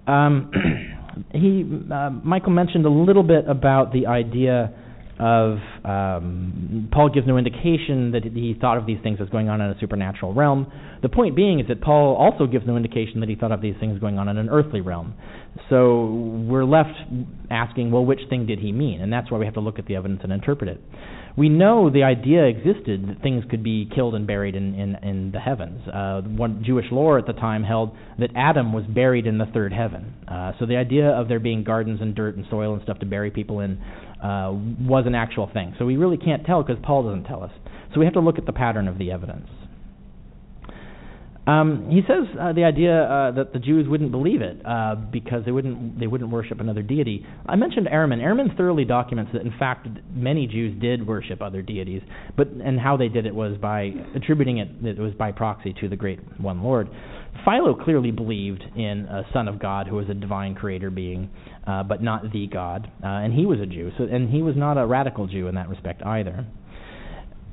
[0.06, 0.50] Um,
[1.32, 4.72] he uh, Michael mentioned a little bit about the idea
[5.18, 9.60] of um, Paul gives no indication that he thought of these things as going on
[9.60, 10.70] in a supernatural realm.
[11.02, 13.74] The point being is that Paul also gives no indication that he thought of these
[13.80, 15.14] things going on in an earthly realm.
[15.70, 16.98] So we're left
[17.50, 19.00] asking, well, which thing did he mean?
[19.00, 20.80] And that's why we have to look at the evidence and interpret it.
[21.36, 25.32] We know the idea existed that things could be killed and buried in, in, in
[25.32, 25.86] the heavens.
[25.86, 29.72] Uh, one Jewish lore at the time held that Adam was buried in the third
[29.72, 30.14] heaven.
[30.26, 33.06] Uh, so the idea of there being gardens and dirt and soil and stuff to
[33.06, 33.78] bury people in
[34.22, 34.50] uh,
[34.80, 35.74] was an actual thing.
[35.78, 37.52] So we really can't tell because Paul doesn't tell us.
[37.92, 39.48] So we have to look at the pattern of the evidence.
[41.46, 45.44] Um, he says uh, the idea uh, that the Jews wouldn't believe it uh, because
[45.44, 47.24] they wouldn't they wouldn't worship another deity.
[47.46, 48.18] I mentioned Ehrman.
[48.18, 52.02] Ehrman thoroughly documents that in fact many Jews did worship other deities,
[52.36, 55.88] but and how they did it was by attributing it it was by proxy to
[55.88, 56.88] the great one Lord.
[57.44, 61.30] Philo clearly believed in a Son of God who was a divine creator being,
[61.66, 63.92] uh, but not the God, uh, and he was a Jew.
[63.98, 66.44] So and he was not a radical Jew in that respect either.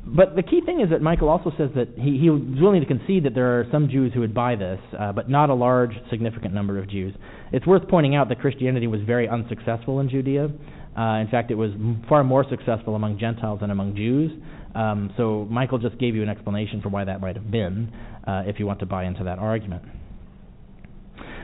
[0.05, 2.87] But the key thing is that Michael also says that he, he was willing to
[2.87, 5.91] concede that there are some Jews who would buy this, uh, but not a large,
[6.09, 7.15] significant number of Jews.
[7.53, 10.49] It's worth pointing out that Christianity was very unsuccessful in Judea.
[10.97, 11.71] Uh, in fact, it was
[12.09, 14.31] far more successful among Gentiles than among Jews.
[14.75, 17.91] Um, so Michael just gave you an explanation for why that might have been,
[18.27, 19.83] uh, if you want to buy into that argument.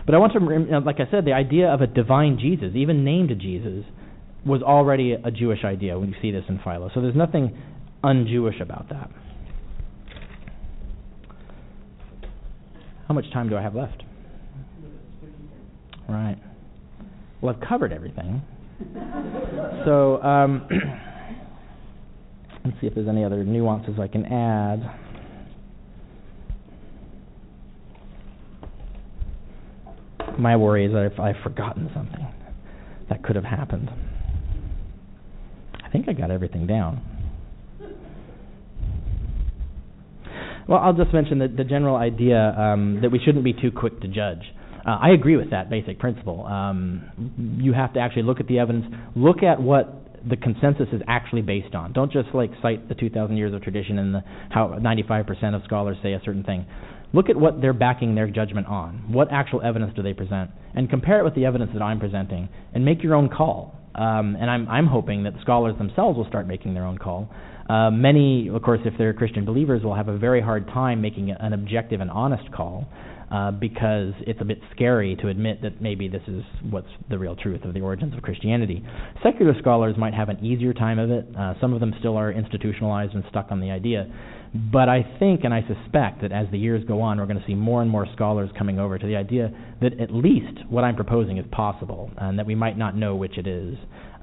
[0.06, 3.32] But I want to, like I said, the idea of a divine Jesus, even named
[3.40, 3.86] Jesus,
[4.46, 6.90] was already a Jewish idea when you see this in Philo.
[6.94, 7.58] So there's nothing
[8.04, 9.10] un-Jewish about that.
[13.08, 14.04] How much time do I have left?
[16.08, 16.38] Right.
[17.42, 18.42] Well, I've covered everything.
[19.86, 20.68] so um,
[22.66, 25.00] let's see if there's any other nuances I can add.
[30.38, 32.28] My worry is that if I've forgotten something
[33.10, 33.90] that could have happened.
[35.84, 37.02] I think I got everything down.
[40.70, 44.02] Well, I'll just mention that the general idea um, that we shouldn't be too quick
[44.02, 44.44] to judge.
[44.86, 46.46] Uh, I agree with that basic principle.
[46.46, 48.86] Um, you have to actually look at the evidence,
[49.16, 51.92] look at what the consensus is actually based on.
[51.92, 54.22] Don't just like cite the 2,000 years of tradition and the,
[54.52, 56.68] how 95% of scholars say a certain thing.
[57.14, 59.12] Look at what they're backing their judgment on.
[59.12, 60.52] What actual evidence do they present?
[60.76, 63.74] And compare it with the evidence that I'm presenting and make your own call.
[63.96, 67.34] Um, and I'm, I'm hoping that scholars themselves will start making their own call.
[67.70, 71.30] Uh, many, of course, if they're Christian believers, will have a very hard time making
[71.32, 72.88] an objective and honest call
[73.32, 76.42] uh, because it's a bit scary to admit that maybe this is
[76.72, 78.84] what's the real truth of the origins of Christianity.
[79.22, 81.28] Secular scholars might have an easier time of it.
[81.38, 84.12] Uh, some of them still are institutionalized and stuck on the idea.
[84.74, 87.46] But I think and I suspect that as the years go on, we're going to
[87.46, 90.96] see more and more scholars coming over to the idea that at least what I'm
[90.96, 93.78] proposing is possible and that we might not know which it is.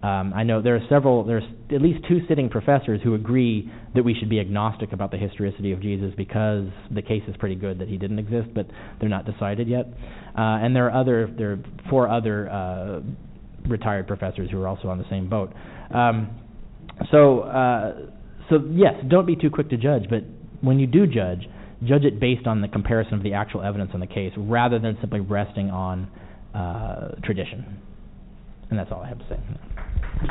[0.06, 1.42] Um, I know there are several, there's
[1.74, 5.72] at least two sitting professors who agree that we should be agnostic about the historicity
[5.72, 8.66] of Jesus because the case is pretty good that he didn't exist, but
[9.00, 9.86] they're not decided yet.
[10.38, 11.58] Uh, and there are other, there are
[11.90, 13.00] four other uh,
[13.68, 15.52] retired professors who are also on the same boat.
[15.92, 16.38] Um,
[17.10, 17.94] so, uh,
[18.48, 20.22] so yes, don't be too quick to judge, but
[20.60, 21.48] when you do judge,
[21.82, 24.96] judge it based on the comparison of the actual evidence in the case rather than
[25.00, 26.08] simply resting on
[26.54, 27.82] uh, tradition.
[28.70, 29.75] And that's all I have to say.
[30.18, 30.28] All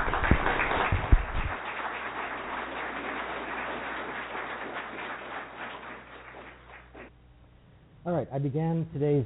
[8.08, 9.26] right, I began today's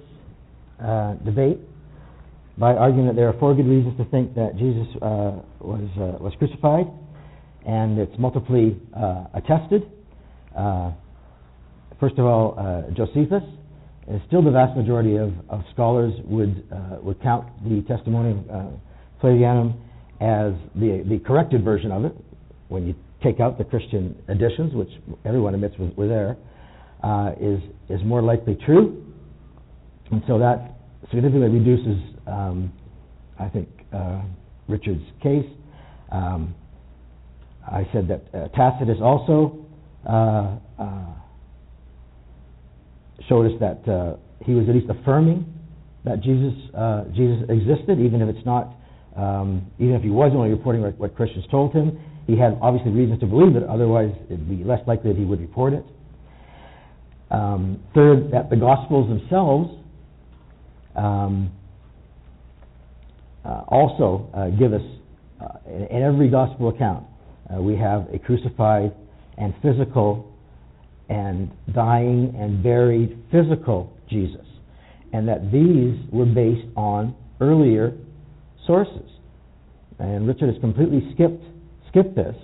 [0.83, 1.59] uh, debate
[2.57, 6.21] by arguing that there are four good reasons to think that Jesus uh, was uh,
[6.21, 6.87] was crucified,
[7.65, 9.89] and it's multiply uh, attested.
[10.57, 10.91] Uh,
[12.01, 13.43] first of all, uh, Josephus,
[14.27, 16.67] still the vast majority of, of scholars would
[17.01, 18.43] would count the Testimonium
[19.23, 19.73] Flavianum
[20.19, 22.13] as the, the corrected version of it,
[22.67, 24.89] when you take out the Christian additions, which
[25.25, 26.37] everyone admits were, there,
[27.03, 27.59] uh, is
[27.89, 29.05] is more likely true,
[30.11, 30.75] and so that
[31.09, 31.97] significantly reduces,
[32.27, 32.71] um,
[33.39, 34.21] I think, uh,
[34.67, 35.45] Richard's case.
[36.11, 36.55] Um,
[37.65, 39.65] I said that uh, Tacitus also
[40.07, 41.05] uh, uh,
[43.27, 44.15] showed us that uh,
[44.45, 45.45] he was at least affirming
[46.05, 46.53] that Jesus
[47.15, 48.73] Jesus existed, even if it's not
[49.19, 52.91] um, even if he was only reporting what, what, Christians told him, he had obviously
[52.91, 55.83] reasons to believe it, otherwise, it'd be less likely that he would report it.
[57.29, 59.71] Um, third, that the Gospels themselves
[60.95, 61.51] um,
[63.43, 64.81] uh, also uh, give us,
[65.41, 67.05] uh, in, in, every Gospel account,
[67.53, 68.93] uh, we have a crucified
[69.37, 70.33] and physical
[71.09, 74.45] and dying and buried physical Jesus.
[75.11, 77.97] And that these were based on earlier
[78.69, 79.09] sources.
[79.97, 81.43] And Richard has completely skipped
[81.89, 82.35] skipped this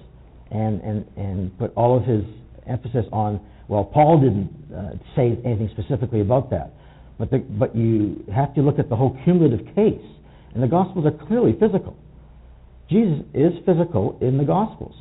[0.52, 2.24] and, and, and put all of his
[2.68, 6.74] emphasis on, well, Paul didn't uh, say anything specifically about that.
[7.18, 10.02] But, the, but you have to look at the whole cumulative case.
[10.54, 11.96] And the Gospels are clearly physical.
[12.90, 14.96] Jesus is physical in the Gospels.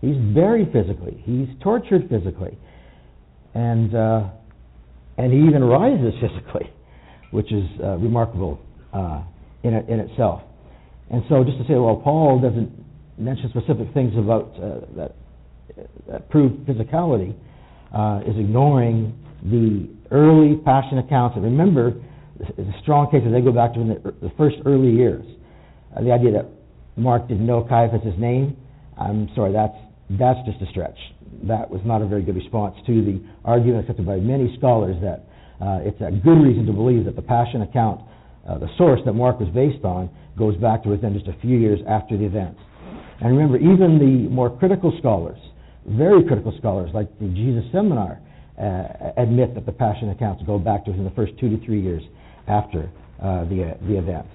[0.00, 1.22] He's buried physically.
[1.24, 2.56] He's tortured physically.
[3.54, 4.28] And, uh,
[5.18, 6.72] and he even rises physically,
[7.30, 8.60] which is uh, remarkable
[8.92, 9.22] uh,
[9.62, 10.42] in, in itself.
[11.10, 12.70] And so just to say, well, Paul doesn't
[13.18, 15.16] mention specific things about uh, that,
[16.08, 17.34] that prove physicality
[17.94, 21.36] uh, is ignoring the early passion accounts.
[21.36, 21.94] And remember,
[22.38, 25.24] the strong case cases they go back to in the, the first early years.
[25.96, 26.46] Uh, the idea that
[26.96, 28.56] Mark didn't know Caiaphas' name,
[28.98, 29.76] I'm sorry, that's,
[30.10, 30.98] that's just a stretch.
[31.44, 35.26] That was not a very good response to the argument accepted by many scholars that
[35.60, 38.00] uh, it's a good reason to believe that the passion account,
[38.50, 41.56] uh, the source that Mark was based on, goes back to within just a few
[41.56, 42.58] years after the events.
[43.20, 45.38] And remember, even the more critical scholars,
[45.86, 48.20] very critical scholars like the Jesus Seminar,
[48.58, 51.80] uh, admit that the Passion accounts go back to within the first two to three
[51.80, 52.02] years
[52.48, 52.90] after
[53.22, 54.30] uh, the, uh, the events.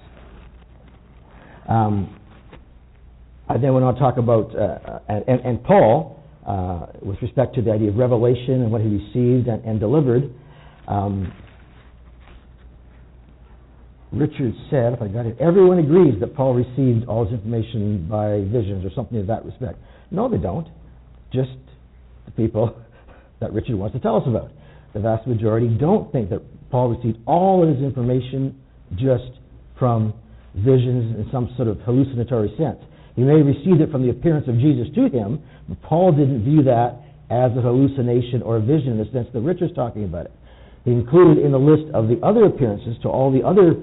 [1.68, 2.18] Um,
[3.48, 6.22] I then went on to talk about, uh, and, and, Paul,
[7.02, 10.32] with respect to the idea of revelation and what he received and, and delivered,
[10.88, 11.32] um,
[14.12, 18.46] Richard said, if I got it, everyone agrees that Paul received all his information by
[18.52, 19.78] visions or something of that respect.
[20.10, 20.68] No, they don't.
[21.32, 21.50] Just
[22.24, 22.80] the people
[23.40, 24.50] that Richard wants to tell us about.
[24.94, 28.60] The vast majority don't think that Paul received all of his information
[28.94, 29.38] just
[29.78, 30.14] from
[30.54, 32.78] visions in some sort of hallucinatory sense.
[33.14, 36.44] He may have received it from the appearance of Jesus to him, but Paul didn't
[36.44, 40.26] view that as a hallucination or a vision in the sense that Richard's talking about
[40.26, 40.32] it.
[40.86, 43.74] Included in the list of the other appearances to all the other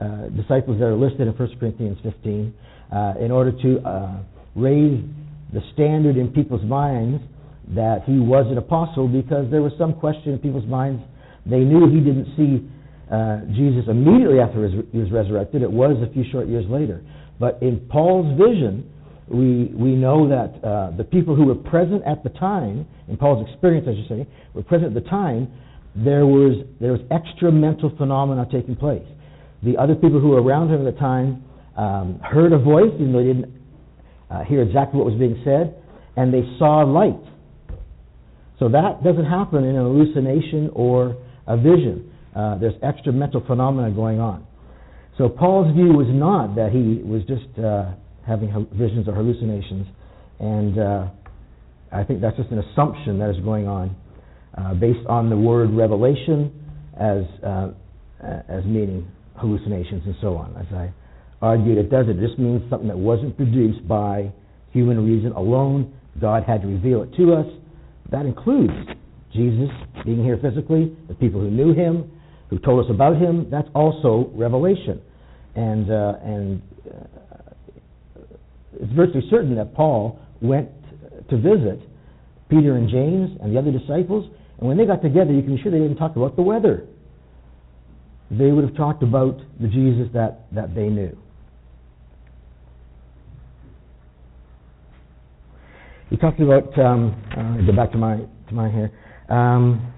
[0.00, 2.54] uh, disciples that are listed in 1 Corinthians 15
[2.92, 4.22] uh, in order to uh,
[4.54, 5.02] raise
[5.52, 7.22] the standard in people's minds
[7.74, 11.02] that he was an apostle because there was some question in people's minds.
[11.46, 12.68] They knew he didn't see
[13.10, 15.62] uh, Jesus immediately after he was resurrected.
[15.62, 17.02] It was a few short years later.
[17.38, 18.90] But in Paul's vision,
[19.28, 23.46] we, we know that uh, the people who were present at the time, in Paul's
[23.48, 25.48] experience, I should say, were present at the time,
[25.96, 29.06] there was, there was extra mental phenomena taking place.
[29.62, 31.44] The other people who were around him at the time
[31.76, 33.52] um, heard a voice, even though they didn't
[34.30, 35.74] uh, hear exactly what was being said,
[36.16, 37.20] and they saw light.
[38.58, 41.16] So that doesn't happen in an hallucination or
[41.46, 42.10] a vision.
[42.34, 44.46] Uh, there's extra mental phenomena going on.
[45.18, 47.94] So Paul's view was not that he was just uh,
[48.26, 49.86] having visions or hallucinations,
[50.40, 51.08] and uh,
[51.92, 53.94] I think that's just an assumption that is going on
[54.56, 56.52] uh, based on the word revelation
[56.98, 57.70] as uh,
[58.48, 59.06] as meaning
[59.36, 60.56] hallucinations and so on.
[60.56, 60.92] As I
[61.42, 62.18] argued, it doesn't.
[62.18, 64.32] It just means something that wasn't produced by
[64.72, 65.92] human reason alone.
[66.20, 67.46] God had to reveal it to us.
[68.10, 68.72] That includes
[69.32, 69.70] Jesus
[70.04, 72.10] being here physically, the people who knew him,
[72.50, 75.00] who told us about him, that's also revelation.
[75.56, 78.22] And, uh, and uh,
[78.80, 80.68] it's virtually certain that Paul went
[81.30, 81.80] to visit
[82.48, 84.30] Peter and James and the other disciples,
[84.64, 86.86] and when they got together, you can be sure they didn't talk about the weather.
[88.30, 91.14] They would have talked about the Jesus that, that they knew.
[96.08, 98.90] He talked about, um, uh, go back to my, to my here.
[99.28, 99.92] Um,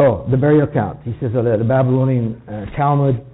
[0.00, 1.00] Oh, the burial account.
[1.04, 3.24] He says the Babylonian uh, Talmud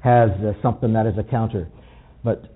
[0.00, 1.68] has uh, something that is a counter.
[2.22, 2.53] But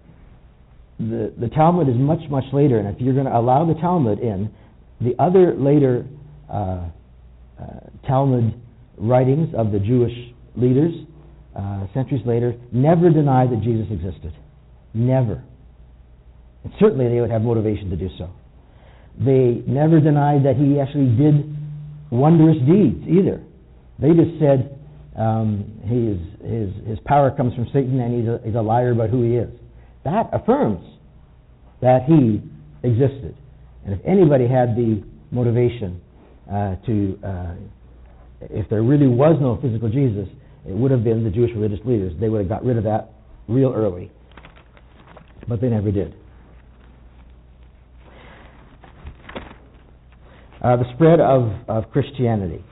[0.99, 4.19] the, the Talmud is much, much later, and if you're going to allow the Talmud
[4.19, 4.51] in,
[5.01, 6.07] the other later
[6.51, 6.89] uh,
[7.61, 7.65] uh
[8.07, 8.61] Talmud
[8.97, 10.12] writings of the Jewish
[10.57, 10.93] leaders,
[11.57, 14.35] uh, centuries later, never denied that Jesus existed.
[14.95, 15.45] Never.
[16.65, 18.31] And certainly they would have motivation to do so.
[19.19, 21.57] They never denied that he actually did
[22.11, 23.43] wondrous deeds either.
[23.99, 24.79] They just said
[25.16, 29.11] um, his, his, his power comes from Satan and he's a, he's a liar about
[29.11, 29.51] who he is.
[30.09, 30.85] That affirms
[31.83, 32.41] that he
[32.83, 33.37] existed.
[33.85, 36.01] And if anybody had the motivation
[36.51, 37.55] uh, to, uh,
[38.41, 40.27] if there really was no physical Jesus,
[40.67, 42.15] it would have been the Jewish religious leaders.
[42.19, 43.11] They would have got rid of that
[43.49, 44.11] real early.
[45.47, 46.15] But they never did.
[50.63, 52.65] Uh, the spread of, of Christianity.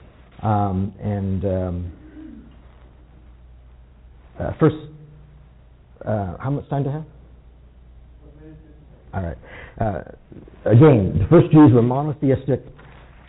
[0.43, 1.93] Um, and um,
[4.41, 4.77] uh, first,
[6.03, 7.05] uh, how much time do I have?
[9.17, 9.39] All right.
[9.81, 10.03] Uh,
[10.71, 12.63] again, the first Jews were monotheistic.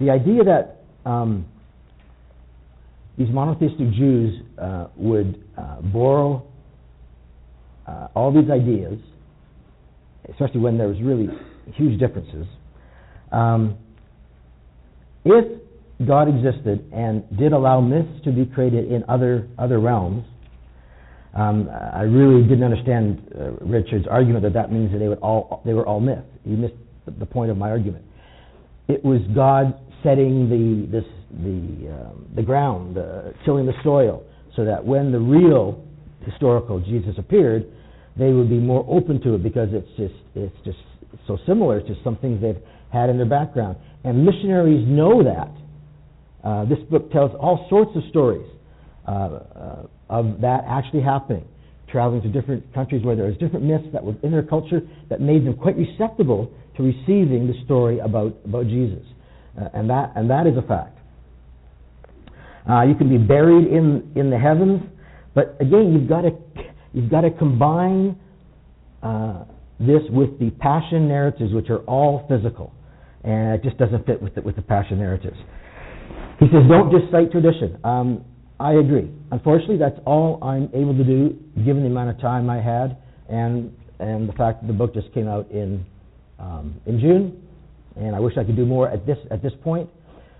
[0.02, 1.46] The idea that um,
[3.18, 6.46] these monotheistic Jews uh, would uh, borrow
[7.88, 9.00] uh, all these ideas,
[10.30, 11.30] especially when there was really
[11.74, 12.46] huge differences.
[13.32, 13.78] Um,
[15.24, 15.62] if
[16.06, 20.26] God existed and did allow myths to be created in other other realms.
[21.38, 25.62] Um, I really didn't understand uh, Richard's argument that that means that they would all
[25.66, 26.26] they were all myths.
[26.44, 26.74] He missed
[27.06, 28.04] the point of my argument.
[28.88, 34.24] It was God setting the this the um, the ground, uh, tilling the soil,
[34.56, 35.86] so that when the real
[36.26, 37.68] historical Jesus appeared,
[38.18, 40.80] they would be more open to it because it's just it's just
[41.28, 42.58] so similar to some things they've
[42.92, 43.78] had in their background.
[44.04, 45.52] And missionaries know that
[46.44, 48.50] uh, this book tells all sorts of stories
[49.08, 51.46] uh, uh, of that actually happening,
[51.90, 55.22] traveling to different countries where there was different myths that were in their culture that
[55.22, 59.04] made them quite receptible to receiving the story about, about Jesus.
[59.60, 60.98] Uh, and, that, and that is a fact.
[62.70, 64.82] Uh, you can be buried in, in the heavens,
[65.34, 66.32] but again, you've got to,
[66.94, 68.18] you've got to combine
[69.80, 72.74] this with the passion narratives, which are all physical.
[73.24, 75.38] And it just doesn't fit with the, with the passion narratives.
[76.40, 77.78] He says, don't just cite tradition.
[77.84, 78.26] Um,
[78.60, 79.10] I agree.
[79.32, 82.98] Unfortunately, that's all I'm able to do given the amount of time I had
[83.30, 85.86] and and the fact that the book just came out in
[86.40, 87.44] um, in June.
[87.96, 89.90] And I wish I could do more at this at this point.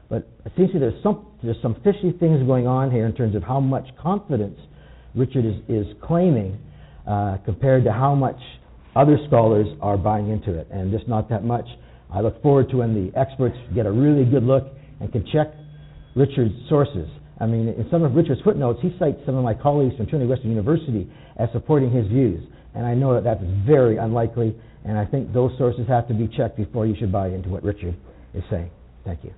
[0.10, 3.14] But it seems to me there's some there's some fishy things going on here in
[3.14, 4.60] terms of how much confidence
[5.16, 6.60] Richard is, is claiming
[7.08, 8.40] uh, compared to how much
[8.96, 11.66] other scholars are buying into it, and just not that much.
[12.12, 14.66] I look forward to when the experts get a really good look
[15.00, 15.54] and can check
[16.16, 17.08] Richard's sources.
[17.40, 20.30] I mean, in some of Richard's footnotes, he cites some of my colleagues from Trinity
[20.30, 22.44] Western University as supporting his views.
[22.74, 24.56] And I know that that's very unlikely,
[24.86, 27.64] and I think those sources have to be checked before you should buy into what
[27.64, 27.96] Richard
[28.34, 28.70] is saying.
[29.06, 29.34] Thank you.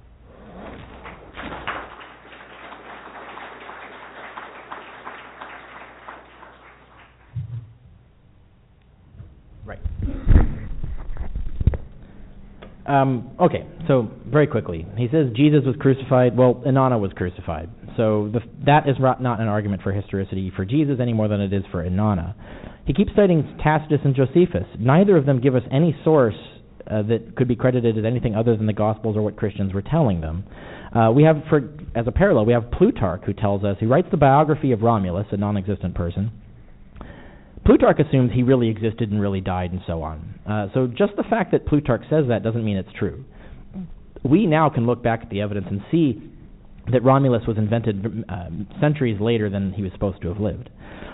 [9.65, 9.79] Right.
[12.85, 16.35] Um, okay, so very quickly, he says Jesus was crucified.
[16.35, 17.69] Well, Inanna was crucified.
[17.97, 21.53] So the, that is not an argument for historicity for Jesus any more than it
[21.53, 22.35] is for Inanna.
[22.85, 24.65] He keeps citing Tacitus and Josephus.
[24.79, 26.35] Neither of them give us any source
[26.89, 29.81] uh, that could be credited as anything other than the Gospels or what Christians were
[29.83, 30.43] telling them.
[30.95, 34.07] Uh, we have, for as a parallel, we have Plutarch who tells us he writes
[34.09, 36.31] the biography of Romulus, a non-existent person.
[37.63, 40.39] Plutarch assumes he really existed and really died and so on.
[40.49, 43.23] Uh, so just the fact that Plutarch says that doesn't mean it's true.
[44.23, 46.28] We now can look back at the evidence and see
[46.91, 48.49] that Romulus was invented uh,
[48.79, 50.69] centuries later than he was supposed to have lived.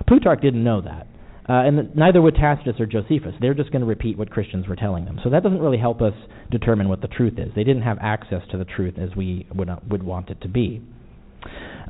[0.08, 1.08] Plutarch didn't know that.
[1.48, 3.34] Uh, and neither would Tacitus or Josephus.
[3.40, 5.20] They're just going to repeat what Christians were telling them.
[5.24, 6.14] So that doesn't really help us
[6.50, 7.52] determine what the truth is.
[7.56, 10.48] They didn't have access to the truth as we would, uh, would want it to
[10.48, 10.82] be.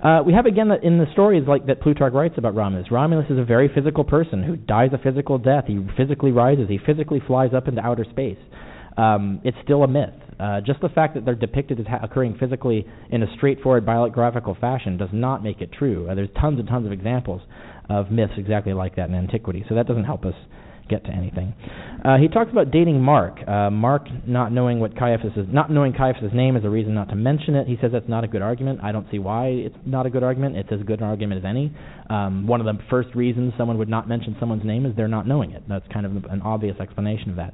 [0.04, 2.92] Uh, we have again that in the stories like that Plutarch writes about Romulus.
[2.92, 5.64] Romulus is a very physical person who dies a physical death.
[5.68, 6.68] He physically rises.
[6.68, 8.38] He physically flies up into outer space.
[8.98, 10.14] Um, it's still a myth.
[10.40, 14.56] Uh, just the fact that they're depicted as ha- occurring physically in a straightforward biographical
[14.60, 16.10] fashion does not make it true.
[16.10, 17.42] Uh, there's tons and tons of examples
[17.90, 20.34] of myths exactly like that in antiquity, so that doesn't help us
[20.90, 21.54] get to anything.
[22.04, 23.40] Uh, he talks about dating Mark.
[23.48, 27.10] Uh, Mark not knowing what Caiaphas is, not knowing Caiaphas' name is a reason not
[27.10, 27.68] to mention it.
[27.68, 28.80] He says that's not a good argument.
[28.84, 30.58] I don't see why it's not a good argument.
[30.58, 31.76] It's as good an argument as any.
[32.10, 35.28] Um, one of the first reasons someone would not mention someone's name is they're not
[35.28, 35.64] knowing it.
[35.68, 37.54] That's kind of an obvious explanation of that.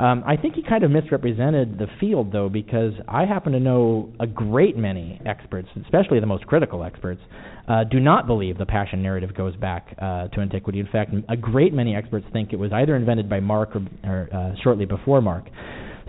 [0.00, 4.12] Um, I think he kind of misrepresented the field, though, because I happen to know
[4.20, 7.20] a great many experts, especially the most critical experts,
[7.68, 10.80] uh, do not believe the Passion narrative goes back uh, to antiquity.
[10.80, 14.28] In fact, a great many experts think it was either invented by Mark or, or
[14.32, 15.48] uh, shortly before Mark.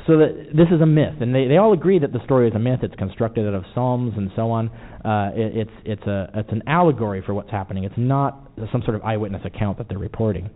[0.08, 2.56] So that this is a myth, and they, they all agree that the story is
[2.56, 2.80] a myth.
[2.84, 4.70] It's constructed out of psalms and so on.
[5.06, 7.86] Uh, it, it's it's a it's an allegory for what's happening.
[7.86, 10.50] It's not some sort of eyewitness account that they're reporting.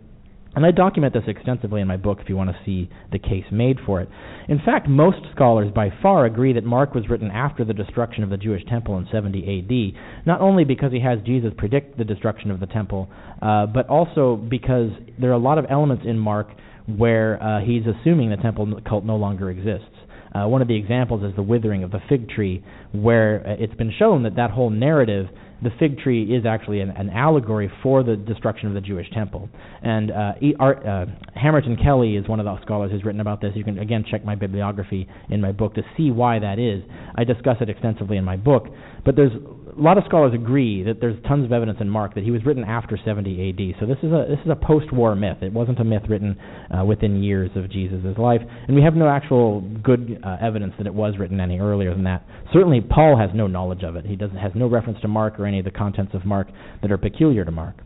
[0.56, 3.44] And I document this extensively in my book if you want to see the case
[3.52, 4.08] made for it.
[4.48, 8.30] In fact, most scholars by far agree that Mark was written after the destruction of
[8.30, 9.38] the Jewish temple in 70
[9.94, 13.08] AD, not only because he has Jesus predict the destruction of the temple,
[13.42, 16.48] uh, but also because there are a lot of elements in Mark
[16.96, 19.84] where uh, he's assuming the temple cult no longer exists.
[20.34, 23.74] Uh, one of the examples is the withering of the fig tree, where uh, it's
[23.74, 25.26] been shown that that whole narrative
[25.62, 29.48] the fig tree is actually an, an, allegory for the destruction of the Jewish temple.
[29.82, 31.06] And uh, e, Art, uh,
[31.36, 33.52] Hamerton Kelly is one of the scholars who's written about this.
[33.54, 36.82] You can again check my bibliography in my book to see why that is.
[37.16, 38.66] I discuss it extensively in my book.
[39.04, 39.32] But there's
[39.78, 42.44] a lot of scholars agree that there's tons of evidence in Mark that he was
[42.44, 43.80] written after 70 AD.
[43.80, 45.38] So this is a this is a post-war myth.
[45.42, 46.36] It wasn't a myth written
[46.76, 50.86] uh, within years of Jesus' life, and we have no actual good uh, evidence that
[50.86, 52.26] it was written any earlier than that.
[52.52, 54.04] Certainly, Paul has no knowledge of it.
[54.04, 56.48] He doesn't has no reference to Mark or any of the contents of Mark
[56.82, 57.76] that are peculiar to Mark.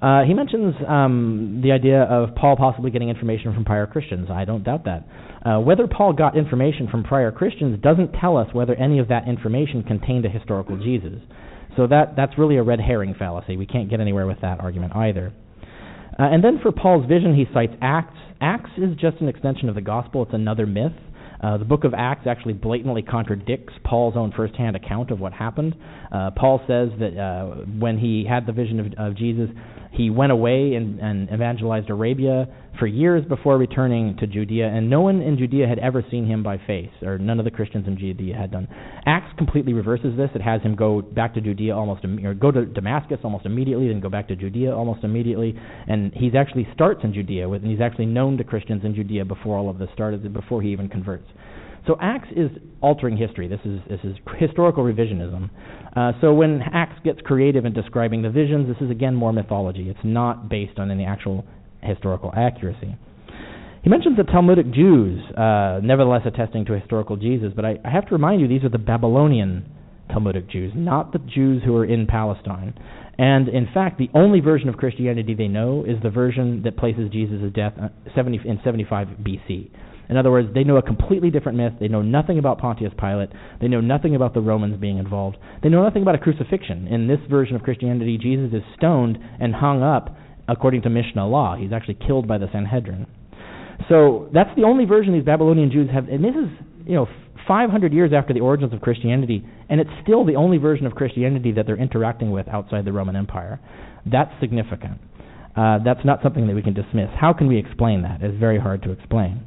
[0.00, 4.28] Uh, he mentions um, the idea of Paul possibly getting information from prior Christians.
[4.30, 5.04] I don't doubt that.
[5.44, 9.28] Uh, whether Paul got information from prior Christians doesn't tell us whether any of that
[9.28, 11.20] information contained a historical Jesus.
[11.76, 13.56] So that that's really a red herring fallacy.
[13.56, 15.32] We can't get anywhere with that argument either.
[16.18, 18.16] Uh, and then for Paul's vision, he cites Acts.
[18.40, 20.24] Acts is just an extension of the gospel.
[20.24, 20.92] It's another myth.
[21.40, 25.76] Uh, the book of Acts actually blatantly contradicts Paul's own firsthand account of what happened.
[26.10, 29.48] Uh, Paul says that uh, when he had the vision of, of Jesus,
[29.92, 32.48] he went away and, and evangelized Arabia
[32.78, 36.42] for years before returning to Judea, and no one in Judea had ever seen him
[36.42, 38.68] by face, or none of the Christians in Judea had done.
[39.06, 40.30] Acts completely reverses this.
[40.34, 44.00] It has him go back to Judea almost, or go to Damascus almost immediately, then
[44.00, 47.80] go back to Judea almost immediately, and he's actually starts in Judea, with, and he's
[47.80, 51.26] actually known to Christians in Judea before all of this started, before he even converts.
[51.86, 52.50] So Acts is
[52.82, 53.48] altering history.
[53.48, 55.48] This is this is historical revisionism.
[55.96, 59.88] Uh, so when Acts gets creative in describing the visions, this is again more mythology.
[59.88, 61.46] It's not based on any actual
[61.82, 62.96] historical accuracy.
[63.82, 68.06] He mentions the Talmudic Jews, uh, nevertheless attesting to historical Jesus, but I, I have
[68.08, 69.64] to remind you these are the Babylonian
[70.10, 72.74] Talmudic Jews, not the Jews who are in Palestine.
[73.18, 77.10] And in fact, the only version of Christianity they know is the version that places
[77.10, 79.70] Jesus' death uh, 70, in 75 BC.
[80.08, 81.74] In other words, they know a completely different myth.
[81.78, 83.28] They know nothing about Pontius Pilate.
[83.60, 85.36] They know nothing about the Romans being involved.
[85.62, 86.86] They know nothing about a crucifixion.
[86.88, 90.16] In this version of Christianity, Jesus is stoned and hung up
[90.48, 91.56] according to Mishnah law.
[91.56, 93.06] He's actually killed by the Sanhedrin.
[93.88, 96.08] So that's the only version these Babylonian Jews have.
[96.08, 96.48] And this is
[96.86, 97.06] you know,
[97.46, 101.52] 500 years after the origins of Christianity, and it's still the only version of Christianity
[101.52, 103.60] that they're interacting with outside the Roman Empire.
[104.04, 104.98] That's significant.
[105.56, 107.08] Uh, that's not something that we can dismiss.
[107.18, 108.22] How can we explain that?
[108.22, 109.42] It's very hard to explain.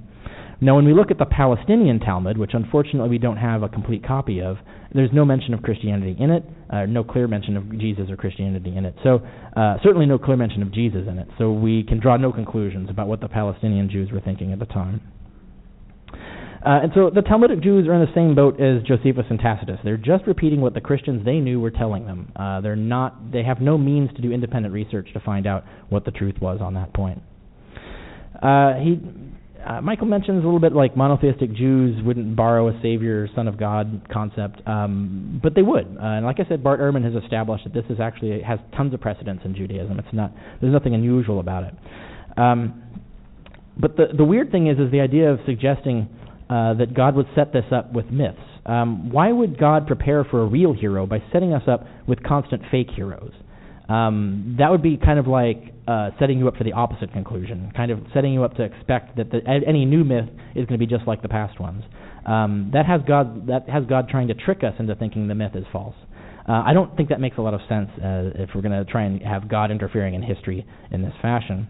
[0.59, 4.05] Now, when we look at the Palestinian Talmud, which unfortunately we don't have a complete
[4.05, 4.57] copy of,
[4.93, 8.75] there's no mention of Christianity in it, uh, no clear mention of Jesus or Christianity
[8.75, 8.95] in it.
[9.03, 9.19] So,
[9.55, 11.27] uh, certainly no clear mention of Jesus in it.
[11.37, 14.65] So, we can draw no conclusions about what the Palestinian Jews were thinking at the
[14.65, 15.01] time.
[16.63, 19.79] Uh, and so the Talmudic Jews are in the same boat as Josephus and Tacitus.
[19.83, 22.31] They're just repeating what the Christians they knew were telling them.
[22.35, 23.31] Uh, they're not.
[23.31, 26.59] They have no means to do independent research to find out what the truth was
[26.61, 27.23] on that point.
[28.41, 28.99] Uh, he
[29.65, 33.57] uh, Michael mentions a little bit like monotheistic Jews wouldn't borrow a savior, son of
[33.57, 35.85] God concept, um, but they would.
[35.85, 38.93] Uh, and like I said, Bart Ehrman has established that this is actually has tons
[38.93, 39.99] of precedence in Judaism.
[39.99, 41.73] It's not there's nothing unusual about it.
[42.37, 42.83] Um,
[43.77, 46.09] but the the weird thing is is the idea of suggesting
[46.49, 48.37] uh, that God would set this up with myths.
[48.65, 52.63] Um, why would God prepare for a real hero by setting us up with constant
[52.69, 53.31] fake heroes?
[53.91, 57.73] Um, that would be kind of like uh, setting you up for the opposite conclusion,
[57.75, 60.85] kind of setting you up to expect that the, any new myth is going to
[60.85, 61.83] be just like the past ones.
[62.25, 65.55] Um, that has God that has God trying to trick us into thinking the myth
[65.55, 65.95] is false.
[66.47, 68.89] Uh, I don't think that makes a lot of sense uh, if we're going to
[68.89, 71.67] try and have God interfering in history in this fashion.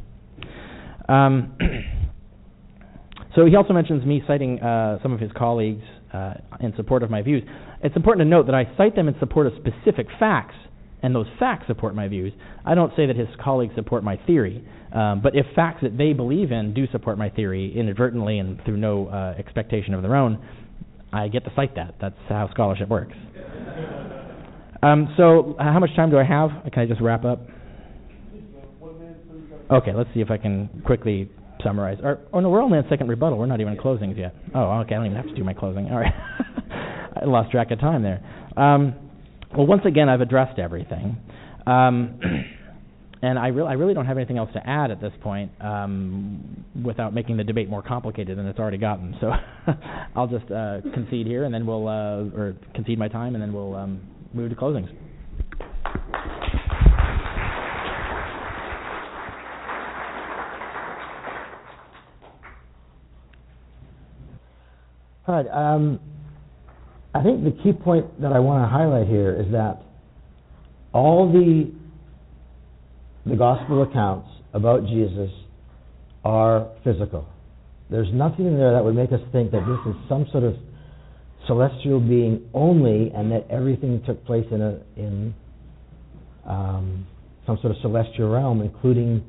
[1.10, 1.58] Um,
[3.36, 5.84] so he also mentions me citing uh, some of his colleagues
[6.14, 7.44] uh, in support of my views.
[7.84, 10.56] It's important to note that I cite them in support of specific facts
[11.04, 12.34] and those facts support my views.
[12.66, 14.64] I don't say that his colleagues support my theory,
[14.94, 18.78] um, but if facts that they believe in do support my theory inadvertently and through
[18.78, 20.44] no uh, expectation of their own,
[21.14, 21.96] I get to cite that.
[22.00, 23.16] That's how scholarship works.
[24.84, 26.50] Um, so, how much time do I have?
[26.72, 27.42] Can I just wrap up?
[29.72, 31.30] Okay, let's see if I can quickly
[31.64, 31.98] summarize.
[32.04, 33.38] Or, oh no, we're only on second rebuttal.
[33.38, 34.36] We're not even in closings yet.
[34.54, 34.96] Oh, okay.
[34.96, 35.86] I don't even have to do my closing.
[35.88, 36.12] All right.
[37.22, 38.22] I lost track of time there.
[38.58, 38.96] Um,
[39.56, 41.18] well, once again, I've addressed everything.
[41.68, 42.20] Um,
[43.22, 46.66] and I, re- I really don't have anything else to add at this point um,
[46.84, 49.16] without making the debate more complicated than it's already gotten.
[49.20, 49.32] So
[50.16, 53.54] I'll just uh, concede here, and then we'll, uh, or concede my time, and then
[53.54, 54.02] we'll um,
[54.34, 54.90] move to closings.
[65.28, 65.48] All right.
[67.14, 69.82] I think the key point that I want to highlight here is that
[70.94, 71.72] all the
[73.26, 75.30] the gospel accounts about Jesus
[76.24, 77.28] are physical.
[77.90, 80.56] There's nothing in there that would make us think that this is some sort of
[81.48, 85.34] celestial being only, and that everything took place in a in
[86.48, 87.06] um,
[87.46, 89.24] some sort of celestial realm, including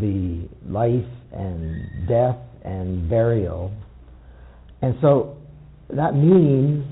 [0.00, 3.72] the life and death and burial.
[4.82, 5.36] And so
[5.88, 6.84] that means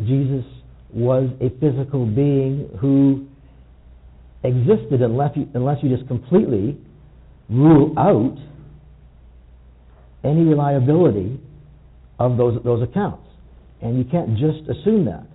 [0.00, 0.44] Jesus
[0.92, 3.26] was a physical being who
[4.44, 6.78] existed unless you, unless you just completely
[7.48, 8.36] rule out
[10.24, 11.40] any reliability
[12.18, 13.26] of those, those accounts.
[13.82, 15.26] And you can't just assume that.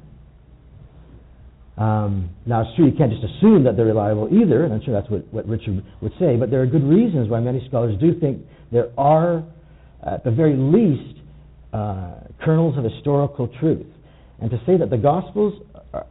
[1.81, 4.94] Um, now, it's true, you can't just assume that they're reliable either, and I'm sure
[4.94, 8.19] that's what, what Richard would say, but there are good reasons why many scholars do
[8.19, 9.44] think there are,
[10.06, 11.19] at the very least,
[11.72, 13.86] uh, kernels of historical truth.
[14.41, 15.61] And to say that the Gospels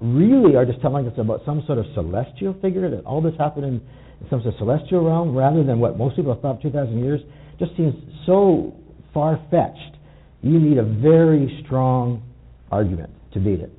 [0.00, 3.64] really are just telling us about some sort of celestial figure, that all this happened
[3.64, 3.80] in,
[4.28, 7.20] some sort of celestial realm, rather than what most people have thought 2,000 years,
[7.59, 7.94] just seems
[8.26, 8.74] so
[9.14, 9.96] far fetched.
[10.42, 12.22] You need a very strong
[12.70, 13.72] argument to beat it.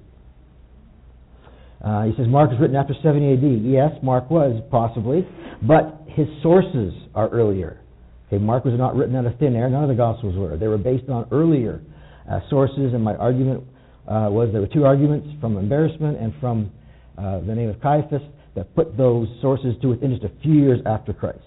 [1.83, 3.61] Uh, he says Mark was written after 70 AD.
[3.63, 5.27] Yes, Mark was, possibly,
[5.61, 7.79] but his sources are earlier.
[8.27, 9.69] Okay, Mark was not written out of thin air.
[9.69, 10.57] None of the Gospels were.
[10.57, 11.81] They were based on earlier
[12.29, 13.63] uh, sources, and my argument
[14.09, 16.71] uh, was there were two arguments from embarrassment and from
[17.17, 18.21] uh, the name of Caiaphas
[18.55, 21.39] that put those sources to within just a few years after Christ.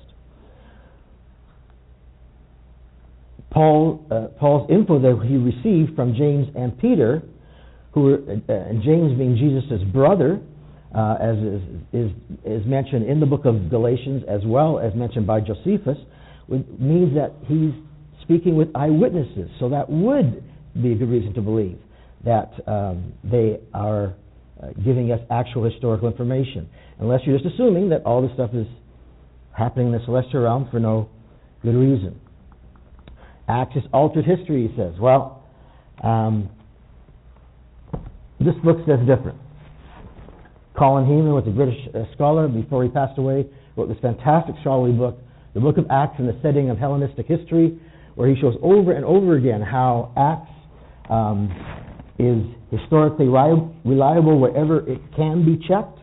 [3.51, 7.23] Paul, uh, Paul's info that he received from James and Peter,
[7.93, 10.41] who were, uh, and James being Jesus' brother,
[10.95, 11.63] uh, as is,
[11.93, 12.11] is,
[12.45, 15.99] is, mentioned in the book of Galatians as well as mentioned by Josephus,
[16.79, 17.73] means that he's
[18.23, 19.51] speaking with eyewitnesses.
[19.59, 20.45] So that would
[20.81, 21.79] be a good reason to believe
[22.25, 24.15] that um, they are
[24.63, 26.69] uh, giving us actual historical information.
[27.01, 28.67] Unless you're just assuming that all this stuff is
[29.57, 31.09] happening in the celestial realm for no
[31.63, 32.21] good reason.
[33.49, 34.95] Acts is altered history, he says.
[35.01, 35.43] Well,
[36.03, 36.49] um,
[38.41, 39.39] this looks says different.
[40.77, 43.47] Colin Hemer was a British uh, scholar before he passed away,
[43.77, 45.19] wrote this fantastic scholarly book,
[45.55, 47.79] The Book of Acts in the Setting of Hellenistic History,
[48.15, 50.51] where he shows over and over again how Acts
[51.11, 51.51] um,
[52.23, 55.99] is historically reliable wherever it can be checked,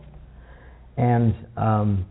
[0.98, 2.06] and um,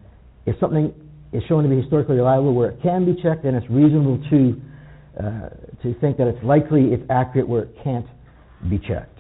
[0.47, 0.94] if something
[1.32, 4.60] is shown to be historically reliable where it can be checked, then it's reasonable to
[5.22, 5.48] uh,
[5.82, 8.06] to think that it's likely it's accurate where it can't
[8.70, 9.18] be checked.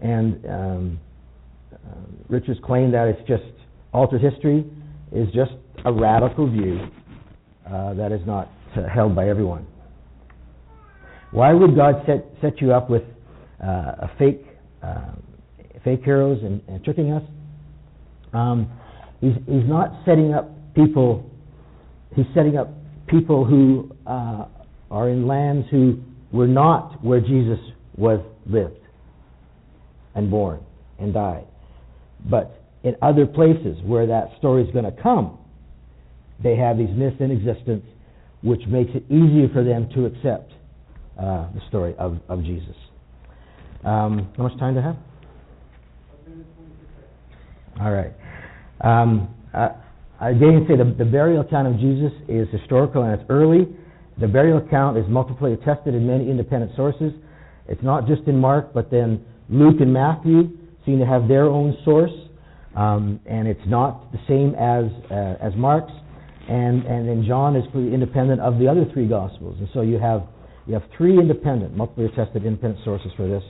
[0.00, 1.00] And um,
[1.72, 1.76] uh,
[2.28, 3.44] Richard's claim that it's just
[3.92, 4.64] altered history
[5.12, 5.52] is just
[5.84, 6.88] a radical view
[7.70, 8.50] uh, that is not
[8.92, 9.66] held by everyone.
[11.30, 13.02] Why would God set, set you up with
[13.64, 14.44] uh, fake,
[14.82, 15.12] uh,
[15.84, 17.22] fake heroes and, and tricking us?
[18.32, 18.70] Um,
[19.20, 21.30] he's, he's not setting up people,
[22.14, 22.68] he's setting up
[23.06, 24.46] people who uh,
[24.90, 26.00] are in lands who
[26.32, 27.58] were not where Jesus
[27.96, 28.80] was lived
[30.14, 30.60] and born
[30.98, 31.46] and died.
[32.28, 35.38] But in other places where that story is going to come,
[36.42, 37.84] they have these myths in existence,
[38.42, 40.52] which makes it easier for them to accept
[41.18, 42.74] uh, the story of, of Jesus.
[43.84, 44.96] Um, how much time do I have?
[47.80, 48.12] All right.
[48.80, 49.68] Um, uh,
[50.32, 53.68] didn't say the, the burial account of Jesus is historical and it's early.
[54.20, 57.12] The burial account is multiply attested in many independent sources.
[57.68, 60.56] It's not just in Mark, but then Luke and Matthew
[60.86, 62.12] seem to have their own source,
[62.76, 65.92] um, and it's not the same as uh, as Mark's.
[66.48, 69.98] And and then John is completely independent of the other three Gospels, and so you
[69.98, 70.24] have
[70.66, 73.42] you have three independent, multiply attested independent sources for this.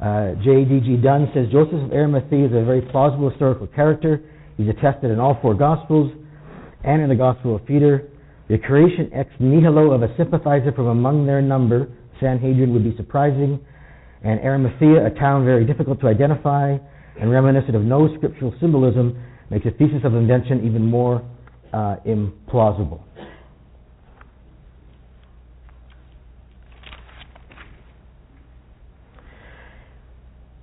[0.00, 0.96] Uh, J.D.G.
[1.02, 4.20] Dunn says Joseph of Arimathea is a very plausible historical character.
[4.56, 6.12] He's attested in all four Gospels
[6.84, 8.08] and in the Gospel of Peter.
[8.48, 11.88] The creation ex nihilo of a sympathizer from among their number,
[12.20, 13.60] Sanhedrin, would be surprising
[14.22, 16.76] and Arimathea, a town very difficult to identify
[17.20, 21.22] and reminiscent of no scriptural symbolism, makes the thesis of invention even more
[21.72, 23.00] uh, implausible.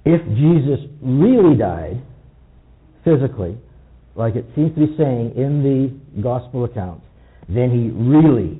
[0.09, 2.01] If Jesus really died
[3.03, 3.57] physically,
[4.15, 7.05] like it seems to be saying in the gospel accounts,
[7.49, 8.57] then he really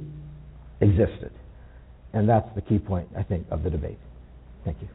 [0.82, 1.32] existed.
[2.12, 3.98] And that's the key point, I think, of the debate.
[4.66, 4.90] Thank you.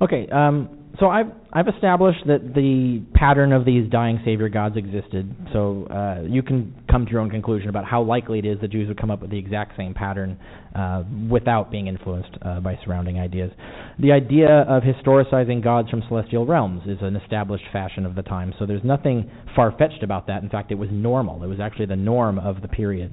[0.00, 5.34] Okay, um, so I've I've established that the pattern of these dying savior gods existed.
[5.52, 8.70] So uh, you can come to your own conclusion about how likely it is that
[8.70, 10.38] Jews would come up with the exact same pattern
[10.74, 13.50] uh, without being influenced uh, by surrounding ideas.
[13.98, 18.52] The idea of historicizing gods from celestial realms is an established fashion of the time.
[18.58, 20.42] So there's nothing far fetched about that.
[20.42, 21.42] In fact, it was normal.
[21.42, 23.10] It was actually the norm of the period.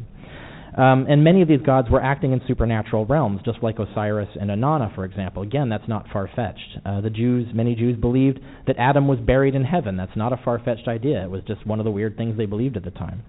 [0.78, 4.50] Um, and many of these gods were acting in supernatural realms, just like Osiris and
[4.50, 5.42] Inanna, for example.
[5.42, 6.80] Again, that's not far fetched.
[6.86, 9.96] Uh, the Jews, many Jews believed that Adam was buried in heaven.
[9.96, 11.24] That's not a far fetched idea.
[11.24, 13.24] It was just one of the weird things they believed at the time.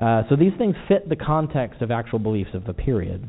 [0.00, 3.28] Uh, so these things fit the context of actual beliefs of the period.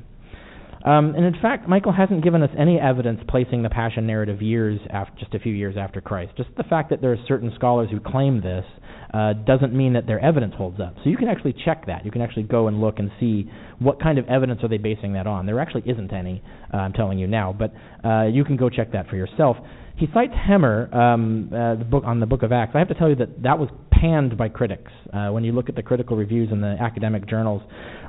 [0.85, 4.79] Um, and in fact, Michael hasn't given us any evidence placing the Passion narrative years
[4.91, 6.33] after, just a few years after Christ.
[6.37, 8.65] Just the fact that there are certain scholars who claim this
[9.14, 10.95] uh, doesn't mean that their evidence holds up.
[11.03, 12.06] So you can actually check that.
[12.06, 13.49] You can actually go and look and see
[13.80, 15.45] what kind of evidence are they basing that on.
[15.45, 16.41] There actually isn't any,
[16.73, 17.73] uh, I'm telling you now, but
[18.07, 19.57] uh, you can go check that for yourself.
[19.98, 22.72] He cites Hemer, um, uh, the book on the Book of Acts.
[22.76, 24.91] I have to tell you that that was panned by critics.
[25.14, 27.61] Uh, when you look at the critical reviews in the academic journals,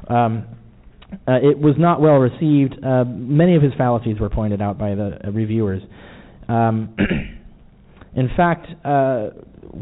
[0.09, 0.47] um,
[1.29, 2.75] uh, it was not well received.
[2.85, 5.83] Uh, many of his fallacies were pointed out by the uh, reviewers.
[6.49, 6.97] Um,
[8.17, 9.31] in fact, uh,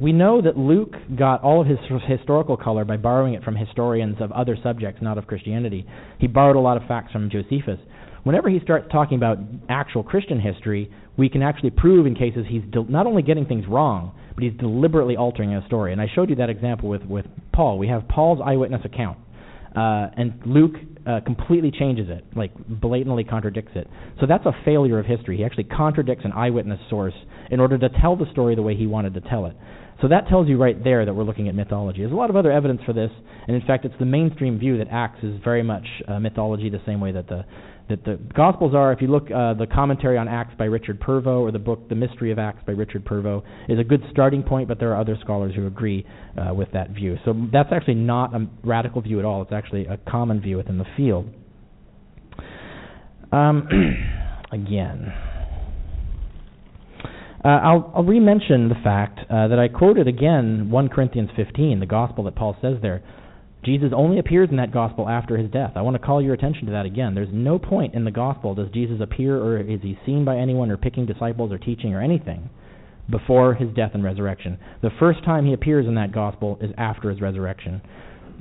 [0.01, 4.17] we know that Luke got all of his historical color by borrowing it from historians
[4.21, 5.87] of other subjects, not of Christianity.
[6.19, 7.79] He borrowed a lot of facts from Josephus.
[8.25, 9.39] Whenever he starts talking about
[9.69, 13.65] actual Christian history, we can actually prove in cases he's de- not only getting things
[13.69, 15.93] wrong, but he's deliberately altering a story.
[15.93, 17.79] And I showed you that example with, with Paul.
[17.79, 19.19] We have Paul's eyewitness account.
[19.77, 20.75] Uh, and Luke
[21.07, 23.89] uh, completely changes it, like blatantly contradicts it.
[24.21, 25.37] So that's a failure of history.
[25.37, 27.15] He actually contradicts an eyewitness source
[27.51, 29.57] in order to tell the story the way he wanted to tell it.
[30.05, 32.01] So that tells you right there that we're looking at mythology.
[32.01, 33.11] There's a lot of other evidence for this,
[33.49, 36.83] and in fact, it's the mainstream view that Acts is very much uh, mythology, the
[36.85, 37.47] same way that the
[37.89, 38.93] that the Gospels are.
[38.93, 41.95] If you look, uh, the commentary on Acts by Richard Pervo, or the book The
[41.95, 44.69] Mystery of Acts by Richard Pervo, is a good starting point.
[44.69, 46.05] But there are other scholars who agree
[46.37, 47.17] uh, with that view.
[47.25, 49.41] So that's actually not a radical view at all.
[49.41, 51.31] It's actually a common view within the field.
[53.33, 53.67] Um,
[54.53, 55.15] again.
[57.45, 61.87] Uh, I'll, I'll re-mention the fact uh, that I quoted again 1 Corinthians 15, the
[61.87, 63.03] gospel that Paul says there.
[63.65, 65.73] Jesus only appears in that gospel after his death.
[65.75, 67.15] I want to call your attention to that again.
[67.15, 70.71] There's no point in the gospel does Jesus appear or is he seen by anyone
[70.71, 72.51] or picking disciples or teaching or anything
[73.11, 74.59] before his death and resurrection.
[74.83, 77.83] The first time he appears in that gospel is after his resurrection.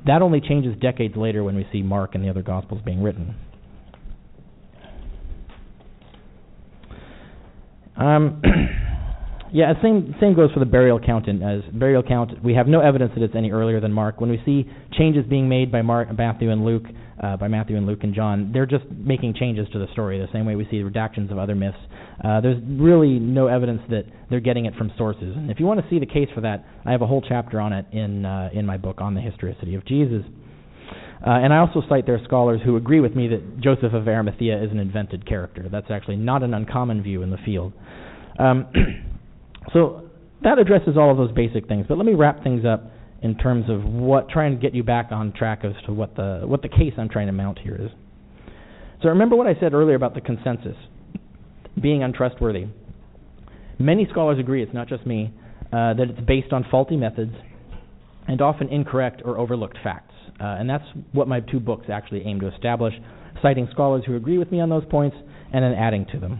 [0.06, 3.36] that only changes decades later when we see Mark and the other Gospels being written.
[7.96, 8.42] Um,
[9.54, 11.28] yeah, same same goes for the burial count.
[11.28, 14.20] In, as burial count, we have no evidence that it's any earlier than Mark.
[14.20, 14.68] When we see
[14.98, 16.86] changes being made by Mark, Matthew, and Luke,
[17.22, 20.18] uh, by Matthew and Luke and John, they're just making changes to the story.
[20.18, 21.78] The same way we see redactions of other myths.
[22.24, 25.36] Uh, there's really no evidence that they're getting it from sources.
[25.38, 27.62] And if you want to see the case for that, I have a whole chapter
[27.62, 30.24] on it in uh, in my book on the historicity of Jesus.
[31.26, 34.64] Uh, and I also cite there scholars who agree with me that Joseph of Arimathea
[34.64, 35.68] is an invented character.
[35.72, 37.72] That's actually not an uncommon view in the field.
[38.40, 38.68] Um,
[39.72, 40.10] so
[40.44, 41.86] that addresses all of those basic things.
[41.88, 42.92] But let me wrap things up
[43.22, 46.42] in terms of what trying to get you back on track as to what the
[46.46, 47.90] what the case I'm trying to mount here is.
[49.02, 50.76] So remember what I said earlier about the consensus
[51.82, 52.68] being untrustworthy.
[53.80, 55.34] Many scholars agree, it's not just me,
[55.68, 57.34] uh, that it's based on faulty methods
[58.28, 60.14] and often incorrect or overlooked facts.
[60.40, 62.94] Uh, and that's what my two books actually aim to establish,
[63.42, 65.18] citing scholars who agree with me on those points
[65.52, 66.40] and then adding to them.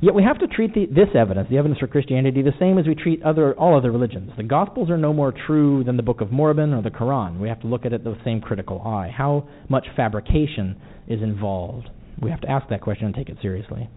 [0.00, 2.86] Yet we have to treat the, this evidence, the evidence for Christianity, the same as
[2.86, 4.30] we treat other, all other religions.
[4.36, 7.40] The Gospels are no more true than the Book of Mormon or the Quran.
[7.40, 9.10] We have to look at it with the same critical eye.
[9.12, 10.76] How much fabrication
[11.08, 11.90] is involved?
[12.22, 13.88] We have to ask that question and take it seriously.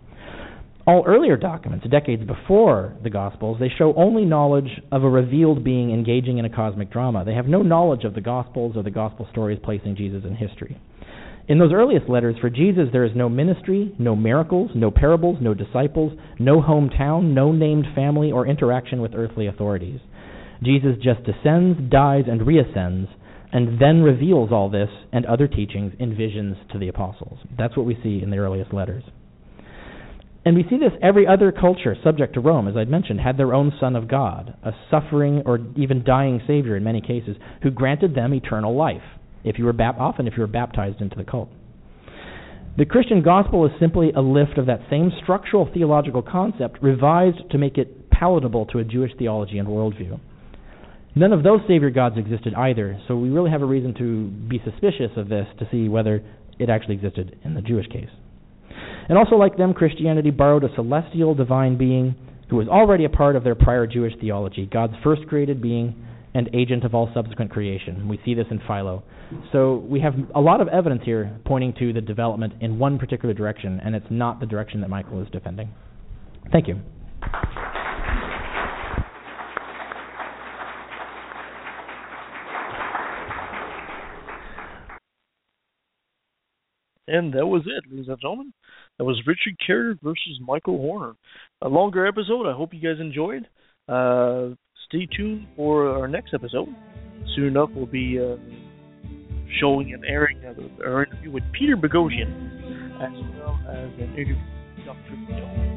[0.88, 5.91] All earlier documents, decades before the Gospels, they show only knowledge of a revealed being
[5.91, 7.23] engaging in a cosmic drama.
[7.23, 10.82] They have no knowledge of the Gospels or the Gospel stories placing Jesus in history.
[11.47, 15.53] In those earliest letters, for Jesus, there is no ministry, no miracles, no parables, no
[15.53, 19.99] disciples, no hometown, no named family, or interaction with earthly authorities.
[20.63, 23.09] Jesus just descends, dies, and reascends,
[23.51, 27.39] and then reveals all this and other teachings in visions to the apostles.
[27.57, 29.03] That's what we see in the earliest letters.
[30.45, 33.53] And we see this every other culture subject to Rome, as I'd mentioned, had their
[33.53, 38.15] own Son of God, a suffering or even dying Savior in many cases, who granted
[38.15, 39.03] them eternal life,
[39.43, 41.49] if you were bap- often if you were baptized into the cult.
[42.77, 47.57] The Christian gospel is simply a lift of that same structural theological concept revised to
[47.57, 50.19] make it palatable to a Jewish theology and worldview.
[51.13, 54.61] None of those Savior gods existed either, so we really have a reason to be
[54.63, 56.23] suspicious of this to see whether
[56.57, 58.09] it actually existed in the Jewish case.
[59.09, 62.15] And also, like them, Christianity borrowed a celestial divine being
[62.49, 65.95] who was already a part of their prior Jewish theology, God's first created being
[66.34, 68.08] and agent of all subsequent creation.
[68.08, 69.03] We see this in Philo.
[69.52, 73.34] So we have a lot of evidence here pointing to the development in one particular
[73.34, 75.70] direction, and it's not the direction that Michael is defending.
[76.52, 76.82] Thank you.
[87.08, 88.53] And that was it, ladies and gentlemen.
[88.98, 91.14] That was Richard Carrier versus Michael Horner.
[91.62, 92.49] A longer episode.
[92.49, 93.48] I hope you guys enjoyed.
[93.90, 94.56] Uh,
[94.91, 96.68] stay tuned for our next episode.
[97.35, 98.35] Soon enough, we'll be uh,
[99.59, 100.39] showing and airing
[100.85, 102.30] our interview with Peter Boghossian,
[103.01, 105.15] as well as an interview with Dr.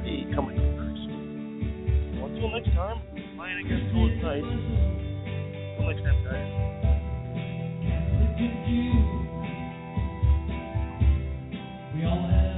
[0.03, 1.05] Ray coming first.
[2.24, 2.99] Until next time,
[3.36, 4.47] flying against nights.
[5.78, 6.65] Until next time, guys.
[11.95, 12.54] We all have